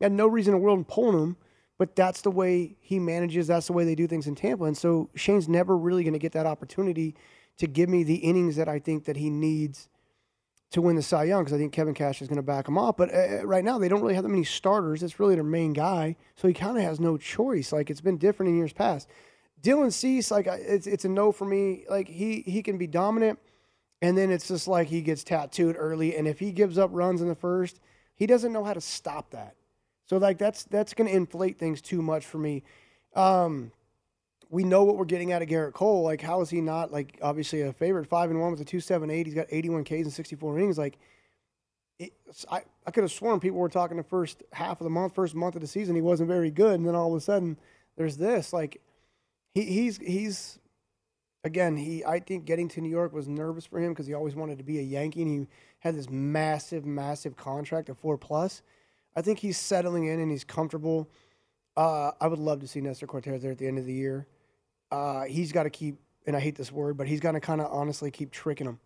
Had 0.00 0.12
no 0.12 0.26
reason 0.26 0.54
in 0.54 0.60
the 0.60 0.64
world 0.64 0.78
in 0.78 0.84
pulling 0.84 1.18
him 1.18 1.36
but 1.78 1.94
that's 1.94 2.22
the 2.22 2.30
way 2.30 2.76
he 2.80 2.98
manages 2.98 3.46
that's 3.46 3.68
the 3.68 3.72
way 3.72 3.84
they 3.84 3.94
do 3.94 4.06
things 4.06 4.26
in 4.26 4.34
Tampa. 4.34 4.64
And 4.64 4.76
so 4.76 5.10
Shane's 5.14 5.48
never 5.48 5.76
really 5.76 6.02
going 6.02 6.12
to 6.12 6.18
get 6.18 6.32
that 6.32 6.46
opportunity 6.46 7.14
to 7.58 7.66
give 7.66 7.88
me 7.88 8.02
the 8.02 8.16
innings 8.16 8.56
that 8.56 8.68
I 8.68 8.78
think 8.78 9.04
that 9.04 9.16
he 9.16 9.30
needs 9.30 9.88
to 10.70 10.82
win 10.82 10.96
the 10.96 11.02
Cy 11.02 11.24
Young 11.24 11.44
because 11.44 11.54
I 11.54 11.58
think 11.58 11.72
Kevin 11.72 11.94
Cash 11.94 12.20
is 12.20 12.28
going 12.28 12.36
to 12.36 12.42
back 12.42 12.68
him 12.68 12.76
off. 12.76 12.96
But 12.96 13.14
uh, 13.14 13.46
right 13.46 13.64
now, 13.64 13.78
they 13.78 13.88
don't 13.88 14.02
really 14.02 14.14
have 14.14 14.24
that 14.24 14.28
many 14.28 14.44
starters. 14.44 15.02
It's 15.02 15.18
really 15.18 15.34
their 15.34 15.44
main 15.44 15.72
guy, 15.72 16.16
so 16.36 16.48
he 16.48 16.54
kind 16.54 16.76
of 16.76 16.82
has 16.82 17.00
no 17.00 17.16
choice. 17.16 17.72
Like 17.72 17.90
it's 17.90 18.00
been 18.00 18.18
different 18.18 18.50
in 18.50 18.56
years 18.56 18.72
past. 18.72 19.08
Dylan 19.62 19.92
Cease, 19.92 20.30
like 20.30 20.46
it's 20.46 20.86
it's 20.86 21.04
a 21.04 21.08
no 21.08 21.32
for 21.32 21.44
me. 21.44 21.84
Like 21.88 22.08
he 22.08 22.42
he 22.42 22.62
can 22.62 22.78
be 22.78 22.86
dominant, 22.86 23.38
and 24.02 24.16
then 24.16 24.30
it's 24.30 24.48
just 24.48 24.68
like 24.68 24.88
he 24.88 25.00
gets 25.00 25.24
tattooed 25.24 25.76
early, 25.78 26.16
and 26.16 26.28
if 26.28 26.38
he 26.38 26.52
gives 26.52 26.78
up 26.78 26.90
runs 26.92 27.22
in 27.22 27.28
the 27.28 27.34
first, 27.34 27.80
he 28.14 28.26
doesn't 28.26 28.52
know 28.52 28.64
how 28.64 28.74
to 28.74 28.80
stop 28.80 29.30
that. 29.30 29.56
So 30.06 30.18
like 30.18 30.38
that's 30.38 30.64
that's 30.64 30.94
going 30.94 31.08
to 31.08 31.16
inflate 31.16 31.58
things 31.58 31.80
too 31.80 32.02
much 32.02 32.26
for 32.26 32.38
me. 32.38 32.62
Um, 33.14 33.72
we 34.50 34.64
know 34.64 34.84
what 34.84 34.96
we're 34.96 35.04
getting 35.04 35.32
out 35.32 35.42
of 35.42 35.48
Gerrit 35.48 35.74
Cole. 35.74 36.02
Like, 36.02 36.20
how 36.20 36.40
is 36.40 36.50
he 36.50 36.60
not 36.60 36.90
like 36.90 37.18
obviously 37.22 37.62
a 37.62 37.72
favorite? 37.72 38.06
Five 38.06 38.30
and 38.30 38.40
one 38.40 38.50
with 38.50 38.60
a 38.60 38.64
two 38.64 38.80
seven 38.80 39.10
eight. 39.10 39.26
He's 39.26 39.34
got 39.34 39.46
eighty 39.50 39.68
one 39.68 39.84
Ks 39.84 39.90
and 39.92 40.12
sixty 40.12 40.36
four 40.36 40.58
innings. 40.58 40.78
Like, 40.78 40.98
it, 41.98 42.12
I 42.50 42.62
I 42.86 42.90
could 42.90 43.04
have 43.04 43.12
sworn 43.12 43.40
people 43.40 43.58
were 43.58 43.68
talking 43.68 43.96
the 43.96 44.02
first 44.02 44.42
half 44.52 44.80
of 44.80 44.84
the 44.84 44.90
month, 44.90 45.14
first 45.14 45.34
month 45.34 45.54
of 45.54 45.60
the 45.60 45.66
season, 45.66 45.94
he 45.94 46.00
wasn't 46.00 46.28
very 46.28 46.50
good, 46.50 46.74
and 46.74 46.86
then 46.86 46.94
all 46.94 47.12
of 47.12 47.18
a 47.18 47.20
sudden 47.20 47.58
there's 47.96 48.16
this. 48.16 48.52
Like, 48.52 48.80
he 49.52 49.64
he's 49.64 49.98
he's 49.98 50.58
again 51.44 51.76
he 51.76 52.04
I 52.04 52.20
think 52.20 52.46
getting 52.46 52.68
to 52.68 52.80
New 52.80 52.90
York 52.90 53.12
was 53.12 53.28
nervous 53.28 53.66
for 53.66 53.78
him 53.78 53.92
because 53.92 54.06
he 54.06 54.14
always 54.14 54.34
wanted 54.34 54.58
to 54.58 54.64
be 54.64 54.78
a 54.78 54.82
Yankee, 54.82 55.22
and 55.22 55.30
he 55.30 55.46
had 55.80 55.94
this 55.94 56.08
massive 56.08 56.86
massive 56.86 57.36
contract 57.36 57.90
of 57.90 57.98
four 57.98 58.16
plus. 58.16 58.62
I 59.14 59.20
think 59.20 59.40
he's 59.40 59.58
settling 59.58 60.06
in 60.06 60.20
and 60.20 60.30
he's 60.30 60.44
comfortable. 60.44 61.10
Uh, 61.76 62.12
I 62.20 62.28
would 62.28 62.38
love 62.38 62.60
to 62.60 62.68
see 62.68 62.80
Nestor 62.80 63.06
Cortes 63.06 63.42
there 63.42 63.52
at 63.52 63.58
the 63.58 63.66
end 63.66 63.78
of 63.78 63.84
the 63.84 63.92
year 63.92 64.26
uh, 64.90 65.24
he's 65.24 65.52
got 65.52 65.64
to 65.64 65.70
keep, 65.70 65.96
and 66.26 66.36
I 66.36 66.40
hate 66.40 66.56
this 66.56 66.72
word, 66.72 66.96
but 66.96 67.06
he's 67.06 67.20
got 67.20 67.32
to 67.32 67.40
kind 67.40 67.60
of 67.60 67.68
honestly 67.72 68.10
keep 68.10 68.30
tricking 68.30 68.66
him. 68.66 68.78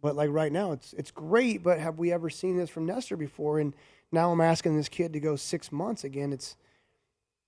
But 0.00 0.14
like 0.16 0.30
right 0.30 0.52
now, 0.52 0.72
it's 0.72 0.92
it's 0.92 1.10
great. 1.10 1.62
But 1.62 1.80
have 1.80 1.98
we 1.98 2.12
ever 2.12 2.30
seen 2.30 2.56
this 2.56 2.70
from 2.70 2.86
Nestor 2.86 3.16
before? 3.16 3.58
And 3.58 3.74
now 4.12 4.30
I'm 4.30 4.40
asking 4.40 4.76
this 4.76 4.88
kid 4.88 5.12
to 5.12 5.20
go 5.20 5.34
six 5.36 5.72
months 5.72 6.04
again. 6.04 6.32
It's 6.32 6.56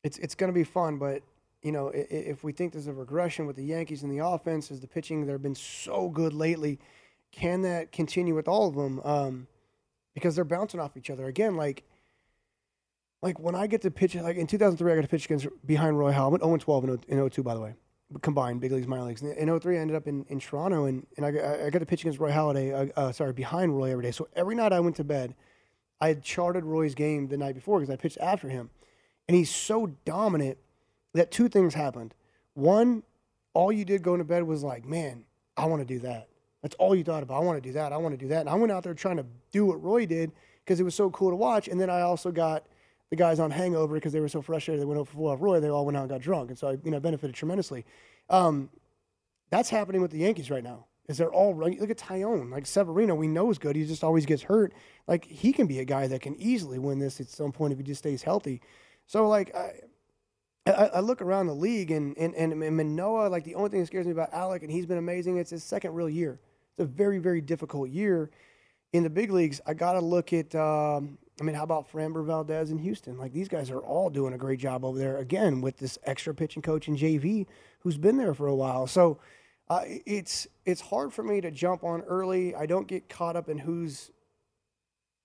it's 0.03 0.19
it's 0.19 0.35
going 0.35 0.49
to 0.53 0.55
be 0.55 0.65
fun, 0.65 0.99
but 0.99 1.23
you 1.63 1.73
know, 1.73 1.89
i- 1.91 1.99
i- 1.99 2.07
if 2.11 2.43
we 2.43 2.53
think 2.53 2.73
there's 2.73 2.87
a 2.87 2.93
regression 2.93 3.47
with 3.47 3.55
the 3.57 3.63
Yankees 3.65 4.03
and 4.03 4.11
the 4.11 4.25
offense, 4.25 4.71
is 4.71 4.81
the 4.81 4.87
pitching 4.89 5.27
they've 5.27 5.41
been 5.43 5.55
so 5.55 6.09
good 6.09 6.33
lately, 6.33 6.79
can 7.33 7.63
that 7.63 7.93
continue 7.93 8.35
with 8.35 8.49
all 8.49 8.67
of 8.67 8.75
them? 8.75 9.01
Um, 9.05 9.47
because 10.15 10.35
they're 10.35 10.45
bouncing 10.45 10.81
off 10.81 10.97
each 10.97 11.11
other 11.11 11.27
again. 11.27 11.55
Like, 11.57 11.85
like 13.23 13.39
when 13.39 13.55
I 13.55 13.67
get 13.67 13.83
to 13.83 13.91
pitch, 13.91 14.15
like 14.15 14.37
in 14.37 14.47
2003, 14.47 14.93
I 14.93 14.95
got 14.95 15.03
to 15.03 15.09
pitch 15.09 15.27
against 15.27 15.47
behind 15.67 15.99
Roy 15.99 16.13
Hall. 16.13 16.27
I 16.27 16.29
went 16.29 16.43
0 16.43 16.57
12 16.57 16.85
in 16.85 16.99
0- 16.99 17.25
in 17.25 17.31
02, 17.31 17.43
by 17.43 17.55
the 17.55 17.61
way, 17.61 17.75
combined 18.23 18.61
big 18.61 18.73
leagues, 18.73 18.87
minor 18.87 19.05
leagues. 19.05 19.23
In 19.23 19.61
03, 19.61 19.77
I 19.77 19.81
ended 19.81 19.97
up 19.97 20.07
in, 20.07 20.25
in 20.29 20.41
Toronto, 20.41 20.87
and, 20.87 21.07
and 21.17 21.27
I, 21.27 21.67
I 21.67 21.71
got 21.71 21.81
to 21.81 21.87
pitch 21.87 22.03
against 22.03 22.19
Roy 22.19 22.31
Halladay, 22.31 22.93
uh, 22.97 22.99
uh, 22.99 23.13
sorry, 23.13 23.33
behind 23.33 23.77
Roy 23.77 23.91
Halladay. 23.91 24.15
So 24.15 24.29
every 24.35 24.55
night 24.55 24.73
I 24.73 24.81
went 24.81 24.97
to 24.97 25.05
bed, 25.05 25.35
I 26.01 26.09
had 26.09 26.23
charted 26.23 26.65
Roy's 26.65 26.95
game 26.95 27.29
the 27.29 27.37
night 27.37 27.55
before 27.55 27.79
because 27.79 27.93
I 27.93 27.97
pitched 27.97 28.19
after 28.21 28.49
him. 28.49 28.71
And 29.29 29.37
he's 29.37 29.55
so 29.55 29.93
dominant 30.05 30.59
that 31.13 31.31
two 31.31 31.49
things 31.49 31.75
happened. 31.75 32.15
One, 32.55 33.03
all 33.53 33.71
you 33.71 33.85
did 33.85 34.03
going 34.03 34.19
to 34.19 34.25
bed 34.25 34.45
was 34.45 34.63
like, 34.63 34.85
man, 34.87 35.25
I 35.57 35.67
want 35.67 35.87
to 35.87 35.87
do 35.87 36.01
that. 36.01 36.29
That's 36.63 36.75
all 36.77 36.95
you 36.95 37.05
thought 37.05 37.23
about. 37.23 37.37
I 37.37 37.45
want 37.45 37.63
to 37.63 37.69
do 37.69 37.73
that. 37.75 37.93
I 37.93 37.97
want 37.97 38.13
to 38.13 38.19
do 38.19 38.29
that. 38.29 38.41
And 38.41 38.49
I 38.49 38.55
went 38.55 38.73
out 38.73 38.83
there 38.83 38.95
trying 38.95 39.17
to 39.19 39.27
do 39.53 39.67
what 39.67 39.83
Roy 39.83 40.07
did 40.07 40.33
because 40.65 40.81
it 40.81 40.85
was 40.85 40.95
so 40.95 41.11
cool 41.11 41.31
to 41.31 41.37
watch. 41.37 41.69
And 41.69 41.81
then 41.81 41.91
I 41.91 42.01
also 42.01 42.31
got 42.31 42.65
the 43.11 43.17
guys 43.17 43.41
on 43.41 43.51
hangover 43.51 43.95
because 43.95 44.13
they 44.13 44.21
were 44.21 44.29
so 44.29 44.41
frustrated 44.41 44.81
they 44.81 44.87
went 44.87 45.01
over 45.01 45.19
off 45.23 45.41
Roy. 45.41 45.61
They 45.61 45.69
all 45.69 45.85
went 45.85 45.97
out 45.97 46.03
and 46.03 46.11
got 46.11 46.21
drunk. 46.21 46.51
And 46.51 46.59
so 46.59 46.69
I, 46.69 46.79
you 46.85 46.91
know, 46.91 47.01
benefited 47.01 47.35
tremendously. 47.35 47.85
Um, 48.31 48.71
that's 49.51 49.69
happening 49.69 50.01
with 50.01 50.13
the 50.13 50.19
Yankees 50.19 50.51
right 50.51 50.63
now. 50.63 50.87
Is 51.09 51.19
they're 51.19 51.33
all. 51.33 51.57
Look 51.57 51.91
at 51.91 51.99
Taillon, 51.99 52.53
like 52.53 52.67
Severino. 52.67 53.17
We 53.17 53.27
know 53.27 53.51
is 53.51 53.59
good. 53.59 53.75
He 53.75 53.85
just 53.85 54.05
always 54.05 54.27
gets 54.27 54.43
hurt. 54.45 54.73
Like 55.09 55.25
he 55.25 55.53
can 55.53 55.67
be 55.67 55.81
a 55.81 55.85
guy 55.85 56.07
that 56.07 56.23
can 56.23 56.41
easily 56.41 56.79
win 56.79 57.01
this 57.01 57.21
at 57.21 57.29
some 57.29 57.51
point 57.51 57.73
if 57.73 57.81
he 57.81 57.85
just 57.85 57.99
stays 57.99 58.23
healthy. 58.23 58.61
So 59.09 59.27
like 59.27 59.53
I, 59.57 59.73
I, 60.67 60.87
I 60.87 61.01
look 61.01 61.21
around 61.21 61.49
the 61.49 61.55
league 61.55 61.91
and 61.91 62.17
and 62.17 62.33
and 62.37 62.77
Manoah. 62.77 63.29
Like 63.29 63.43
the 63.43 63.57
only 63.57 63.71
thing 63.71 63.81
that 63.81 63.87
scares 63.87 64.07
me 64.07 64.13
about 64.13 64.31
Alek, 64.31 64.63
and 64.63 64.71
he's 64.71 64.87
been 64.87 64.99
amazing. 64.99 65.39
It's 65.39 65.51
his 65.51 65.65
second 65.65 65.95
real 65.95 66.09
year. 66.09 66.39
It's 66.75 66.85
a 66.85 66.87
very 66.87 67.19
very 67.19 67.41
difficult 67.41 67.91
year 67.91 68.31
in 68.93 69.03
the 69.03 69.11
big 69.11 69.33
leagues. 69.33 69.61
I 69.67 69.75
got 69.75 69.95
to 69.95 70.01
look 70.01 70.33
at. 70.33 70.55
Um, 70.55 71.19
I 71.41 71.43
mean, 71.43 71.57
how 71.57 71.63
about 71.63 71.91
Framber 71.91 72.25
Valdez 72.25 72.71
in 72.71 72.79
Houston? 72.79 73.17
Like 73.17 73.33
these 73.33 73.49
guys 73.49 73.71
are 73.71 73.81
all 73.81 74.11
doing 74.11 74.35
a 74.35 74.39
great 74.39 74.61
job 74.61 74.85
over 74.85 74.99
there. 74.99 75.17
Again, 75.17 75.63
with 75.63 75.79
this 75.79 75.99
extra 76.05 76.35
pitching 76.35 76.61
coach 76.61 76.87
in 76.87 76.97
JV, 76.97 77.47
who's 77.81 77.97
been 77.97 78.19
there 78.19 78.35
for 78.35 78.47
a 78.47 78.55
while. 78.55 78.87
So 78.87 79.19
uh, 79.71 79.85
it's 79.87 80.47
it's 80.67 80.83
hard 80.83 81.15
for 81.15 81.23
me 81.23 81.41
to 81.41 81.51
jump 81.51 81.83
on 81.83 82.03
early. 82.03 82.55
I 82.55 82.67
don't 82.67 82.87
get 82.87 83.09
caught 83.09 83.37
up 83.37 83.49
in 83.49 83.57
who's 83.57 84.11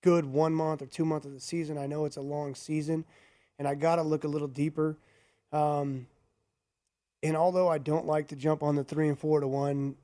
good 0.04 0.24
one 0.24 0.54
month 0.54 0.82
or 0.82 0.86
two 0.86 1.04
months 1.04 1.26
of 1.26 1.34
the 1.34 1.40
season. 1.42 1.78
I 1.78 1.86
know 1.86 2.06
it's 2.06 2.18
a 2.18 2.22
long 2.22 2.56
season, 2.56 3.04
and 3.60 3.68
I 3.68 3.76
got 3.76 3.98
to 3.98 4.04
look 4.04 4.24
a 4.24 4.30
little 4.30 4.48
deeper. 4.48 4.98
Um, 5.52 6.08
and 7.24 7.36
although 7.36 7.68
I 7.68 7.78
don't 7.78 8.06
like 8.06 8.30
to 8.30 8.38
jump 8.38 8.64
on 8.64 8.76
the 8.76 8.84
three 8.86 9.10
and 9.10 9.20
four 9.20 9.42
to 9.42 9.48
one, 9.48 9.96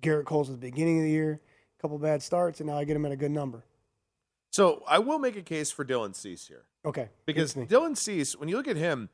Gerrit 0.00 0.24
Cole's 0.24 0.48
at 0.48 0.60
the 0.60 0.70
beginning 0.70 0.98
of 0.98 1.04
the 1.04 1.10
year, 1.10 1.40
a 1.78 1.82
couple 1.82 1.98
bad 1.98 2.20
starts, 2.20 2.58
and 2.58 2.68
now 2.68 2.78
I 2.78 2.84
get 2.84 2.96
him 2.96 3.06
at 3.06 3.12
a 3.12 3.16
good 3.16 3.30
number. 3.30 3.62
So 4.52 4.84
I 4.86 4.98
will 4.98 5.18
make 5.18 5.36
a 5.36 5.42
case 5.42 5.70
for 5.70 5.84
Dylan 5.84 6.14
Cease 6.14 6.46
here. 6.46 6.64
Okay, 6.84 7.08
Because 7.26 7.54
Dylan 7.54 7.96
Cease, 7.96 8.36
when 8.36 8.48
you 8.48 8.56
look 8.56 8.68
at 8.68 8.76
him, 8.76 9.08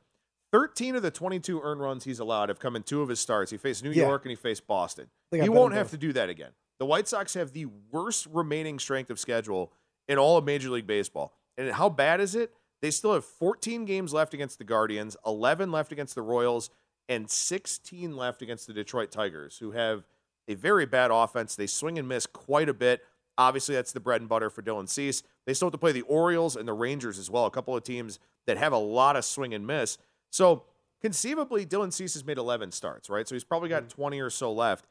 13 0.51 0.95
of 0.95 1.01
the 1.01 1.11
22 1.11 1.61
earned 1.61 1.79
runs 1.81 2.03
he's 2.03 2.19
allowed 2.19 2.49
have 2.49 2.59
come 2.59 2.75
in 2.75 2.83
two 2.83 3.01
of 3.01 3.09
his 3.09 3.19
starts. 3.19 3.51
He 3.51 3.57
faced 3.57 3.83
New 3.83 3.91
Yeah. 3.91 4.07
York 4.07 4.23
and 4.25 4.31
he 4.31 4.35
faced 4.35 4.67
Boston. 4.67 5.07
He 5.31 5.47
won't 5.47 5.73
have 5.73 5.85
both. 5.85 5.91
to 5.91 5.97
do 5.97 6.11
that 6.13 6.29
again. 6.29 6.51
The 6.79 6.85
White 6.85 7.07
Sox 7.07 7.35
have 7.35 7.53
the 7.53 7.67
worst 7.91 8.25
remaining 8.31 8.79
strength 8.79 9.09
of 9.09 9.19
schedule 9.19 9.71
in 10.07 10.17
all 10.17 10.37
of 10.37 10.45
Major 10.45 10.69
League 10.71 10.87
Baseball. 10.87 11.33
And 11.57 11.71
how 11.71 11.87
bad 11.89 12.19
is 12.19 12.35
it? 12.35 12.51
They 12.81 12.91
still 12.91 13.13
have 13.13 13.23
14 13.25 13.85
games 13.85 14.13
left 14.13 14.33
against 14.33 14.57
the 14.57 14.63
Guardians, 14.63 15.15
11 15.25 15.71
left 15.71 15.91
against 15.91 16.15
the 16.15 16.21
Royals, 16.21 16.69
and 17.07 17.29
16 17.29 18.15
left 18.15 18.41
against 18.41 18.65
the 18.67 18.73
Detroit 18.73 19.11
Tigers, 19.11 19.57
who 19.59 19.71
have 19.71 20.05
a 20.47 20.55
very 20.55 20.85
bad 20.85 21.11
offense. 21.11 21.55
They 21.55 21.67
swing 21.67 21.99
and 21.99 22.07
miss 22.07 22.25
quite 22.25 22.69
a 22.69 22.73
bit. 22.73 23.01
Obviously, 23.39 23.73
that's 23.73 23.93
the 23.93 24.01
bread 24.01 24.19
and 24.19 24.29
butter 24.29 24.49
for 24.49 24.61
Dylan 24.61 24.89
Cease. 24.89 25.23
They 25.45 25.53
still 25.53 25.67
have 25.67 25.71
to 25.71 25.77
play 25.77 25.93
the 25.93 26.01
Orioles 26.01 26.57
and 26.57 26.67
the 26.67 26.73
Rangers 26.73 27.17
as 27.17 27.29
well, 27.31 27.45
a 27.45 27.51
couple 27.51 27.73
of 27.73 27.83
teams 27.83 28.19
that 28.45 28.57
have 28.57 28.73
a 28.73 28.77
lot 28.77 29.15
of 29.15 29.23
swing 29.23 29.53
and 29.53 29.65
miss. 29.65 29.97
So, 30.29 30.65
conceivably, 31.01 31.65
Dylan 31.65 31.93
Cease 31.93 32.15
has 32.15 32.25
made 32.25 32.37
11 32.37 32.73
starts, 32.73 33.09
right? 33.09 33.25
So 33.25 33.35
he's 33.35 33.45
probably 33.45 33.69
got 33.69 33.83
mm. 33.83 33.89
20 33.89 34.19
or 34.19 34.29
so 34.29 34.51
left. 34.51 34.83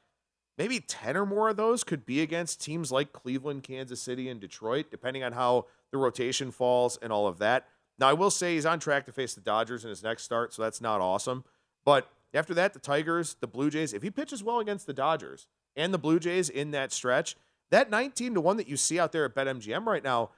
Maybe 0.56 0.80
10 0.80 1.14
or 1.14 1.26
more 1.26 1.50
of 1.50 1.58
those 1.58 1.84
could 1.84 2.06
be 2.06 2.22
against 2.22 2.62
teams 2.62 2.90
like 2.90 3.12
Cleveland, 3.12 3.64
Kansas 3.64 4.00
City, 4.00 4.30
and 4.30 4.40
Detroit, 4.40 4.86
depending 4.90 5.22
on 5.22 5.32
how 5.32 5.66
the 5.92 5.98
rotation 5.98 6.50
falls 6.50 6.96
and 7.02 7.12
all 7.12 7.26
of 7.26 7.38
that. 7.40 7.68
Now, 7.98 8.08
I 8.08 8.14
will 8.14 8.30
say 8.30 8.54
he's 8.54 8.64
on 8.64 8.80
track 8.80 9.04
to 9.06 9.12
face 9.12 9.34
the 9.34 9.42
Dodgers 9.42 9.84
in 9.84 9.90
his 9.90 10.02
next 10.02 10.22
start, 10.22 10.54
so 10.54 10.62
that's 10.62 10.80
not 10.80 11.02
awesome. 11.02 11.44
But 11.84 12.10
after 12.32 12.54
that, 12.54 12.72
the 12.72 12.78
Tigers, 12.78 13.36
the 13.40 13.46
Blue 13.46 13.68
Jays, 13.68 13.92
if 13.92 14.02
he 14.02 14.10
pitches 14.10 14.42
well 14.42 14.58
against 14.58 14.86
the 14.86 14.94
Dodgers 14.94 15.46
and 15.76 15.92
the 15.92 15.98
Blue 15.98 16.18
Jays 16.18 16.48
in 16.48 16.70
that 16.70 16.92
stretch, 16.92 17.36
that 17.70 17.90
19 17.90 18.34
to 18.34 18.40
1 18.40 18.56
that 18.56 18.68
you 18.68 18.76
see 18.76 18.98
out 18.98 19.12
there 19.12 19.24
at 19.24 19.34
BetMGM 19.34 19.86
right 19.86 20.04
now 20.04 20.30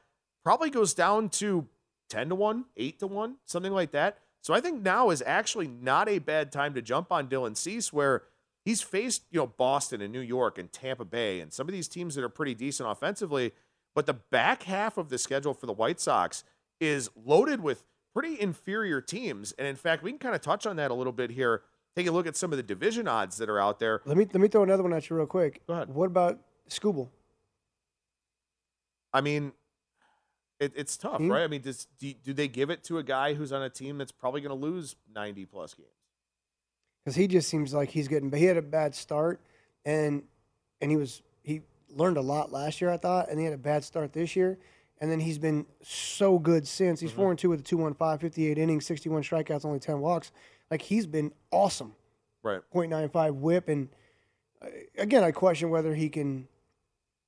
probably 0.43 0.71
goes 0.71 0.95
down 0.95 1.29
to 1.31 1.67
10 2.09 2.31
to 2.31 2.35
1, 2.35 2.65
8 2.77 2.99
to 2.99 3.07
1, 3.07 3.37
something 3.47 3.73
like 3.73 3.93
that. 3.93 4.19
So 4.43 4.55
I 4.55 4.61
think 4.61 4.83
now 4.83 5.11
is 5.11 5.23
actually 5.27 5.69
not 5.69 6.09
a 6.09 6.19
bad 6.19 6.51
time 6.51 6.75
to 6.75 6.83
jump 6.83 7.13
on 7.13 7.29
Dylan 7.29 7.57
Cease 7.57 7.93
where 7.93 8.23
he's 8.65 8.81
faced, 8.81 9.23
you 9.31 9.39
know, 9.39 9.47
Boston 9.47 10.01
and 10.01 10.13
New 10.13 10.21
York 10.21 10.59
and 10.59 10.73
Tampa 10.73 11.05
Bay 11.05 11.41
and 11.41 11.53
some 11.53 11.69
of 11.69 11.73
these 11.73 11.89
teams 11.89 12.15
that 12.15 12.25
are 12.25 12.31
pretty 12.31 12.55
decent 12.55 12.89
offensively, 12.91 13.53
but 13.95 14.07
the 14.07 14.15
back 14.15 14.65
half 14.65 14.97
of 14.97 15.09
the 15.09 15.19
schedule 15.19 15.55
for 15.55 15.67
the 15.67 15.73
White 15.73 16.01
Sox 16.01 16.45
is 16.81 17.11
loaded 17.15 17.61
with 17.61 17.85
pretty 18.15 18.41
inferior 18.41 19.01
teams. 19.01 19.53
And 19.53 19.67
in 19.67 19.77
fact, 19.77 20.03
we 20.03 20.11
can 20.11 20.19
kind 20.19 20.35
of 20.35 20.41
touch 20.41 20.67
on 20.67 20.77
that 20.77 20.91
a 20.91 20.95
little 20.95 21.13
bit 21.13 21.31
here. 21.31 21.63
Take 21.97 22.07
a 22.07 22.11
look 22.11 22.27
at 22.27 22.37
some 22.37 22.53
of 22.53 22.57
the 22.57 22.63
division 22.63 23.09
odds 23.09 23.37
that 23.39 23.51
are 23.51 23.61
out 23.61 23.79
there. 23.79 24.01
Let 24.05 24.17
me 24.17 24.25
let 24.25 24.41
me 24.41 24.49
throw 24.49 24.63
another 24.63 24.83
one 24.83 24.93
at 24.93 25.11
you 25.11 25.17
real 25.17 25.27
quick. 25.27 25.61
Go 25.67 25.75
ahead. 25.75 25.91
What 25.91 26.07
about 26.07 26.39
Skubal? 26.69 27.09
I 29.13 29.21
mean, 29.21 29.53
it, 30.59 30.73
it's 30.77 30.97
tough, 30.97 31.19
Hmm? 31.19 31.31
right? 31.33 31.43
I 31.43 31.47
mean, 31.47 31.63
does 31.63 31.87
do, 31.99 32.13
do 32.23 32.33
they 32.33 32.49
give 32.49 32.71
it 32.71 32.85
to 32.85 32.99
a 32.99 33.03
guy 33.03 33.35
who's 33.35 33.53
on 33.53 33.63
a 33.63 33.71
team 33.71 33.99
that's 33.99 34.13
probably 34.13 34.41
going 34.41 34.51
to 34.59 34.67
lose 34.67 34.97
90 35.15 35.47
plus 35.47 35.75
games? 35.75 35.89
because 37.03 37.17
he 37.17 37.27
just 37.27 37.49
seems 37.49 37.73
like 37.73 37.89
he's 37.89 38.09
getting. 38.09 38.29
But 38.29 38.41
he 38.41 38.45
had 38.45 38.59
a 38.59 38.63
bad 38.63 38.95
start, 38.95 39.41
and 39.87 40.23
and 40.83 40.91
he 40.91 40.97
was 40.99 41.23
he 41.43 41.63
learned 41.89 42.19
a 42.19 42.21
lot 42.21 42.53
last 42.53 42.81
year, 42.83 42.91
I 42.91 42.99
thought, 42.99 43.31
and 43.31 43.39
he 43.39 43.45
had 43.47 43.55
a 43.55 43.59
bad 43.59 43.85
start 43.85 44.13
this 44.13 44.37
year, 44.37 44.59
and 45.01 45.11
then 45.11 45.19
he's 45.19 45.39
been 45.39 45.65
so 45.83 46.39
good 46.39 46.69
since. 46.69 47.01
He's 47.01 47.11
four 47.11 47.31
and 47.31 47.39
two 47.39 47.49
with 47.49 47.61
a 47.61 47.63
two 47.63 47.79
one 47.79 47.95
five, 47.95 48.21
58 48.21 48.59
innings, 48.59 48.85
sixty 48.85 49.09
one 49.09 49.23
strikeouts, 49.23 49.65
only 49.65 49.79
ten 49.81 50.01
walks. 50.01 50.31
Like 50.71 50.83
he's 50.83 51.07
been 51.07 51.33
awesome. 51.51 51.95
Right. 52.43 52.61
0.95 52.75 53.35
whip, 53.37 53.69
and 53.69 53.89
uh, 54.63 54.67
again, 54.99 55.25
I 55.25 55.31
question 55.31 55.71
whether 55.71 55.95
he 55.95 56.09
can, 56.11 56.49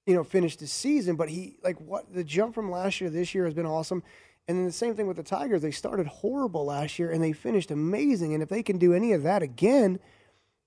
you 0.07 0.15
know, 0.15 0.25
finish 0.25 0.57
the 0.57 0.67
season. 0.67 1.17
But 1.17 1.29
he 1.29 1.57
like 1.63 1.81
what 1.81 2.13
the 2.13 2.25
jump 2.25 2.55
from 2.55 2.71
last 2.71 3.01
year 3.01 3.11
to 3.11 3.17
this 3.17 3.35
year 3.35 3.45
has 3.45 3.55
been 3.55 3.67
awesome. 3.67 4.03
And 4.49 4.59
then 4.59 4.67
the 4.67 4.73
same 4.73 4.97
thing 4.97 5.07
with 5.07 5.17
the 5.17 5.23
Tigers. 5.23 5.63
They 5.63 5.71
started 5.71 6.07
horrible 6.09 6.65
last 6.65 6.99
year 6.99 7.11
and 7.11 7.23
they 7.23 7.33
finished 7.33 7.71
amazing. 7.71 8.35
And 8.35 8.43
if 8.43 8.49
they 8.49 8.63
can 8.63 8.77
do 8.77 8.93
any 8.93 9.13
of 9.13 9.23
that 9.23 9.41
again, 9.43 10.01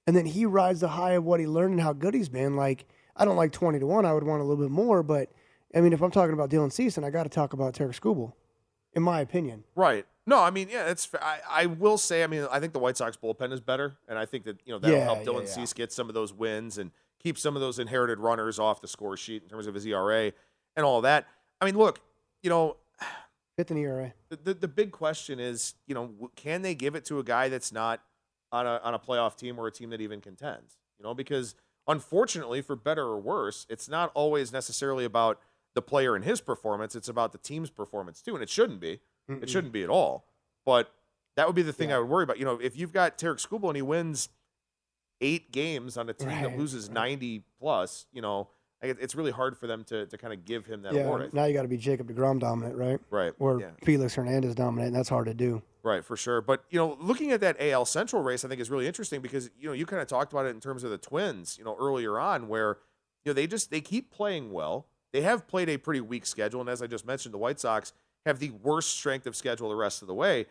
and 0.07 0.15
then 0.15 0.25
he 0.25 0.45
rides 0.45 0.79
the 0.79 0.87
high 0.89 1.11
of 1.13 1.25
what 1.25 1.39
he 1.39 1.47
learned 1.47 1.73
and 1.73 1.81
how 1.81 1.91
good 1.93 2.13
he's 2.13 2.29
been, 2.29 2.55
like 2.55 2.85
I 3.15 3.25
don't 3.25 3.35
like 3.37 3.51
twenty 3.51 3.79
to 3.79 3.85
one. 3.85 4.05
I 4.05 4.13
would 4.13 4.23
want 4.23 4.41
a 4.41 4.45
little 4.45 4.63
bit 4.63 4.71
more, 4.71 5.03
but 5.03 5.29
I 5.73 5.81
mean, 5.81 5.91
if 5.93 6.01
I'm 6.01 6.11
talking 6.11 6.33
about 6.33 6.49
Dylan 6.49 6.71
Cease, 6.71 6.97
I 6.97 7.09
got 7.09 7.23
to 7.23 7.29
talk 7.29 7.51
about 7.51 7.73
Tarik 7.73 7.99
Skubal, 7.99 8.31
in 8.93 9.03
my 9.03 9.19
opinion. 9.19 9.65
Right. 9.75 10.05
No, 10.25 10.41
I 10.41 10.49
mean, 10.51 10.69
yeah, 10.71 10.89
it's. 10.89 11.07
I, 11.21 11.39
I 11.49 11.65
will 11.65 11.97
say, 11.97 12.23
I 12.23 12.27
mean, 12.27 12.47
I 12.51 12.59
think 12.59 12.73
the 12.73 12.79
White 12.79 12.97
Sox 12.97 13.15
bullpen 13.17 13.51
is 13.51 13.59
better, 13.61 13.97
and 14.07 14.17
I 14.17 14.25
think 14.25 14.45
that 14.45 14.59
you 14.65 14.73
know 14.73 14.79
that'll 14.79 14.97
Yeah, 14.97 15.03
help 15.03 15.19
yeah, 15.19 15.25
Dylan 15.25 15.41
yeah. 15.41 15.47
Cease 15.51 15.73
get 15.73 15.91
some 15.91 16.07
of 16.07 16.15
those 16.15 16.33
wins 16.33 16.77
and 16.77 16.91
keep 17.25 17.39
some 17.39 17.55
of 17.55 17.61
those 17.61 17.79
inherited 17.79 18.19
runners 18.19 18.59
off 18.59 18.81
the 18.81 18.87
score 18.87 19.17
sheet 19.17 19.41
in 19.41 19.49
terms 19.49 19.65
of 19.65 19.73
his 19.73 19.83
ERA 19.87 20.31
and 20.75 20.85
all 20.85 21.01
that. 21.01 21.25
I 21.59 21.65
mean, 21.65 21.75
look, 21.75 21.99
you 22.43 22.51
know, 22.51 22.77
Fifth 23.57 23.71
in 23.71 23.77
ERA. 23.77 24.13
the, 24.29 24.35
the, 24.35 24.53
the 24.53 24.67
big 24.67 24.91
question 24.91 25.39
is, 25.39 25.73
you 25.87 25.95
know, 25.95 26.11
can 26.35 26.61
they 26.61 26.75
give 26.75 26.93
it 26.93 27.03
to 27.05 27.17
a 27.17 27.23
guy 27.23 27.49
that's 27.49 27.71
not 27.71 28.01
on 28.51 28.67
a 28.67 28.79
on 28.83 28.93
a 28.93 28.99
playoff 28.99 29.35
team 29.37 29.57
or 29.57 29.65
a 29.65 29.71
team 29.71 29.89
that 29.89 30.01
even 30.01 30.21
contends? 30.21 30.77
You 30.99 31.03
know, 31.03 31.15
because 31.15 31.55
unfortunately, 31.87 32.61
for 32.61 32.75
better 32.75 33.03
or 33.03 33.19
worse, 33.19 33.65
it's 33.69 33.89
not 33.89 34.11
always 34.13 34.51
necessarily 34.51 35.03
about 35.03 35.39
the 35.73 35.81
player 35.81 36.15
and 36.15 36.23
his 36.23 36.41
performance. 36.41 36.95
It's 36.95 37.09
about 37.09 37.31
the 37.31 37.37
team's 37.39 37.71
performance 37.71 38.21
too, 38.21 38.35
and 38.35 38.43
it 38.43 38.49
shouldn't 38.49 38.79
be. 38.79 38.99
It 39.41 39.49
shouldn't 39.49 39.73
be 39.73 39.81
at 39.81 39.89
all. 39.89 40.25
But 40.65 40.93
that 41.37 41.47
would 41.47 41.55
be 41.55 41.63
the 41.63 41.73
thing 41.73 41.91
I 41.91 41.97
would 41.97 42.09
worry 42.09 42.23
about. 42.23 42.37
You 42.37 42.45
know, 42.45 42.59
if 42.61 42.77
you've 42.77 42.93
got 42.93 43.17
Tarik 43.17 43.39
Skubal 43.39 43.69
and 43.69 43.75
he 43.75 43.81
wins 43.81 44.29
eight 45.21 45.51
games 45.51 45.97
on 45.97 46.09
a 46.09 46.13
team 46.13 46.29
that 46.29 46.47
Right, 46.47 46.57
loses 46.57 46.89
ninety 46.89 47.43
plus, 47.59 48.05
you 48.11 48.21
know, 48.21 48.49
it's 48.81 49.15
really 49.15 49.31
hard 49.31 49.57
for 49.57 49.67
them 49.67 49.83
to 49.85 50.05
to 50.05 50.17
kind 50.17 50.33
of 50.33 50.45
give 50.45 50.65
him 50.65 50.83
that 50.83 50.93
yeah. 50.93 51.01
award. 51.01 51.33
Now 51.33 51.45
you 51.45 51.53
got 51.53 51.63
to 51.63 51.67
be 51.67 51.77
Jacob 51.77 52.09
deGrom 52.09 52.39
dominant, 52.39 52.75
right? 52.75 52.99
Right. 53.09 53.33
Or 53.39 53.59
yeah. 53.59 53.71
Felix 53.83 54.15
Hernandez 54.15 54.55
dominant, 54.55 54.87
and 54.87 54.95
that's 54.95 55.09
hard 55.09 55.25
to 55.27 55.33
do. 55.33 55.61
Right, 55.83 56.03
for 56.03 56.17
sure. 56.17 56.41
But 56.41 56.63
you 56.69 56.79
know, 56.79 56.97
looking 56.99 57.31
at 57.31 57.41
that 57.41 57.57
AL 57.59 57.85
Central 57.85 58.23
race, 58.23 58.43
I 58.43 58.47
think 58.47 58.59
is 58.59 58.71
really 58.71 58.87
interesting 58.87 59.21
because 59.21 59.49
you 59.59 59.67
know 59.67 59.73
you 59.73 59.85
kind 59.85 60.01
of 60.01 60.07
talked 60.07 60.33
about 60.33 60.45
it 60.45 60.49
in 60.49 60.59
terms 60.59 60.83
of 60.83 60.91
the 60.91 60.97
Twins, 60.97 61.57
you 61.57 61.63
know, 61.63 61.77
earlier 61.79 62.19
on, 62.19 62.47
where 62.47 62.77
you 63.23 63.29
know, 63.29 63.33
they 63.33 63.47
just 63.47 63.71
they 63.71 63.81
keep 63.81 64.11
playing 64.11 64.51
well. 64.51 64.87
They 65.13 65.21
have 65.21 65.47
played 65.47 65.69
a 65.69 65.77
pretty 65.77 66.01
weak 66.01 66.25
schedule, 66.25 66.59
and 66.59 66.69
as 66.69 66.81
I 66.81 66.87
just 66.87 67.05
mentioned, 67.05 67.33
the 67.33 67.37
White 67.37 67.59
Sox 67.59 67.93
have 68.25 68.39
the 68.39 68.49
worst 68.49 68.97
strength 68.97 69.27
of 69.27 69.35
schedule 69.35 69.69
the 69.69 69.75
rest 69.75 70.01
of 70.01 70.07
the 70.07 70.13
way. 70.13 70.47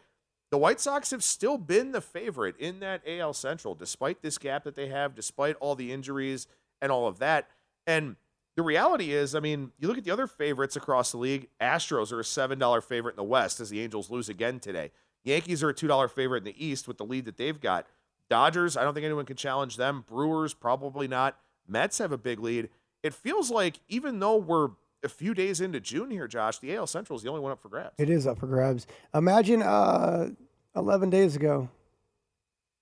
The 0.55 0.59
White 0.59 0.79
Sox 0.79 1.11
have 1.11 1.25
still 1.25 1.59
been 1.59 1.91
the 1.91 2.01
favorite 2.01 2.55
in 2.61 2.79
that 2.79 3.03
AL 3.09 3.33
Central, 3.33 3.75
despite 3.75 4.23
this 4.23 4.39
gap 4.39 4.63
that 4.63 4.77
they 4.77 4.87
have, 4.87 5.13
despite 5.17 5.57
all 5.57 5.75
the 5.75 5.91
injuries 5.91 6.47
and 6.81 6.93
all 6.93 7.09
of 7.09 7.19
that. 7.19 7.49
And 7.89 8.15
the 8.55 8.63
reality 8.63 9.11
is, 9.11 9.35
I 9.35 9.41
mean, 9.41 9.73
you 9.81 9.89
look 9.89 9.99
at 9.99 10.05
the 10.05 10.13
other 10.13 10.29
favorites 10.29 10.77
across 10.77 11.11
the 11.11 11.19
league. 11.19 11.49
Astros 11.61 12.13
are 12.13 12.21
a 12.21 12.25
seven 12.25 12.61
dollar 12.61 12.81
favorite 12.81 13.15
in 13.15 13.17
the 13.17 13.25
West 13.25 13.59
as 13.59 13.71
the 13.71 13.81
Angels 13.81 14.11
lose 14.11 14.29
again 14.29 14.61
today. 14.61 14.93
Yankees 15.25 15.61
are 15.65 15.71
a 15.71 15.75
two 15.75 15.89
dollar 15.89 16.07
favorite 16.07 16.39
in 16.39 16.45
the 16.45 16.65
East 16.65 16.87
with 16.87 16.99
the 16.99 17.05
lead 17.05 17.25
that 17.25 17.37
they've 17.37 17.61
got. 17.61 17.89
Dodgers, 18.31 18.77
I 18.77 18.85
don't 18.85 18.95
think 18.95 19.07
anyone 19.07 19.27
can 19.27 19.35
challenge 19.35 19.77
them. 19.77 20.05
Brewers, 20.07 20.55
probably 20.55 21.09
not. 21.09 21.37
Mets 21.67 21.99
have 21.99 22.13
a 22.13 22.17
big 22.17 22.39
lead. 22.39 22.69
It 23.03 23.13
feels 23.13 23.51
like 23.51 23.81
even 23.89 24.21
though 24.21 24.37
we're 24.37 24.69
a 25.03 25.09
few 25.09 25.35
days 25.35 25.61
into 25.61 25.81
June 25.81 26.11
here, 26.11 26.27
Josh, 26.27 26.59
the 26.59 26.75
AL 26.75 26.87
Central 26.87 27.17
is 27.17 27.23
the 27.23 27.29
only 27.29 27.41
one 27.41 27.53
up 27.53 27.61
for 27.61 27.69
grabs. 27.69 27.95
It 27.99 28.09
is 28.09 28.27
up 28.27 28.39
for 28.39 28.47
grabs. 28.47 28.87
Imagine 29.13 29.63
uh, 29.63 30.31
11 30.77 31.11
days 31.11 31.37
ago 31.37 31.69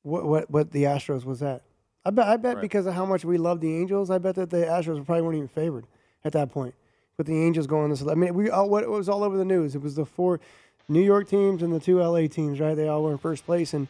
what 0.02 0.24
what 0.24 0.50
what 0.50 0.70
the 0.72 0.84
Astros 0.84 1.24
was 1.24 1.42
at. 1.42 1.62
I 2.04 2.10
bet 2.10 2.26
I 2.26 2.36
bet 2.36 2.56
Right. 2.56 2.62
because 2.62 2.86
of 2.86 2.94
how 2.94 3.04
much 3.06 3.24
we 3.24 3.38
love 3.38 3.60
the 3.60 3.74
Angels, 3.76 4.10
I 4.10 4.18
bet 4.18 4.34
that 4.34 4.50
the 4.50 4.58
Astros 4.58 5.04
probably 5.06 5.22
weren't 5.22 5.36
even 5.36 5.48
favored 5.48 5.86
at 6.24 6.32
that 6.32 6.50
point. 6.50 6.74
But 7.16 7.26
the 7.26 7.36
Angels 7.40 7.66
going 7.66 7.90
this, 7.90 8.04
I 8.06 8.14
mean, 8.14 8.34
we 8.34 8.50
all 8.50 8.68
what 8.68 8.82
it 8.82 8.90
was 8.90 9.08
all 9.08 9.22
over 9.22 9.36
the 9.36 9.44
news. 9.44 9.74
It 9.74 9.82
was 9.82 9.94
the 9.94 10.04
four 10.06 10.40
New 10.88 11.02
York 11.02 11.28
teams 11.28 11.62
and 11.62 11.72
the 11.72 11.78
two 11.78 12.00
LA 12.00 12.26
teams, 12.26 12.58
right? 12.58 12.74
They 12.74 12.88
all 12.88 13.02
were 13.04 13.12
in 13.12 13.18
first 13.18 13.46
place, 13.46 13.74
and 13.74 13.86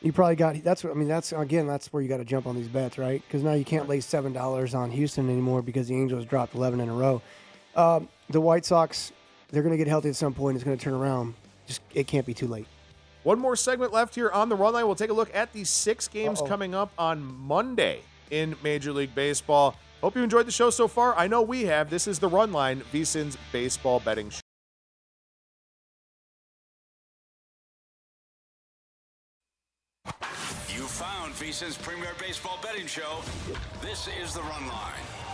you 0.00 0.12
probably 0.12 0.36
got 0.36 0.62
that's 0.62 0.84
what 0.84 0.92
I 0.92 0.94
mean. 0.94 1.08
That's 1.08 1.32
again, 1.32 1.66
that's 1.66 1.92
where 1.92 2.02
you 2.02 2.08
got 2.08 2.18
to 2.18 2.24
jump 2.24 2.46
on 2.46 2.54
these 2.54 2.68
bets, 2.68 2.98
right? 2.98 3.20
Because 3.26 3.42
now 3.42 3.54
you 3.54 3.64
can't 3.64 3.88
lay 3.88 4.00
seven 4.00 4.32
dollars 4.32 4.74
on 4.74 4.90
Houston 4.92 5.28
anymore 5.28 5.62
because 5.62 5.88
the 5.88 5.96
Angels 5.96 6.24
dropped 6.26 6.54
eleven 6.54 6.78
in 6.80 6.88
a 6.88 6.94
row. 6.94 7.20
Um, 7.74 8.08
the 8.28 8.40
White 8.40 8.64
Sox, 8.64 9.10
they're 9.50 9.62
going 9.62 9.72
to 9.72 9.78
get 9.78 9.88
healthy 9.88 10.10
at 10.10 10.16
some 10.16 10.34
point. 10.34 10.56
It's 10.56 10.64
going 10.64 10.76
to 10.78 10.82
turn 10.84 10.94
around. 10.94 11.34
Just 11.66 11.80
it 11.94 12.06
can't 12.06 12.26
be 12.26 12.34
too 12.34 12.46
late. 12.46 12.66
One 13.22 13.38
more 13.38 13.54
segment 13.54 13.92
left 13.92 14.14
here 14.14 14.30
on 14.30 14.48
the 14.48 14.56
run 14.56 14.72
line. 14.72 14.86
We'll 14.86 14.94
take 14.94 15.10
a 15.10 15.14
look 15.14 15.34
at 15.34 15.52
the 15.52 15.64
six 15.64 16.08
games 16.08 16.40
Uh-oh. 16.40 16.48
coming 16.48 16.74
up 16.74 16.90
on 16.98 17.22
Monday 17.22 18.00
in 18.30 18.56
Major 18.62 18.92
League 18.92 19.14
Baseball. 19.14 19.76
Hope 20.00 20.16
you 20.16 20.22
enjoyed 20.22 20.46
the 20.46 20.52
show 20.52 20.70
so 20.70 20.88
far. 20.88 21.14
I 21.16 21.26
know 21.26 21.42
we 21.42 21.64
have. 21.64 21.90
This 21.90 22.06
is 22.06 22.18
the 22.18 22.28
run 22.28 22.52
line, 22.52 22.82
VSIN's 22.92 23.36
baseball 23.52 24.00
betting 24.00 24.30
show. 24.30 24.40
You 30.74 30.86
found 30.86 31.34
VSIN's 31.34 31.76
premier 31.76 32.12
baseball 32.18 32.58
betting 32.62 32.86
show. 32.86 33.20
This 33.82 34.08
is 34.22 34.32
the 34.32 34.40
Run 34.40 34.66
Line. 34.66 35.29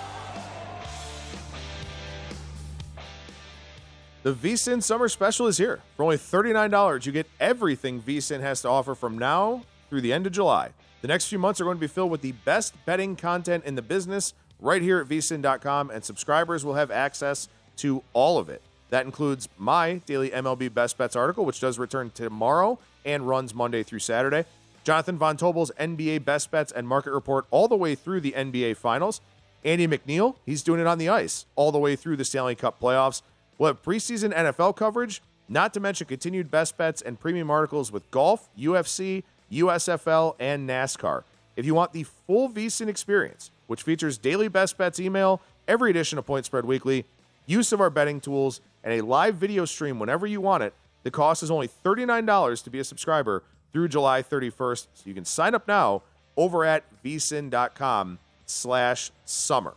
The 4.27 4.35
VSIN 4.35 4.83
Summer 4.83 5.09
Special 5.09 5.47
is 5.47 5.57
here. 5.57 5.83
For 5.97 6.03
only 6.03 6.17
$39, 6.17 7.07
you 7.07 7.13
get 7.13 7.29
everything 7.39 8.03
VSIN 8.03 8.41
has 8.41 8.61
to 8.63 8.69
offer 8.69 8.97
from 8.97 9.17
now 9.17 9.63
through 9.89 10.01
the 10.01 10.13
end 10.13 10.27
of 10.27 10.33
July. 10.33 10.71
The 11.01 11.07
next 11.07 11.29
few 11.29 11.39
months 11.39 11.61
are 11.61 11.65
going 11.65 11.77
to 11.77 11.81
be 11.81 11.87
filled 11.87 12.11
with 12.11 12.23
the 12.23 12.33
best 12.33 12.75
betting 12.87 13.15
content 13.15 13.65
in 13.65 13.77
the 13.77 13.83
business 13.83 14.35
right 14.59 14.83
here 14.83 14.99
at 14.99 15.07
vsin.com, 15.07 15.91
and 15.91 16.05
subscribers 16.05 16.65
will 16.65 16.75
have 16.75 16.91
access 16.91 17.49
to 17.77 18.03
all 18.15 18.37
of 18.37 18.49
it. 18.49 18.63
That 18.91 19.07
includes 19.07 19.49
my 19.59 19.99
daily 20.07 20.31
MLB 20.31 20.75
Best 20.75 20.99
Bets 20.99 21.15
article, 21.15 21.45
which 21.45 21.61
does 21.61 21.79
return 21.79 22.11
tomorrow 22.11 22.81
and 23.05 23.29
runs 23.29 23.55
Monday 23.55 23.85
through 23.85 24.01
Saturday. 24.01 24.45
Jonathan 24.83 25.19
Von 25.19 25.37
Tobel's 25.37 25.71
NBA 25.79 26.25
Best 26.25 26.51
Bets 26.51 26.73
and 26.73 26.89
Market 26.89 27.13
Report 27.13 27.47
all 27.53 27.69
the 27.69 27.77
way 27.77 27.95
through 27.95 28.23
the 28.23 28.33
NBA 28.33 28.77
Finals. 28.77 29.21
Andy 29.63 29.87
McNeil, 29.87 30.35
he's 30.45 30.65
doing 30.65 30.81
it 30.81 30.89
on 30.89 30.99
the 30.99 31.11
ice 31.11 31.47
all 31.55 31.71
the 31.71 31.79
way 31.79 31.95
through 31.95 32.17
the 32.17 32.25
Stanley 32.25 32.57
Cup 32.57 32.81
playoffs. 32.81 33.23
We'll 33.59 33.69
have 33.69 33.83
preseason 33.83 34.35
NFL 34.35 34.77
coverage, 34.77 35.23
not 35.49 35.73
to 35.75 35.81
mention 35.81 36.07
continued 36.07 36.51
best 36.51 36.77
bets 36.77 37.03
and 37.03 37.19
premium 37.19 37.51
articles 37.51 37.91
with 37.91 38.11
golf, 38.11 38.49
UFC, 38.59 39.23
USFL, 39.51 40.35
and 40.39 40.69
NASCAR. 40.69 41.23
If 41.57 41.65
you 41.65 41.75
want 41.75 41.93
the 41.93 42.03
full 42.03 42.51
VSIN 42.51 42.89
experience, 42.89 43.51
which 43.67 43.83
features 43.83 44.19
daily 44.19 44.49
best 44.49 44.77
bets 44.77 45.01
email, 45.01 45.41
every 45.67 45.91
edition 45.91 46.19
of 46.19 46.27
Point 46.27 46.45
Spread 46.45 46.65
Weekly, 46.65 47.07
use 47.47 47.73
of 47.73 47.81
our 47.81 47.91
betting 47.91 48.21
tools, 48.21 48.61
and 48.85 48.95
a 48.95 49.05
live 49.05 49.37
video 49.37 49.65
stream 49.65 49.99
whenever 49.99 50.27
you 50.27 50.41
want 50.41 50.63
it, 50.63 50.75
the 51.03 51.11
cost 51.11 51.43
is 51.43 51.51
only 51.51 51.69
$39 51.69 52.65
to 52.65 52.71
be 52.71 52.79
a 52.79 52.85
subscriber 52.85 53.43
through 53.73 53.89
July 53.89 54.23
31st. 54.23 54.87
So 54.95 55.03
you 55.05 55.15
can 55.15 55.25
sign 55.25 55.55
up 55.55 55.67
now 55.67 56.03
over 56.37 56.65
at 56.65 56.85
vsin.com 57.05 58.19
slash 58.45 59.11
summer. 59.25 59.75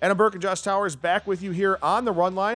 Adam 0.00 0.16
Burke 0.16 0.34
and 0.34 0.42
Josh 0.42 0.62
Towers 0.62 0.94
back 0.94 1.26
with 1.26 1.42
you 1.42 1.50
here 1.50 1.78
on 1.82 2.04
the 2.04 2.12
run 2.12 2.34
line. 2.34 2.57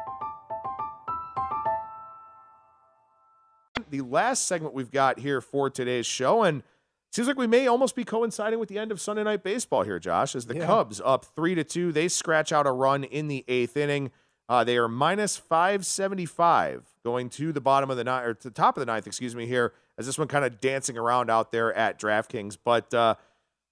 The 3.91 4.01
last 4.01 4.45
segment 4.45 4.73
we've 4.73 4.91
got 4.91 5.19
here 5.19 5.41
for 5.41 5.69
today's 5.69 6.05
show. 6.05 6.43
And 6.43 6.63
seems 7.11 7.27
like 7.27 7.37
we 7.37 7.47
may 7.47 7.67
almost 7.67 7.95
be 7.95 8.03
coinciding 8.03 8.57
with 8.59 8.69
the 8.69 8.79
end 8.79 8.91
of 8.91 8.99
Sunday 8.99 9.23
night 9.23 9.43
baseball 9.43 9.83
here, 9.83 9.99
Josh, 9.99 10.35
as 10.35 10.47
the 10.47 10.55
Yeah. 10.55 10.65
Cubs 10.65 11.01
up 11.03 11.25
three 11.25 11.53
to 11.55 11.63
two. 11.63 11.91
They 11.91 12.07
scratch 12.07 12.51
out 12.51 12.65
a 12.65 12.71
run 12.71 13.03
in 13.03 13.27
the 13.27 13.45
eighth 13.47 13.77
inning. 13.77 14.11
Uh, 14.49 14.63
they 14.63 14.77
are 14.77 14.87
minus 14.87 15.37
575 15.37 16.83
going 17.03 17.29
to 17.29 17.51
the 17.51 17.61
bottom 17.61 17.89
of 17.89 17.97
the 17.97 18.03
ninth 18.03 18.25
or 18.27 18.33
to 18.33 18.49
the 18.49 18.53
top 18.53 18.75
of 18.77 18.81
the 18.81 18.85
ninth, 18.85 19.07
excuse 19.07 19.35
me, 19.35 19.45
here 19.45 19.73
as 19.97 20.05
this 20.05 20.17
one 20.17 20.27
kind 20.27 20.43
of 20.45 20.59
dancing 20.59 20.97
around 20.97 21.29
out 21.29 21.51
there 21.51 21.73
at 21.73 21.99
DraftKings. 21.99 22.57
But 22.63 22.93
uh, 22.93 23.15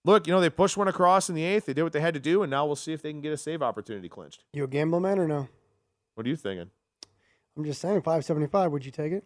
look, 0.05 0.27
you 0.27 0.33
know, 0.33 0.39
they 0.41 0.49
pushed 0.49 0.77
one 0.77 0.87
across 0.87 1.29
in 1.29 1.35
the 1.35 1.43
eighth. 1.43 1.65
They 1.65 1.73
did 1.73 1.83
what 1.83 1.93
they 1.93 2.01
had 2.01 2.13
to 2.13 2.19
do, 2.19 2.43
and 2.43 2.49
now 2.49 2.65
we'll 2.65 2.75
see 2.75 2.93
if 2.93 3.01
they 3.01 3.11
can 3.11 3.21
get 3.21 3.33
a 3.33 3.37
save 3.37 3.61
opportunity 3.61 4.09
clinched. 4.09 4.43
You 4.53 4.63
a 4.63 4.67
gamble 4.67 4.99
man 4.99 5.19
or 5.19 5.27
no? 5.27 5.47
What 6.15 6.25
are 6.25 6.29
you 6.29 6.35
thinking? 6.35 6.69
I'm 7.57 7.65
just 7.65 7.81
saying, 7.81 8.01
575. 8.01 8.71
Would 8.71 8.85
you 8.85 8.91
take 8.91 9.11
it? 9.11 9.25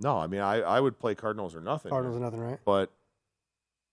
No, 0.00 0.16
I 0.18 0.26
mean, 0.26 0.40
I, 0.40 0.60
I 0.60 0.80
would 0.80 0.98
play 0.98 1.14
Cardinals 1.14 1.54
or 1.54 1.60
nothing. 1.60 1.90
Cardinals 1.90 2.16
or 2.16 2.20
nothing, 2.20 2.40
right? 2.40 2.58
but 2.64 2.90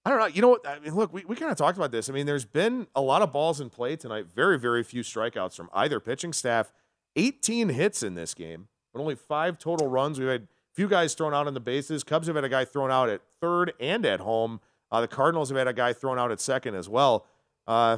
I 0.05 0.09
don't 0.09 0.19
know. 0.19 0.25
You 0.27 0.41
know 0.41 0.47
what? 0.49 0.65
I 0.67 0.79
mean, 0.79 0.95
look, 0.95 1.11
we, 1.11 1.25
we 1.25 1.35
kind 1.35 1.51
of 1.51 1.57
talked 1.57 1.77
about 1.77 1.91
this. 1.91 2.09
I 2.09 2.13
mean, 2.13 2.25
there's 2.25 2.45
been 2.45 2.87
a 2.95 3.01
lot 3.01 3.21
of 3.21 3.33
balls 3.33 3.59
in 3.59 3.69
play 3.69 3.95
tonight. 3.97 4.25
Very, 4.33 4.57
very 4.57 4.81
few 4.83 5.01
strikeouts 5.01 5.55
from 5.55 5.69
either 5.73 5.99
pitching 5.99 6.31
staff. 6.31 6.71
18 7.17 7.69
hits 7.69 8.03
in 8.03 8.15
this 8.15 8.33
game, 8.33 8.67
but 8.93 9.01
only 9.01 9.15
five 9.15 9.57
total 9.59 9.87
runs. 9.87 10.17
We've 10.19 10.29
had 10.29 10.43
a 10.43 10.47
few 10.75 10.87
guys 10.87 11.13
thrown 11.13 11.33
out 11.33 11.45
on 11.47 11.53
the 11.53 11.59
bases. 11.59 12.03
Cubs 12.05 12.27
have 12.27 12.35
had 12.37 12.45
a 12.45 12.49
guy 12.49 12.63
thrown 12.63 12.89
out 12.91 13.09
at 13.09 13.21
third 13.41 13.73
and 13.79 14.05
at 14.05 14.21
home. 14.21 14.61
Uh, 14.91 15.01
the 15.01 15.07
Cardinals 15.09 15.49
have 15.49 15.57
had 15.57 15.67
a 15.67 15.73
guy 15.73 15.91
thrown 15.91 16.17
out 16.17 16.31
at 16.31 16.39
second 16.39 16.75
as 16.75 16.87
well. 16.87 17.25
Uh, 17.65 17.97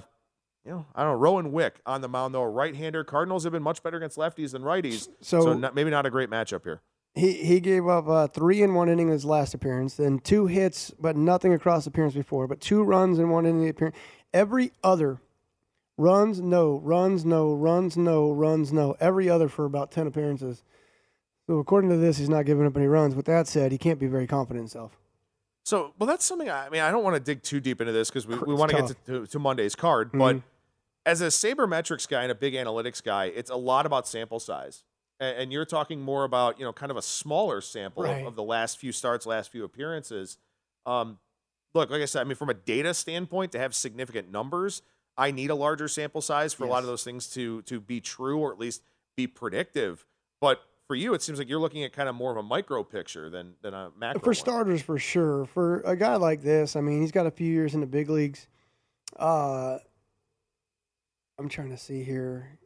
you 0.66 0.72
know, 0.72 0.86
I 0.96 1.04
don't 1.04 1.14
know. 1.14 1.20
Rowan 1.20 1.52
Wick 1.52 1.80
on 1.86 2.02
the 2.02 2.10
mound, 2.10 2.34
though, 2.34 2.42
a 2.42 2.50
right-hander. 2.50 3.04
Cardinals 3.04 3.44
have 3.44 3.54
been 3.54 3.62
much 3.64 3.84
better 3.84 3.98
against 3.98 4.18
lefties 4.18 4.52
than 4.54 4.64
righties. 4.64 5.10
So- 5.22 5.42
so 5.42 5.54
not, 5.54 5.76
maybe 5.76 5.92
not 5.92 6.06
a 6.08 6.10
great 6.10 6.30
matchup 6.30 6.64
here. 6.64 6.82
He 7.16 7.34
he 7.34 7.60
gave 7.60 7.88
up 7.88 8.08
uh, 8.08 8.28
three 8.28 8.62
in 8.62 8.74
one 8.74 8.88
inning 8.88 9.08
in 9.08 9.14
his 9.14 9.26
last 9.26 9.54
appearance, 9.54 9.96
then 9.96 10.20
two 10.20 10.48
hits, 10.48 10.92
but 11.00 11.16
nothing 11.16 11.54
across 11.54 11.88
appearance 11.88 12.14
before, 12.14 12.48
but 12.48 12.62
two 12.62 12.84
runs 12.84 13.20
in 13.20 13.30
one 13.30 13.46
inning 13.46 13.68
appearance. 13.68 13.98
Every 14.34 14.72
other 14.84 15.20
runs 15.98 16.40
no, 16.40 16.80
runs 16.80 17.26
no, 17.26 17.54
runs 17.54 17.98
no, 17.98 18.32
runs 18.32 18.72
no. 18.72 18.96
Every 19.00 19.30
other 19.30 19.50
for 19.50 19.66
about 19.66 19.92
ten 19.92 20.08
appearances. 20.08 20.64
So 21.48 21.58
according 21.58 21.90
to 21.90 21.98
this, 21.98 22.18
he's 22.18 22.30
not 22.30 22.46
giving 22.46 22.68
up 22.68 22.78
any 22.78 22.86
runs. 22.86 23.16
With 23.16 23.26
that 23.26 23.48
said, 23.48 23.72
he 23.72 23.80
can't 23.80 24.00
be 24.00 24.06
very 24.08 24.28
confident 24.28 24.58
in 24.60 24.64
himself. 24.66 25.00
So, 25.66 25.94
well, 25.98 26.08
that's 26.08 26.26
something. 26.26 26.50
I, 26.50 26.68
I 26.68 26.70
mean, 26.70 26.82
I 26.82 26.92
don't 26.92 27.04
want 27.04 27.16
to 27.16 27.20
dig 27.20 27.44
too 27.44 27.60
deep 27.60 27.82
into 27.82 27.92
this 27.92 28.10
because 28.10 28.28
we, 28.28 28.38
we 28.38 28.54
want 28.54 28.72
to 28.72 28.78
get 28.78 29.06
to, 29.08 29.28
to, 29.28 29.40
Monday's 29.40 29.76
card. 29.76 30.12
But 30.12 30.38
Mhm. 30.38 30.44
as 31.06 31.22
a 31.22 31.28
sabermetrics 31.28 32.08
guy 32.08 32.24
and 32.24 32.32
a 32.32 32.36
big 32.36 32.54
analytics 32.54 33.04
guy, 33.04 33.26
it's 33.26 33.50
a 33.50 33.56
lot 33.56 33.86
about 33.86 34.08
sample 34.08 34.40
size. 34.40 34.84
And, 35.20 35.52
you're 35.52 35.66
talking 35.66 36.00
more 36.02 36.24
about, 36.24 36.60
you 36.60 36.66
know, 36.66 36.72
kind 36.72 36.92
of 36.92 36.98
a 36.98 37.02
smaller 37.02 37.60
sample 37.60 38.04
Right. 38.04 38.26
of, 38.26 38.36
the 38.36 38.44
last 38.44 38.78
few 38.78 38.94
starts, 38.94 39.26
last 39.26 39.52
few 39.52 39.66
appearances. 39.66 40.38
Um, 40.86 41.20
look, 41.74 41.90
like 41.90 42.02
I 42.02 42.06
said, 42.06 42.22
I 42.22 42.24
mean, 42.24 42.36
from 42.36 42.50
a 42.50 42.54
data 42.54 42.94
standpoint, 42.94 43.52
to 43.52 43.60
have 43.60 43.76
significant 43.76 44.32
numbers, 44.32 44.82
I 45.18 45.32
need 45.32 45.50
a 45.50 45.56
larger 45.56 45.90
sample 45.90 46.22
size 46.22 46.54
for 46.54 46.64
a 46.64 46.68
lot 46.68 46.80
of 46.80 46.86
those 46.88 47.04
things 47.04 47.28
to 47.32 47.62
to 47.64 47.82
be 47.82 48.00
true 48.00 48.40
or 48.40 48.54
at 48.54 48.60
least 48.60 48.82
be 49.18 49.28
predictive. 49.28 50.06
But 50.40 50.62
for 50.88 50.96
you, 50.96 51.14
it 51.14 51.22
seems 51.22 51.38
like 51.38 51.50
you're 51.50 51.60
looking 51.60 51.84
at 51.84 51.92
kind 51.92 52.08
of 52.08 52.16
more 52.16 52.32
of 52.32 52.38
a 52.38 52.44
micro 52.44 52.84
picture 52.84 53.30
than 53.30 53.56
than 53.62 53.74
a 53.74 53.92
macro. 54.00 54.22
For 54.22 54.30
one. 54.30 54.36
starters, 54.36 54.82
for 54.82 54.98
sure. 54.98 55.46
For 55.46 55.82
a 55.82 55.98
guy 55.98 56.16
like 56.16 56.42
this, 56.42 56.78
I 56.78 56.82
mean, 56.82 57.02
he's 57.02 57.12
got 57.12 57.26
a 57.28 57.32
few 57.32 57.52
years 57.52 57.74
in 57.74 57.82
the 57.82 57.88
big 57.88 58.10
leagues. 58.10 58.48
Uh, 59.18 59.80
I'm 61.38 61.50
trying 61.50 61.72
to 61.72 61.78
see 61.78 62.04
here. 62.04 62.58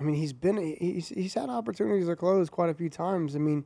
I 0.00 0.04
mean, 0.04 0.14
he's 0.14 0.32
been 0.32 0.56
he's 0.56 1.08
he's 1.08 1.34
had 1.34 1.50
opportunities 1.50 2.06
to 2.06 2.16
close 2.16 2.48
quite 2.48 2.70
a 2.70 2.74
few 2.74 2.88
times. 2.88 3.36
I 3.36 3.38
mean, 3.38 3.64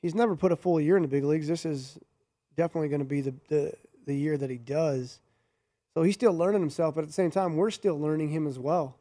he's 0.00 0.14
never 0.14 0.34
put 0.36 0.52
a 0.52 0.56
full 0.56 0.80
year 0.80 0.96
in 0.96 1.02
the 1.02 1.08
big 1.08 1.24
leagues. 1.24 1.48
This 1.48 1.66
is 1.66 1.98
definitely 2.56 2.88
going 2.88 3.00
to 3.00 3.04
be 3.04 3.20
the, 3.20 3.34
the 3.48 3.72
the 4.06 4.14
year 4.14 4.38
that 4.38 4.50
he 4.50 4.58
does. 4.58 5.20
So 5.94 6.02
he's 6.02 6.14
still 6.14 6.34
learning 6.34 6.60
himself, 6.60 6.94
but 6.94 7.02
at 7.02 7.06
the 7.08 7.12
same 7.12 7.30
time, 7.30 7.56
we're 7.56 7.70
still 7.70 7.98
learning 7.98 8.28
him 8.28 8.46
as 8.46 8.58
well. 8.58 8.96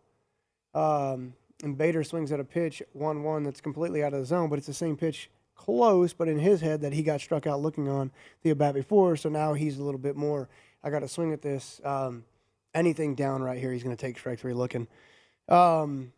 Um, 0.74 1.34
and 1.64 1.78
Bader 1.78 2.04
swings 2.04 2.32
at 2.32 2.40
a 2.40 2.44
pitch 2.44 2.82
one 2.94 3.24
one 3.24 3.44
that's 3.44 3.62
completely 3.62 4.04
out 4.04 4.14
of 4.14 4.20
the 4.20 4.26
zone, 4.26 4.50
but 4.50 4.58
it's 4.58 4.68
the 4.68 4.74
same 4.74 4.98
pitch 4.98 5.30
close, 5.56 6.14
but 6.14 6.28
in 6.28 6.38
his 6.38 6.62
head 6.62 6.82
that 6.82 6.94
he 6.94 7.02
got 7.02 7.22
struck 7.22 7.48
out 7.48 7.62
looking 7.62 7.88
on 7.88 8.12
the 8.44 8.52
at 8.52 8.58
bat 8.58 8.74
before. 8.74 9.16
So 9.16 9.30
now 9.30 9.54
he's 9.54 9.78
a 9.78 9.84
little 9.84 10.00
bit 10.00 10.16
more. 10.16 10.50
I 10.84 10.90
got 10.90 11.00
to 11.00 11.08
swing 11.08 11.34
at 11.34 11.42
this. 11.42 11.80
Um, 11.84 12.26
anything 12.74 13.16
down 13.16 13.42
right 13.42 13.58
here, 13.58 13.72
he's 13.72 13.84
going 13.84 13.96
to 13.96 14.02
take 14.02 14.20
strike 14.20 14.40
three 14.40 14.54
looking. 14.54 14.88
Um, 15.48 16.12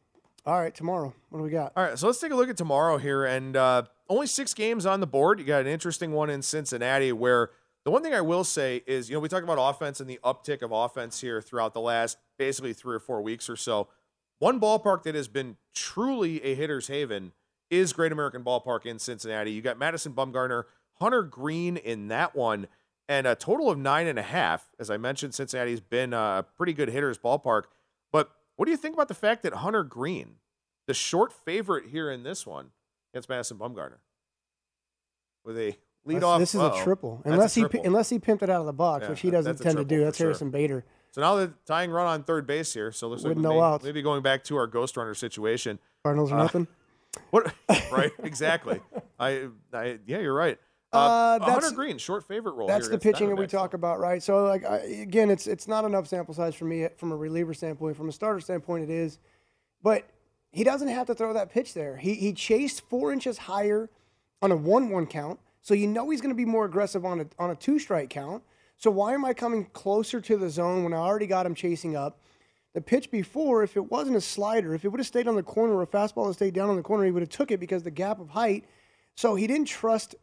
all 0.47 0.61
right, 0.61 0.73
tomorrow. 0.73 1.13
What 1.29 1.39
do 1.39 1.43
we 1.43 1.49
got? 1.49 1.73
All 1.75 1.83
right, 1.83 1.99
so 1.99 2.07
let's 2.07 2.21
take 2.21 2.31
a 2.31 2.35
look 2.35 2.49
at 2.49 2.55
tomorrow 2.55 2.97
here, 2.97 3.25
and 3.25 3.57
uh, 3.57 3.83
only 4.07 4.27
six 4.27 4.53
games 4.53 4.85
on 4.85 5.01
the 5.01 5.05
board. 5.05 5.39
You 5.39 5.45
got 5.45 5.59
an 5.59 5.67
interesting 5.67 6.13
one 6.13 6.29
in 6.29 6.41
Cincinnati, 6.41 7.11
where 7.11 7.49
the 7.83 7.91
one 7.91 8.01
thing 8.01 8.13
I 8.13 8.21
will 8.21 8.45
say 8.45 8.81
is, 8.87 9.09
you 9.09 9.15
know, 9.15 9.19
we 9.19 9.27
talk 9.27 9.43
about 9.43 9.57
offense 9.59 9.99
and 9.99 10.09
the 10.09 10.21
uptick 10.23 10.61
of 10.61 10.71
offense 10.71 11.19
here 11.19 11.41
throughout 11.41 11.73
the 11.73 11.81
last 11.81 12.17
basically 12.39 12.71
three 12.71 12.95
or 12.95 12.99
four 12.99 13.21
weeks 13.21 13.49
or 13.49 13.57
so. 13.57 13.89
One 14.39 14.57
ballpark 14.57 15.03
that 15.03 15.15
has 15.15 15.27
been 15.27 15.57
truly 15.75 16.41
a 16.45 16.55
hitter's 16.55 16.87
haven 16.87 17.33
is 17.69 17.91
Great 17.91 18.13
American 18.13 18.41
Ballpark 18.41 18.85
in 18.85 18.99
Cincinnati. 18.99 19.51
You 19.51 19.61
got 19.61 19.77
Madison 19.77 20.13
Bumgarner, 20.13 20.63
Hunter 21.01 21.23
Greene 21.23 21.75
in 21.75 22.07
that 22.07 22.37
one, 22.37 22.67
and 23.09 23.27
a 23.27 23.35
total 23.35 23.69
of 23.69 23.77
nine 23.77 24.07
and 24.07 24.17
a 24.17 24.23
half. 24.23 24.69
As 24.79 24.89
I 24.89 24.95
mentioned, 24.95 25.33
Cincinnati's 25.33 25.81
been 25.81 26.13
a 26.13 26.45
pretty 26.55 26.71
good 26.71 26.87
hitter's 26.87 27.17
ballpark. 27.17 27.63
What 28.57 28.65
do 28.65 28.71
you 28.71 28.77
think 28.77 28.93
about 28.95 29.07
the 29.07 29.13
fact 29.13 29.43
that 29.43 29.53
Hunter 29.53 29.83
Greene, 29.83 30.35
the 30.87 30.93
short 30.93 31.31
favorite 31.31 31.85
here 31.87 32.11
in 32.11 32.23
this 32.23 32.45
one, 32.45 32.71
against 33.13 33.29
Madison 33.29 33.57
Bumgarner, 33.57 33.99
with 35.45 35.57
a 35.57 35.77
lead 36.05 36.23
off? 36.23 36.39
this 36.39 36.53
is 36.55 36.61
a 36.61 36.73
triple, 36.83 37.21
unless 37.25 37.55
he 37.55 37.65
unless 37.83 38.09
he 38.09 38.19
pimped 38.19 38.41
it 38.43 38.49
out 38.49 38.59
of 38.59 38.65
the 38.65 38.73
box, 38.73 39.03
Yeah, 39.03 39.09
which 39.11 39.21
he 39.21 39.29
doesn't 39.31 39.57
tend 39.61 39.77
to 39.77 39.85
do. 39.85 40.03
That's 40.03 40.17
sure. 40.17 40.27
Harrison 40.27 40.49
Bader. 40.51 40.83
So 41.11 41.21
now 41.21 41.35
the 41.35 41.53
tying 41.65 41.89
run 41.91 42.05
on 42.07 42.23
third 42.23 42.45
base 42.45 42.73
here. 42.73 42.91
So 42.91 43.07
looks 43.07 43.23
like 43.23 43.29
With 43.29 43.37
we 43.37 43.43
no 43.43 43.61
outs. 43.61 43.83
maybe 43.85 44.01
going 44.01 44.21
back 44.21 44.43
to 44.45 44.57
our 44.57 44.67
ghost 44.67 44.97
runner 44.97 45.13
situation. 45.15 45.79
Cardinals 46.03 46.31
are 46.31 46.39
Uh, 46.39 46.43
nothing. 46.43 46.67
What? 47.31 47.51
right? 47.91 48.11
Exactly. 48.19 48.79
I, 49.19 49.47
I. 49.73 49.97
Yeah, 50.05 50.19
you're 50.19 50.35
right. 50.35 50.59
Uh, 50.93 50.97
Uh, 50.97 51.39
that's- 51.39 51.63
Hunter 51.65 51.75
Greene, 51.75 51.97
short 51.97 52.23
favorite 52.25 52.53
role. 52.53 52.67
That's 52.67 52.87
the 52.87 52.97
pitching 52.97 53.29
that 53.29 53.35
we 53.35 53.45
talk 53.47 53.73
about, 53.73 53.99
right? 53.99 54.23
So, 54.23 54.45
like 54.45 54.63
I, 54.65 54.77
again, 54.77 55.29
it's 55.29 55.45
it's 55.45 55.67
not 55.67 55.83
enough 55.85 56.07
sample 56.07 56.33
size 56.33 56.55
for 56.55 56.65
me 56.65 56.87
from 56.97 57.11
a 57.11 57.15
reliever 57.15 57.53
standpoint. 57.53 57.97
From 57.97 58.07
a 58.09 58.11
starter 58.11 58.39
standpoint, 58.39 58.83
it 58.85 58.89
is, 58.89 59.19
but 59.83 60.05
he 60.51 60.63
doesn't 60.63 60.87
have 60.87 61.07
to 61.07 61.15
throw 61.15 61.33
that 61.33 61.51
pitch 61.51 61.73
there. 61.73 61.97
He 61.97 62.13
he 62.15 62.31
chased 62.33 62.81
four 62.89 63.11
inches 63.11 63.37
higher 63.37 63.89
on 64.41 64.51
a 64.51 64.55
one-one 64.55 65.07
count, 65.07 65.39
so 65.61 65.73
you 65.73 65.87
know 65.87 66.09
he's 66.09 66.21
going 66.21 66.29
to 66.33 66.35
be 66.35 66.45
more 66.45 66.63
aggressive 66.65 67.03
on 67.05 67.19
a 67.21 67.25
on 67.37 67.49
a 67.49 67.55
two-strike 67.55 68.09
count. 68.09 68.43
So 68.77 68.89
why 68.91 69.13
am 69.13 69.25
I 69.25 69.33
coming 69.33 69.65
closer 69.73 70.21
to 70.21 70.37
the 70.37 70.49
zone 70.49 70.83
when 70.83 70.93
I 70.93 70.97
already 70.97 71.27
got 71.27 71.45
him 71.45 71.53
chasing 71.55 71.95
up? 71.95 72.21
The 72.73 72.81
pitch 72.81 73.09
before, 73.11 73.63
if 73.63 73.75
it 73.75 73.91
wasn't 73.91 74.15
a 74.17 74.21
slider, 74.21 74.73
if 74.75 74.85
it 74.85 74.89
would 74.89 74.99
have 74.99 75.07
stayed 75.07 75.27
on 75.27 75.35
the 75.35 75.41
corner 75.43 75.73
or 75.73 75.81
a 75.81 75.87
fastball 75.87 76.27
that 76.27 76.35
stayed 76.35 76.53
down 76.53 76.69
on 76.69 76.75
the 76.75 76.83
corner, 76.83 77.03
he 77.03 77.11
would 77.11 77.23
have 77.23 77.29
took 77.29 77.49
it 77.51 77.59
because 77.59 77.81
the 77.83 77.89
gap 77.91 78.19
of 78.19 78.29
height. 78.29 78.65
So 79.15 79.33
he 79.33 79.47
didn't 79.47 79.67
trust 79.67 80.15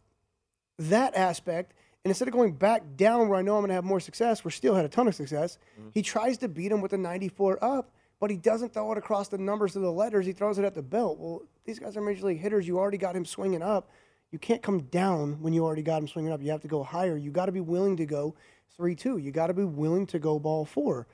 that 0.78 1.14
aspect. 1.14 1.74
And 2.04 2.10
instead 2.10 2.28
of 2.28 2.34
going 2.34 2.52
back 2.52 2.82
down 2.96 3.28
where 3.28 3.38
I 3.38 3.42
know 3.42 3.54
I'm 3.56 3.62
going 3.62 3.68
to 3.68 3.74
have 3.74 3.84
more 3.84 4.00
success, 4.00 4.44
where 4.44 4.52
still 4.52 4.74
had 4.74 4.84
a 4.84 4.88
ton 4.88 5.08
of 5.08 5.14
success, 5.14 5.58
mm-hmm. 5.78 5.88
he 5.94 6.02
tries 6.02 6.38
to 6.38 6.48
beat 6.48 6.70
him 6.70 6.80
with 6.80 6.92
a 6.92 6.98
94 6.98 7.64
up, 7.64 7.90
but 8.20 8.30
he 8.30 8.36
doesn't 8.36 8.74
throw 8.74 8.92
it 8.92 8.98
across 8.98 9.28
the 9.28 9.38
numbers 9.38 9.74
of 9.74 9.82
the 9.82 9.90
letters. 9.90 10.26
He 10.26 10.32
throws 10.32 10.58
it 10.58 10.64
at 10.64 10.74
the 10.74 10.82
belt. 10.82 11.18
Well, 11.18 11.42
these 11.64 11.78
guys 11.78 11.96
are 11.96 12.02
major 12.02 12.26
league 12.26 12.40
hitters. 12.40 12.66
You 12.66 12.78
already 12.78 12.98
got 12.98 13.16
him 13.16 13.24
swinging 13.24 13.62
up. 13.62 13.90
You 14.30 14.38
can't 14.38 14.62
come 14.62 14.80
down 14.80 15.40
when 15.40 15.52
you 15.52 15.64
already 15.64 15.82
got 15.82 16.02
him 16.02 16.08
swinging 16.08 16.32
up. 16.32 16.42
You 16.42 16.50
have 16.50 16.62
to 16.62 16.68
go 16.68 16.82
higher. 16.82 17.16
You 17.16 17.30
got 17.30 17.46
to 17.46 17.52
be 17.52 17.60
willing 17.60 17.96
to 17.98 18.06
go 18.06 18.34
3 18.76 18.94
2. 18.94 19.18
You 19.18 19.30
got 19.30 19.46
to 19.46 19.54
be 19.54 19.64
willing 19.64 20.06
to 20.08 20.18
go 20.18 20.38
ball 20.38 20.64
four. 20.64 21.06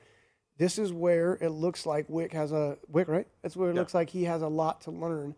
This 0.57 0.77
is 0.77 0.91
where 0.91 1.37
it 1.41 1.49
looks 1.49 1.85
like 1.85 2.09
Wick 2.09 2.33
has 2.33 2.51
a 2.51 2.77
Wick, 2.87 3.07
right? 3.07 3.27
That's 3.41 3.55
where 3.55 3.69
it 3.69 3.75
looks 3.75 3.93
like 3.93 4.09
he 4.09 4.25
has 4.25 4.41
a 4.41 4.47
lot 4.47 4.81
to 4.81 4.91
learn 4.91 5.35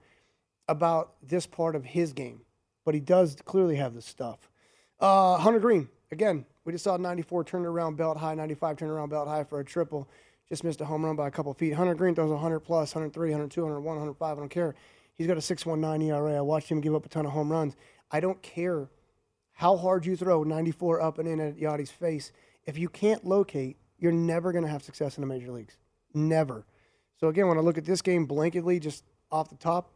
about 0.67 1.13
this 1.21 1.45
part 1.45 1.75
of 1.75 1.85
his 1.85 2.13
game. 2.13 2.41
But 2.85 2.93
he 2.93 2.99
does 2.99 3.37
clearly 3.45 3.75
have 3.77 3.93
the 3.93 4.01
stuff. 4.01 4.49
Uh, 4.99 5.37
Hunter 5.37 5.59
Greene, 5.59 5.89
again, 6.11 6.45
we 6.65 6.71
just 6.71 6.83
saw 6.83 6.97
94 6.97 7.43
turn 7.43 7.65
around 7.65 7.97
belt 7.97 8.17
high, 8.17 8.35
95 8.35 8.77
turn 8.77 8.89
around 8.89 9.09
belt 9.09 9.27
high 9.27 9.43
for 9.43 9.59
a 9.59 9.65
triple. 9.65 10.09
Just 10.49 10.63
missed 10.63 10.81
a 10.81 10.85
home 10.85 11.05
run 11.05 11.15
by 11.15 11.27
a 11.27 11.31
couple 11.31 11.53
feet. 11.53 11.73
Hunter 11.73 11.95
Greene 11.95 12.15
throws 12.15 12.29
100 12.29 12.59
plus, 12.59 12.93
103, 12.93 13.29
102, 13.29 13.61
101, 13.61 13.85
105. 13.85 14.37
I 14.37 14.39
don't 14.39 14.49
care. 14.49 14.75
He's 15.15 15.27
got 15.27 15.37
a 15.37 15.41
6.19 15.41 16.07
ERA. 16.07 16.37
I 16.37 16.41
watched 16.41 16.69
him 16.69 16.81
give 16.81 16.95
up 16.95 17.05
a 17.05 17.09
ton 17.09 17.25
of 17.25 17.31
home 17.31 17.51
runs. 17.51 17.75
I 18.11 18.19
don't 18.19 18.41
care 18.41 18.89
how 19.53 19.77
hard 19.77 20.05
you 20.05 20.15
throw 20.15 20.43
94 20.43 21.01
up 21.01 21.19
and 21.19 21.27
in 21.27 21.39
at 21.39 21.57
Yachty's 21.57 21.91
face. 21.91 22.31
If 22.65 22.77
you 22.77 22.89
can't 22.89 23.23
locate, 23.25 23.77
you're 23.99 24.11
never 24.11 24.51
going 24.51 24.63
to 24.63 24.69
have 24.69 24.83
success 24.83 25.17
in 25.17 25.21
the 25.21 25.27
major 25.27 25.51
leagues. 25.51 25.77
Never. 26.13 26.65
So 27.19 27.27
again, 27.27 27.47
when 27.47 27.57
I 27.57 27.61
look 27.61 27.77
at 27.77 27.85
this 27.85 28.01
game 28.01 28.27
blanketly, 28.27 28.81
just 28.81 29.03
off 29.31 29.49
the 29.49 29.55
top, 29.55 29.92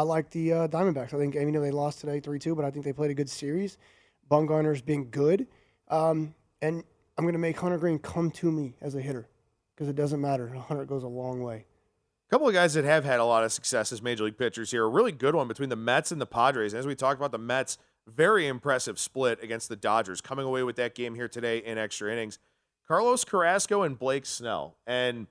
I 0.00 0.02
like 0.02 0.30
the 0.30 0.50
uh, 0.50 0.68
Diamondbacks. 0.68 1.12
I 1.12 1.18
think 1.18 1.34
you 1.34 1.52
know 1.52 1.60
they 1.60 1.70
lost 1.70 2.00
today 2.00 2.20
three 2.20 2.38
two, 2.38 2.54
but 2.54 2.64
I 2.64 2.70
think 2.70 2.86
they 2.86 2.92
played 2.94 3.10
a 3.10 3.14
good 3.14 3.28
series. 3.28 3.76
Bumgarner's 4.30 4.80
been 4.80 5.04
good, 5.04 5.46
um, 5.88 6.34
and 6.62 6.82
I'm 7.18 7.24
going 7.24 7.34
to 7.34 7.38
make 7.38 7.58
Hunter 7.58 7.76
Greene 7.76 7.98
come 7.98 8.30
to 8.30 8.50
me 8.50 8.76
as 8.80 8.94
a 8.94 9.02
hitter 9.02 9.28
because 9.74 9.88
it 9.88 9.96
doesn't 9.96 10.18
matter. 10.18 10.48
Hunter 10.68 10.86
goes 10.86 11.02
a 11.02 11.08
long 11.08 11.42
way. 11.42 11.66
A 12.28 12.30
couple 12.30 12.48
of 12.48 12.54
guys 12.54 12.72
that 12.72 12.84
have 12.84 13.04
had 13.04 13.20
a 13.20 13.26
lot 13.26 13.44
of 13.44 13.52
success 13.52 13.92
as 13.92 14.00
major 14.00 14.24
league 14.24 14.38
pitchers 14.38 14.70
here. 14.70 14.86
A 14.86 14.88
really 14.88 15.12
good 15.12 15.34
one 15.34 15.48
between 15.48 15.68
the 15.68 15.76
Mets 15.76 16.10
and 16.10 16.18
the 16.18 16.26
Padres. 16.26 16.72
As 16.72 16.86
we 16.86 16.94
talked 16.94 17.20
about 17.20 17.32
the 17.32 17.38
Mets, 17.38 17.76
very 18.06 18.46
impressive 18.46 18.98
split 18.98 19.42
against 19.42 19.68
the 19.68 19.76
Dodgers, 19.76 20.22
coming 20.22 20.46
away 20.46 20.62
with 20.62 20.76
that 20.76 20.94
game 20.94 21.14
here 21.14 21.28
today 21.28 21.58
in 21.58 21.76
extra 21.76 22.10
innings. 22.10 22.38
Carlos 22.88 23.22
Carrasco 23.26 23.82
and 23.82 23.98
Blake 23.98 24.24
Snell. 24.24 24.78
And 24.86 25.26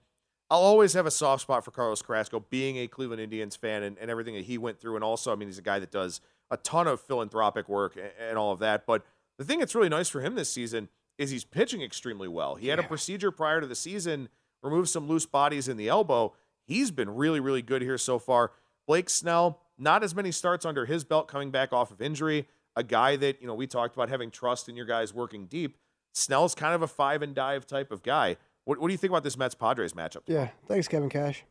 I'll 0.52 0.62
always 0.62 0.94
have 0.94 1.06
a 1.06 1.12
soft 1.12 1.44
spot 1.44 1.64
for 1.64 1.72
Carlos 1.72 2.02
Carrasco, 2.02 2.40
being 2.50 2.78
a 2.78 2.88
Cleveland 2.88 3.22
Indians 3.22 3.56
fan 3.56 3.84
and, 3.84 3.98
and 4.00 4.10
everything 4.10 4.34
that 4.34 4.46
he 4.46 4.58
went 4.58 4.80
through. 4.80 4.96
And 4.96 5.04
also, 5.04 5.32
I 5.32 5.36
mean, 5.36 5.48
he's 5.48 5.60
a 5.60 5.64
guy 5.64 5.78
that 5.80 5.92
does 5.92 6.22
a 6.50 6.58
ton 6.58 6.88
of 6.88 7.00
philanthropic 7.02 7.70
work 7.70 7.96
and, 7.96 8.12
and 8.20 8.38
all 8.38 8.52
of 8.52 8.60
that. 8.60 8.86
But 8.88 9.06
the 9.38 9.46
thing 9.46 9.60
that's 9.60 9.76
really 9.76 9.90
nice 9.90 10.10
for 10.10 10.22
him 10.22 10.36
this 10.36 10.52
season 10.52 10.90
is 11.20 11.30
he's 11.30 11.46
pitching 11.46 11.82
extremely 11.82 12.28
well. 12.28 12.56
He 12.56 12.70
had 12.70 12.80
a 12.80 12.84
procedure 12.84 13.30
prior 13.30 13.62
to 13.62 13.68
the 13.68 13.76
season, 13.76 14.30
removed 14.64 14.90
some 14.90 15.08
loose 15.08 15.26
bodies 15.26 15.68
in 15.68 15.78
the 15.78 15.90
elbow. 15.90 16.34
He's 16.66 16.92
been 16.92 17.16
really, 17.16 17.40
really 17.40 17.62
good 17.62 17.82
here 17.82 17.98
so 17.98 18.18
far. 18.18 18.52
Blake 18.88 19.10
Snell, 19.10 19.60
not 19.78 20.04
as 20.04 20.16
many 20.16 20.32
starts 20.32 20.66
under 20.66 20.86
his 20.86 21.04
belt 21.04 21.28
coming 21.28 21.52
back 21.52 21.74
off 21.74 21.92
of 21.92 22.02
injury. 22.02 22.48
A 22.76 22.84
guy 22.84 23.18
that, 23.18 23.42
you 23.42 23.48
know, 23.48 23.54
we 23.54 23.68
talked 23.68 23.96
about 23.96 24.10
having 24.10 24.32
trust 24.32 24.70
in 24.70 24.76
your 24.76 24.86
guys 24.86 25.14
working 25.14 25.46
deep. 25.46 25.78
Snell's 26.14 26.56
kind 26.56 26.74
of 26.74 26.82
a 26.82 26.88
five 26.88 27.22
and 27.22 27.36
dive 27.36 27.68
type 27.68 27.92
of 27.92 28.02
guy. 28.02 28.38
What, 28.66 28.80
what 28.80 28.88
do 28.88 28.94
you 28.94 28.98
think 28.98 29.12
about 29.12 29.24
this 29.24 29.38
Mets 29.38 29.56
Padres 29.56 29.94
matchup? 29.94 30.22
Yeah, 30.28 30.50
thanks, 30.68 30.88
Kevin 30.88 31.10
Cash. 31.10 31.44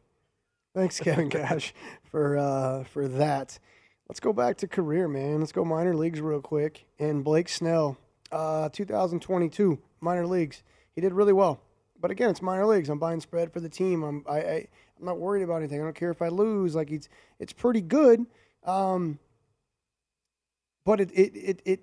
Thanks, 0.74 1.00
Kevin 1.00 1.30
Cash, 1.30 1.74
for 2.04 2.38
uh, 2.38 2.84
for 2.84 3.08
that. 3.08 3.58
Let's 4.08 4.20
go 4.20 4.32
back 4.32 4.56
to 4.58 4.68
career, 4.68 5.08
man. 5.08 5.40
Let's 5.40 5.52
go 5.52 5.64
minor 5.64 5.94
leagues 5.94 6.20
real 6.20 6.40
quick. 6.40 6.86
And 6.98 7.22
Blake 7.22 7.48
Snell, 7.48 7.98
uh, 8.32 8.70
2022 8.70 9.78
minor 10.00 10.26
leagues. 10.26 10.62
He 10.94 11.00
did 11.00 11.12
really 11.12 11.32
well, 11.32 11.60
but 12.00 12.10
again, 12.10 12.30
it's 12.30 12.42
minor 12.42 12.66
leagues. 12.66 12.88
I'm 12.88 12.98
buying 12.98 13.20
spread 13.20 13.52
for 13.52 13.60
the 13.60 13.68
team. 13.68 14.02
I'm 14.02 14.24
I, 14.28 14.38
I 14.38 14.68
I'm 14.98 15.04
not 15.04 15.18
worried 15.18 15.42
about 15.42 15.56
anything. 15.56 15.80
I 15.80 15.84
don't 15.84 15.94
care 15.94 16.10
if 16.10 16.22
I 16.22 16.28
lose. 16.28 16.74
Like 16.74 16.90
it's 16.90 17.08
it's 17.38 17.52
pretty 17.52 17.80
good. 17.80 18.26
Um, 18.64 19.18
but 20.84 21.00
it 21.00 21.10
it 21.12 21.36
it, 21.36 21.62
it 21.64 21.80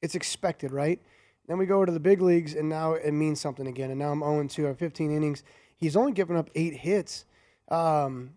it's 0.00 0.14
expected, 0.14 0.72
right? 0.72 1.00
Then 1.48 1.58
we 1.58 1.66
go 1.66 1.84
to 1.84 1.92
the 1.92 2.00
big 2.00 2.22
leagues, 2.22 2.54
and 2.54 2.68
now 2.68 2.92
it 2.94 3.12
means 3.12 3.40
something 3.40 3.66
again. 3.66 3.90
And 3.90 3.98
now 3.98 4.12
I'm 4.12 4.20
0 4.20 4.46
2 4.46 4.68
at 4.68 4.78
15 4.78 5.10
innings. 5.10 5.42
He's 5.76 5.96
only 5.96 6.12
given 6.12 6.36
up 6.36 6.48
eight 6.54 6.74
hits. 6.74 7.24
Um, 7.68 8.34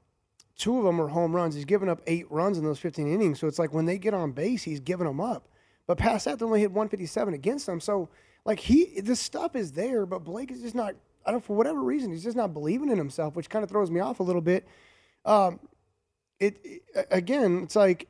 two 0.58 0.78
of 0.80 0.84
them 0.86 0.98
were 0.98 1.10
home 1.10 1.36
runs. 1.36 1.56
He's 1.56 1.66
given 1.66 1.90
up 1.90 2.02
eight 2.08 2.30
runs 2.32 2.58
in 2.58 2.64
those 2.64 2.80
15 2.80 3.08
innings. 3.08 3.40
So 3.40 3.48
it's 3.48 3.60
like 3.60 3.74
when 3.74 3.86
they 3.86 3.98
get 3.98 4.14
on 4.14 4.32
base, 4.32 4.64
he's 4.64 4.80
giving 4.80 5.06
them 5.06 5.22
up. 5.22 5.48
But 5.88 5.98
past 5.98 6.26
that, 6.26 6.40
they 6.40 6.46
only 6.46 6.62
hit 6.62 6.72
157 6.72 7.34
against 7.34 7.68
them. 7.68 7.80
So 7.80 8.10
like 8.46 8.60
he, 8.60 9.00
the 9.02 9.16
stuff 9.16 9.56
is 9.56 9.74
there, 9.74 10.06
but 10.06 10.24
Blake 10.24 10.52
is 10.52 10.62
just 10.62 10.76
not 10.76 10.96
I 11.26 11.32
don't 11.32 11.44
for 11.44 11.56
whatever 11.56 11.82
reason 11.82 12.12
he's 12.12 12.24
just 12.24 12.38
not 12.38 12.54
believing 12.54 12.90
in 12.90 12.98
himself, 12.98 13.36
which 13.36 13.50
kind 13.50 13.64
of 13.64 13.70
throws 13.70 13.90
me 13.90 14.00
off 14.00 14.20
a 14.20 14.24
little 14.24 14.42
bit. 14.42 14.68
Um, 15.26 15.60
it, 16.40 16.60
it 16.64 17.08
again, 17.10 17.62
it's 17.64 17.76
like 17.76 18.08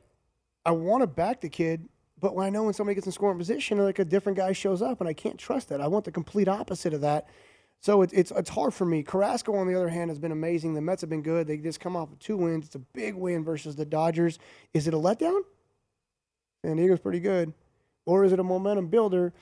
I 0.64 0.72
want 0.72 1.02
to 1.02 1.06
back 1.06 1.40
the 1.40 1.48
kid, 1.48 1.88
but 2.18 2.34
when 2.34 2.46
I 2.46 2.50
know 2.50 2.64
when 2.64 2.74
somebody 2.74 2.94
gets 2.94 3.06
in 3.06 3.12
scoring 3.12 3.38
position, 3.38 3.78
like 3.78 3.98
a 3.98 4.04
different 4.04 4.38
guy 4.38 4.52
shows 4.52 4.80
up, 4.80 5.00
and 5.00 5.08
I 5.08 5.12
can't 5.12 5.38
trust 5.38 5.68
that. 5.68 5.80
I 5.80 5.86
want 5.86 6.04
the 6.04 6.12
complete 6.12 6.48
opposite 6.48 6.94
of 6.94 7.02
that. 7.02 7.28
So 7.80 8.02
it, 8.02 8.10
it's 8.12 8.30
it's 8.30 8.50
hard 8.50 8.72
for 8.72 8.86
me. 8.86 9.02
Carrasco, 9.02 9.54
on 9.54 9.66
the 9.66 9.74
other 9.74 9.90
hand, 9.90 10.10
has 10.10 10.18
been 10.18 10.32
amazing. 10.32 10.74
The 10.74 10.80
Mets 10.80 11.02
have 11.02 11.10
been 11.10 11.22
good. 11.22 11.46
They 11.46 11.58
just 11.58 11.78
come 11.78 11.94
off 11.94 12.10
of 12.10 12.18
two 12.18 12.36
wins. 12.36 12.66
It's 12.66 12.74
a 12.74 12.80
big 12.80 13.14
win 13.14 13.44
versus 13.44 13.76
the 13.76 13.84
Dodgers. 13.84 14.38
Is 14.72 14.88
it 14.88 14.94
a 14.94 14.96
letdown? 14.96 15.42
San 16.64 16.76
Diego's 16.76 17.00
pretty 17.00 17.20
good, 17.20 17.52
or 18.06 18.24
is 18.24 18.32
it 18.32 18.40
a 18.40 18.44
momentum 18.44 18.88
builder? 18.88 19.34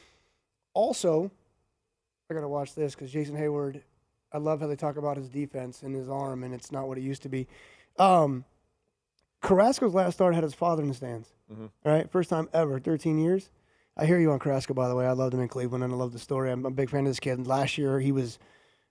Also, 0.75 1.31
I 2.29 2.35
got 2.35 2.41
to 2.41 2.49
watch 2.49 2.75
this 2.75 2.95
because 2.95 3.11
Jason 3.13 3.37
Heyward. 3.37 3.83
I 4.33 4.39
love 4.39 4.61
how 4.61 4.67
they 4.67 4.75
talk 4.75 4.97
about 4.97 5.17
his 5.17 5.29
defense 5.29 5.85
and 5.85 5.95
his 5.95 6.09
arm, 6.09 6.43
and 6.43 6.53
it's 6.53 6.73
not 6.73 6.89
what 6.89 6.99
it 6.99 7.03
used 7.03 7.23
to 7.23 7.29
be. 7.29 7.47
Um, 8.01 8.45
Carrasco's 9.41 9.95
last 9.95 10.15
start 10.15 10.35
had 10.35 10.43
his 10.43 10.55
father 10.55 10.83
in 10.83 10.89
the 10.89 10.95
stands. 10.95 11.33
Mhm. 11.55 11.71
Right, 11.85 12.11
first 12.11 12.31
time 12.31 12.49
ever, 12.53 12.79
13 12.79 13.19
years. 13.19 13.51
I 13.97 14.07
hear 14.07 14.19
you 14.19 14.33
on 14.33 14.39
Carrasco, 14.41 14.75
by 14.75 14.89
the 14.89 14.97
way. 14.97 15.07
I 15.07 15.13
loved 15.13 15.35
him 15.35 15.41
in 15.41 15.49
Cleveland, 15.49 15.85
and 15.85 15.93
I 15.93 15.97
love 15.97 16.13
the 16.13 16.19
story. 16.19 16.51
I'm 16.51 16.67
a 16.67 16.71
big 16.71 16.91
fan 16.91 17.01
of 17.01 17.07
this 17.07 17.21
kid. 17.21 17.47
Last 17.47 17.79
year, 17.79 18.01
he 18.01 18.11
was 18.11 18.39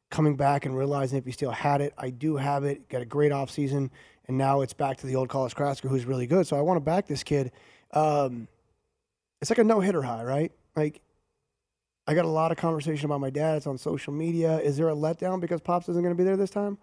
coming 0.09 0.35
back 0.35 0.65
and 0.65 0.77
realizing 0.77 1.17
if 1.17 1.25
he 1.25 1.31
still 1.31 1.51
had 1.51 1.81
it. 1.81 1.93
I 1.97 2.09
do 2.09 2.37
have 2.37 2.63
it. 2.63 2.87
Got 2.87 3.01
a 3.01 3.05
great 3.05 3.31
offseason, 3.31 3.89
and 4.27 4.37
now 4.37 4.61
it's 4.61 4.73
back 4.73 4.97
to 4.97 5.07
the 5.07 5.15
old 5.15 5.27
Carlos 5.27 5.53
Carrasco, 5.53 5.89
who's 5.89 6.05
really 6.05 6.27
good. 6.27 6.47
So 6.47 6.57
I 6.57 6.61
want 6.61 6.77
to 6.77 6.81
back 6.81 7.07
this 7.07 7.23
kid. 7.23 7.51
Um, 7.91 8.47
it's 9.41 9.51
like 9.51 9.57
a 9.59 9.63
no 9.63 9.81
hitter 9.81 10.03
high, 10.03 10.23
right? 10.23 10.51
Like 10.75 11.01
I 12.07 12.13
got 12.13 12.25
a 12.25 12.29
lot 12.29 12.51
of 12.51 12.57
conversation 12.57 13.05
about 13.05 13.19
my 13.19 13.29
dad. 13.29 13.57
It's 13.57 13.67
on 13.67 13.77
social 13.77 14.13
media. 14.13 14.59
Is 14.59 14.77
there 14.77 14.89
a 14.89 14.95
letdown 14.95 15.41
because 15.41 15.61
Pops 15.61 15.89
isn't 15.89 16.01
going 16.01 16.13
to 16.15 16.17
be 16.17 16.23
there 16.23 16.37
this 16.37 16.49
time? 16.49 16.77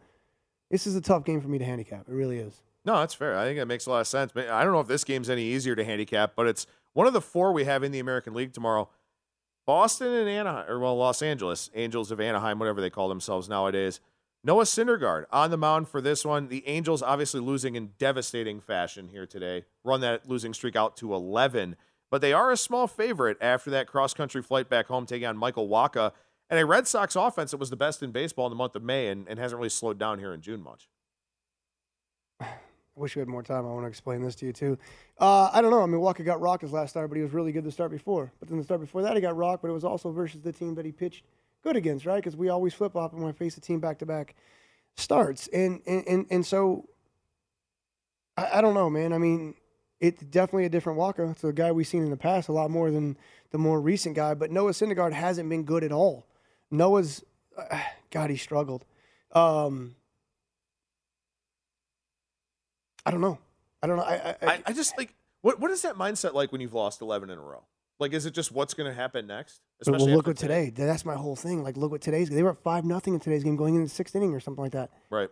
This 0.70 0.86
is 0.86 0.94
a 0.94 1.00
tough 1.00 1.24
game 1.24 1.40
for 1.40 1.48
me 1.48 1.58
to 1.58 1.64
handicap. 1.64 2.08
It 2.08 2.14
really 2.14 2.38
is. 2.38 2.62
No, 2.84 2.98
that's 2.98 3.14
fair. 3.14 3.36
I 3.36 3.44
think 3.44 3.58
that 3.58 3.66
makes 3.66 3.86
a 3.86 3.90
lot 3.90 4.00
of 4.00 4.06
sense. 4.06 4.32
But 4.32 4.48
I 4.48 4.64
don't 4.64 4.72
know 4.72 4.80
if 4.80 4.88
this 4.88 5.04
game's 5.04 5.28
any 5.28 5.44
easier 5.44 5.76
to 5.76 5.84
handicap, 5.84 6.32
but 6.34 6.46
it's 6.46 6.66
one 6.92 7.06
of 7.06 7.12
the 7.12 7.20
four 7.20 7.52
we 7.52 7.64
have 7.64 7.82
in 7.82 7.92
the 7.92 7.98
American 7.98 8.34
League 8.34 8.52
tomorrow. 8.52 8.88
Boston 9.66 10.12
and 10.12 10.28
Anaheim, 10.28 10.68
or 10.68 10.78
well, 10.78 10.96
Los 10.96 11.22
Angeles, 11.22 11.70
Angels 11.74 12.10
of 12.10 12.20
Anaheim, 12.20 12.58
whatever 12.58 12.80
they 12.80 12.90
call 12.90 13.08
themselves 13.08 13.48
nowadays. 13.48 14.00
Noah 14.42 14.64
Syndergaard 14.64 15.26
on 15.30 15.50
the 15.50 15.58
mound 15.58 15.88
for 15.88 16.00
this 16.00 16.24
one. 16.24 16.48
The 16.48 16.66
Angels 16.66 17.02
obviously 17.02 17.40
losing 17.40 17.76
in 17.76 17.90
devastating 17.98 18.60
fashion 18.60 19.08
here 19.08 19.26
today. 19.26 19.66
Run 19.84 20.00
that 20.00 20.28
losing 20.28 20.54
streak 20.54 20.76
out 20.76 20.96
to 20.96 21.14
11. 21.14 21.76
But 22.10 22.22
they 22.22 22.32
are 22.32 22.50
a 22.50 22.56
small 22.56 22.86
favorite 22.86 23.36
after 23.40 23.70
that 23.70 23.86
cross 23.86 24.14
country 24.14 24.42
flight 24.42 24.68
back 24.68 24.86
home, 24.86 25.04
taking 25.06 25.28
on 25.28 25.36
Michael 25.36 25.68
Wacha 25.68 26.12
and 26.48 26.58
a 26.58 26.66
Red 26.66 26.88
Sox 26.88 27.14
offense 27.14 27.52
that 27.52 27.58
was 27.58 27.70
the 27.70 27.76
best 27.76 28.02
in 28.02 28.10
baseball 28.10 28.46
in 28.46 28.50
the 28.50 28.56
month 28.56 28.74
of 28.74 28.82
May 28.82 29.08
and, 29.08 29.28
and 29.28 29.38
hasn't 29.38 29.58
really 29.58 29.68
slowed 29.68 29.98
down 29.98 30.18
here 30.18 30.34
in 30.34 30.40
June 30.40 30.62
much. 30.62 30.88
Wish 33.00 33.16
we 33.16 33.20
had 33.20 33.28
more 33.28 33.42
time. 33.42 33.66
I 33.66 33.70
want 33.70 33.84
to 33.84 33.88
explain 33.88 34.22
this 34.22 34.34
to 34.36 34.46
you 34.46 34.52
too. 34.52 34.78
Uh, 35.18 35.50
I 35.52 35.62
don't 35.62 35.70
know. 35.70 35.82
I 35.82 35.86
mean, 35.86 36.00
Walker 36.00 36.22
got 36.22 36.40
rocked 36.40 36.62
his 36.62 36.72
last 36.72 36.90
start, 36.90 37.08
but 37.08 37.16
he 37.16 37.22
was 37.22 37.32
really 37.32 37.50
good 37.50 37.64
the 37.64 37.72
start 37.72 37.90
before. 37.90 38.30
But 38.38 38.48
then 38.48 38.58
the 38.58 38.64
start 38.64 38.80
before 38.80 39.02
that, 39.02 39.14
he 39.14 39.22
got 39.22 39.36
rocked, 39.36 39.62
but 39.62 39.68
it 39.68 39.74
was 39.74 39.84
also 39.84 40.12
versus 40.12 40.42
the 40.42 40.52
team 40.52 40.74
that 40.74 40.84
he 40.84 40.92
pitched 40.92 41.24
good 41.64 41.76
against, 41.76 42.04
right? 42.04 42.16
Because 42.16 42.36
we 42.36 42.50
always 42.50 42.74
flip 42.74 42.92
flop 42.92 43.14
when 43.14 43.24
we 43.24 43.32
face 43.32 43.56
a 43.56 43.60
team 43.60 43.80
back 43.80 43.98
to 44.00 44.06
back 44.06 44.34
starts, 44.96 45.48
and 45.48 45.80
and 45.86 46.06
and, 46.06 46.26
and 46.30 46.46
so 46.46 46.88
I, 48.36 48.58
I 48.58 48.60
don't 48.60 48.74
know, 48.74 48.90
man. 48.90 49.12
I 49.12 49.18
mean, 49.18 49.54
it's 49.98 50.22
definitely 50.22 50.66
a 50.66 50.70
different 50.70 50.98
Walker. 50.98 51.24
It's 51.30 51.44
a 51.44 51.52
guy 51.52 51.72
we've 51.72 51.86
seen 51.86 52.02
in 52.02 52.10
the 52.10 52.16
past 52.16 52.48
a 52.48 52.52
lot 52.52 52.70
more 52.70 52.90
than 52.90 53.16
the 53.50 53.58
more 53.58 53.80
recent 53.80 54.16
guy. 54.16 54.34
But 54.34 54.50
Noah 54.50 54.72
Syndergaard 54.72 55.12
hasn't 55.12 55.48
been 55.48 55.64
good 55.64 55.84
at 55.84 55.92
all. 55.92 56.26
Noah's, 56.70 57.24
uh, 57.56 57.80
God, 58.10 58.30
he 58.30 58.36
struggled. 58.36 58.84
Um, 59.32 59.96
I 63.06 63.10
don't 63.10 63.20
know. 63.20 63.38
I 63.82 63.86
don't 63.86 63.96
know. 63.96 64.02
I, 64.02 64.14
I, 64.14 64.36
I, 64.42 64.62
I 64.66 64.72
just 64.72 64.96
like 64.98 65.14
what 65.42 65.58
what 65.60 65.70
is 65.70 65.82
that 65.82 65.96
mindset 65.96 66.34
like 66.34 66.52
when 66.52 66.60
you've 66.60 66.74
lost 66.74 67.00
eleven 67.00 67.30
in 67.30 67.38
a 67.38 67.42
row? 67.42 67.64
Like, 67.98 68.14
is 68.14 68.24
it 68.24 68.32
just 68.32 68.50
what's 68.50 68.72
going 68.72 68.88
to 68.88 68.94
happen 68.94 69.26
next? 69.26 69.60
But, 69.84 69.98
well, 69.98 70.08
look 70.08 70.20
after 70.20 70.30
what 70.30 70.36
today. 70.38 70.70
That's 70.70 71.04
my 71.04 71.14
whole 71.14 71.36
thing. 71.36 71.62
Like, 71.62 71.76
look 71.76 71.90
what 71.90 72.00
today's. 72.00 72.30
They 72.30 72.42
were 72.42 72.50
up 72.50 72.62
five 72.62 72.84
nothing 72.84 73.12
in 73.12 73.20
today's 73.20 73.44
game, 73.44 73.56
going 73.56 73.74
into 73.74 73.86
the 73.86 73.94
sixth 73.94 74.16
inning 74.16 74.34
or 74.34 74.40
something 74.40 74.62
like 74.62 74.72
that. 74.72 74.90
right? 75.10 75.28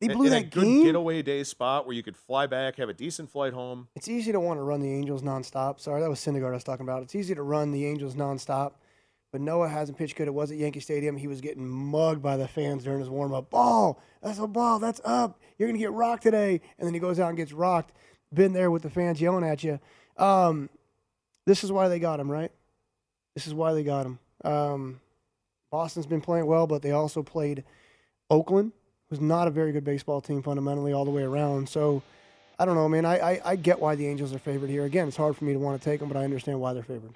They 0.00 0.08
blew 0.08 0.26
in 0.26 0.32
a 0.32 0.40
that 0.40 0.50
good 0.50 0.64
game. 0.64 0.84
getaway 0.84 1.20
day 1.22 1.44
spot 1.44 1.86
where 1.86 1.94
you 1.94 2.02
could 2.02 2.16
fly 2.16 2.46
back, 2.46 2.76
have 2.76 2.88
a 2.88 2.94
decent 2.94 3.30
flight 3.30 3.52
home. 3.52 3.88
It's 3.94 4.08
easy 4.08 4.32
to 4.32 4.40
want 4.40 4.58
to 4.58 4.62
run 4.62 4.80
the 4.80 4.90
Angels 4.90 5.22
nonstop. 5.22 5.78
Sorry, 5.78 6.00
that 6.00 6.08
was 6.08 6.18
Syndergaard 6.20 6.50
I 6.50 6.52
was 6.52 6.64
talking 6.64 6.84
about. 6.86 7.02
It's 7.02 7.14
easy 7.14 7.34
to 7.34 7.42
run 7.42 7.70
the 7.70 7.84
Angels 7.86 8.14
nonstop, 8.14 8.72
but 9.32 9.40
Noah 9.40 9.68
hasn't 9.68 9.96
pitched 9.96 10.16
good. 10.16 10.28
It 10.28 10.34
was 10.34 10.50
at 10.50 10.56
Yankee 10.56 10.80
Stadium. 10.80 11.16
He 11.16 11.28
was 11.28 11.40
getting 11.40 11.66
mugged 11.68 12.22
by 12.22 12.36
the 12.36 12.48
fans 12.48 12.84
during 12.84 13.00
his 13.00 13.08
warm 13.08 13.32
up. 13.32 13.50
Ball, 13.50 14.00
that's 14.22 14.38
a 14.38 14.46
ball. 14.46 14.78
That's 14.78 15.00
up. 15.04 15.40
You're 15.58 15.68
gonna 15.68 15.78
get 15.78 15.92
rocked 15.92 16.22
today, 16.22 16.60
and 16.78 16.86
then 16.86 16.94
he 16.94 17.00
goes 17.00 17.20
out 17.20 17.28
and 17.28 17.36
gets 17.36 17.52
rocked. 17.52 17.92
Been 18.32 18.52
there 18.52 18.70
with 18.70 18.82
the 18.82 18.90
fans 18.90 19.20
yelling 19.20 19.44
at 19.44 19.62
you. 19.62 19.78
Um, 20.16 20.68
this 21.46 21.64
is 21.64 21.72
why 21.72 21.88
they 21.88 21.98
got 21.98 22.20
him, 22.20 22.30
right? 22.30 22.50
This 23.34 23.46
is 23.46 23.54
why 23.54 23.72
they 23.72 23.82
got 23.82 24.06
him. 24.06 24.18
Um, 24.44 25.00
Boston's 25.70 26.06
been 26.06 26.20
playing 26.20 26.46
well, 26.46 26.66
but 26.66 26.82
they 26.82 26.90
also 26.90 27.22
played 27.22 27.64
Oakland, 28.28 28.72
who's 29.08 29.20
not 29.20 29.48
a 29.48 29.50
very 29.50 29.72
good 29.72 29.84
baseball 29.84 30.20
team 30.20 30.42
fundamentally 30.42 30.92
all 30.92 31.04
the 31.04 31.10
way 31.10 31.22
around. 31.22 31.68
So 31.68 32.02
I 32.58 32.64
don't 32.64 32.74
know, 32.74 32.88
man. 32.88 33.04
I, 33.04 33.18
I, 33.18 33.40
I 33.44 33.56
get 33.56 33.80
why 33.80 33.94
the 33.94 34.06
Angels 34.06 34.32
are 34.32 34.38
favored 34.38 34.70
here. 34.70 34.84
Again, 34.84 35.08
it's 35.08 35.16
hard 35.16 35.36
for 35.36 35.44
me 35.44 35.52
to 35.52 35.58
want 35.58 35.80
to 35.80 35.84
take 35.84 36.00
them, 36.00 36.08
but 36.08 36.16
I 36.16 36.24
understand 36.24 36.60
why 36.60 36.72
they're 36.72 36.82
favored. 36.82 37.12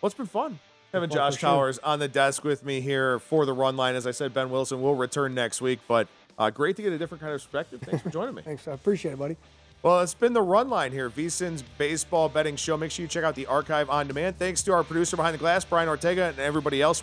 Well, 0.00 0.08
it's 0.08 0.14
been 0.14 0.26
fun 0.26 0.58
having 0.92 1.10
Josh 1.10 1.38
sure. 1.38 1.50
Towers 1.50 1.78
on 1.78 1.98
the 1.98 2.08
desk 2.08 2.44
with 2.44 2.64
me 2.64 2.80
here 2.80 3.18
for 3.18 3.46
the 3.46 3.52
run 3.52 3.76
line. 3.76 3.94
As 3.94 4.06
I 4.06 4.10
said, 4.10 4.34
Ben 4.34 4.50
Wilson 4.50 4.82
will 4.82 4.94
return 4.94 5.34
next 5.34 5.60
week, 5.60 5.80
but 5.88 6.08
uh, 6.38 6.50
great 6.50 6.76
to 6.76 6.82
get 6.82 6.92
a 6.92 6.98
different 6.98 7.20
kind 7.20 7.32
of 7.32 7.40
perspective. 7.40 7.80
Thanks 7.82 8.02
for 8.02 8.10
joining 8.10 8.34
me. 8.34 8.42
Thanks. 8.44 8.66
I 8.68 8.72
appreciate 8.72 9.12
it, 9.12 9.18
buddy. 9.18 9.36
Well, 9.82 10.00
it's 10.00 10.14
been 10.14 10.32
the 10.32 10.42
run 10.42 10.70
line 10.70 10.92
here, 10.92 11.10
VSIN's 11.10 11.62
baseball 11.76 12.28
betting 12.28 12.54
show. 12.54 12.76
Make 12.76 12.92
sure 12.92 13.02
you 13.02 13.08
check 13.08 13.24
out 13.24 13.34
the 13.34 13.46
archive 13.46 13.90
on 13.90 14.06
demand. 14.06 14.38
Thanks 14.38 14.62
to 14.62 14.72
our 14.72 14.84
producer 14.84 15.16
behind 15.16 15.34
the 15.34 15.38
glass, 15.38 15.64
Brian 15.64 15.88
Ortega, 15.88 16.26
and 16.26 16.38
everybody 16.38 16.80
else. 16.80 17.02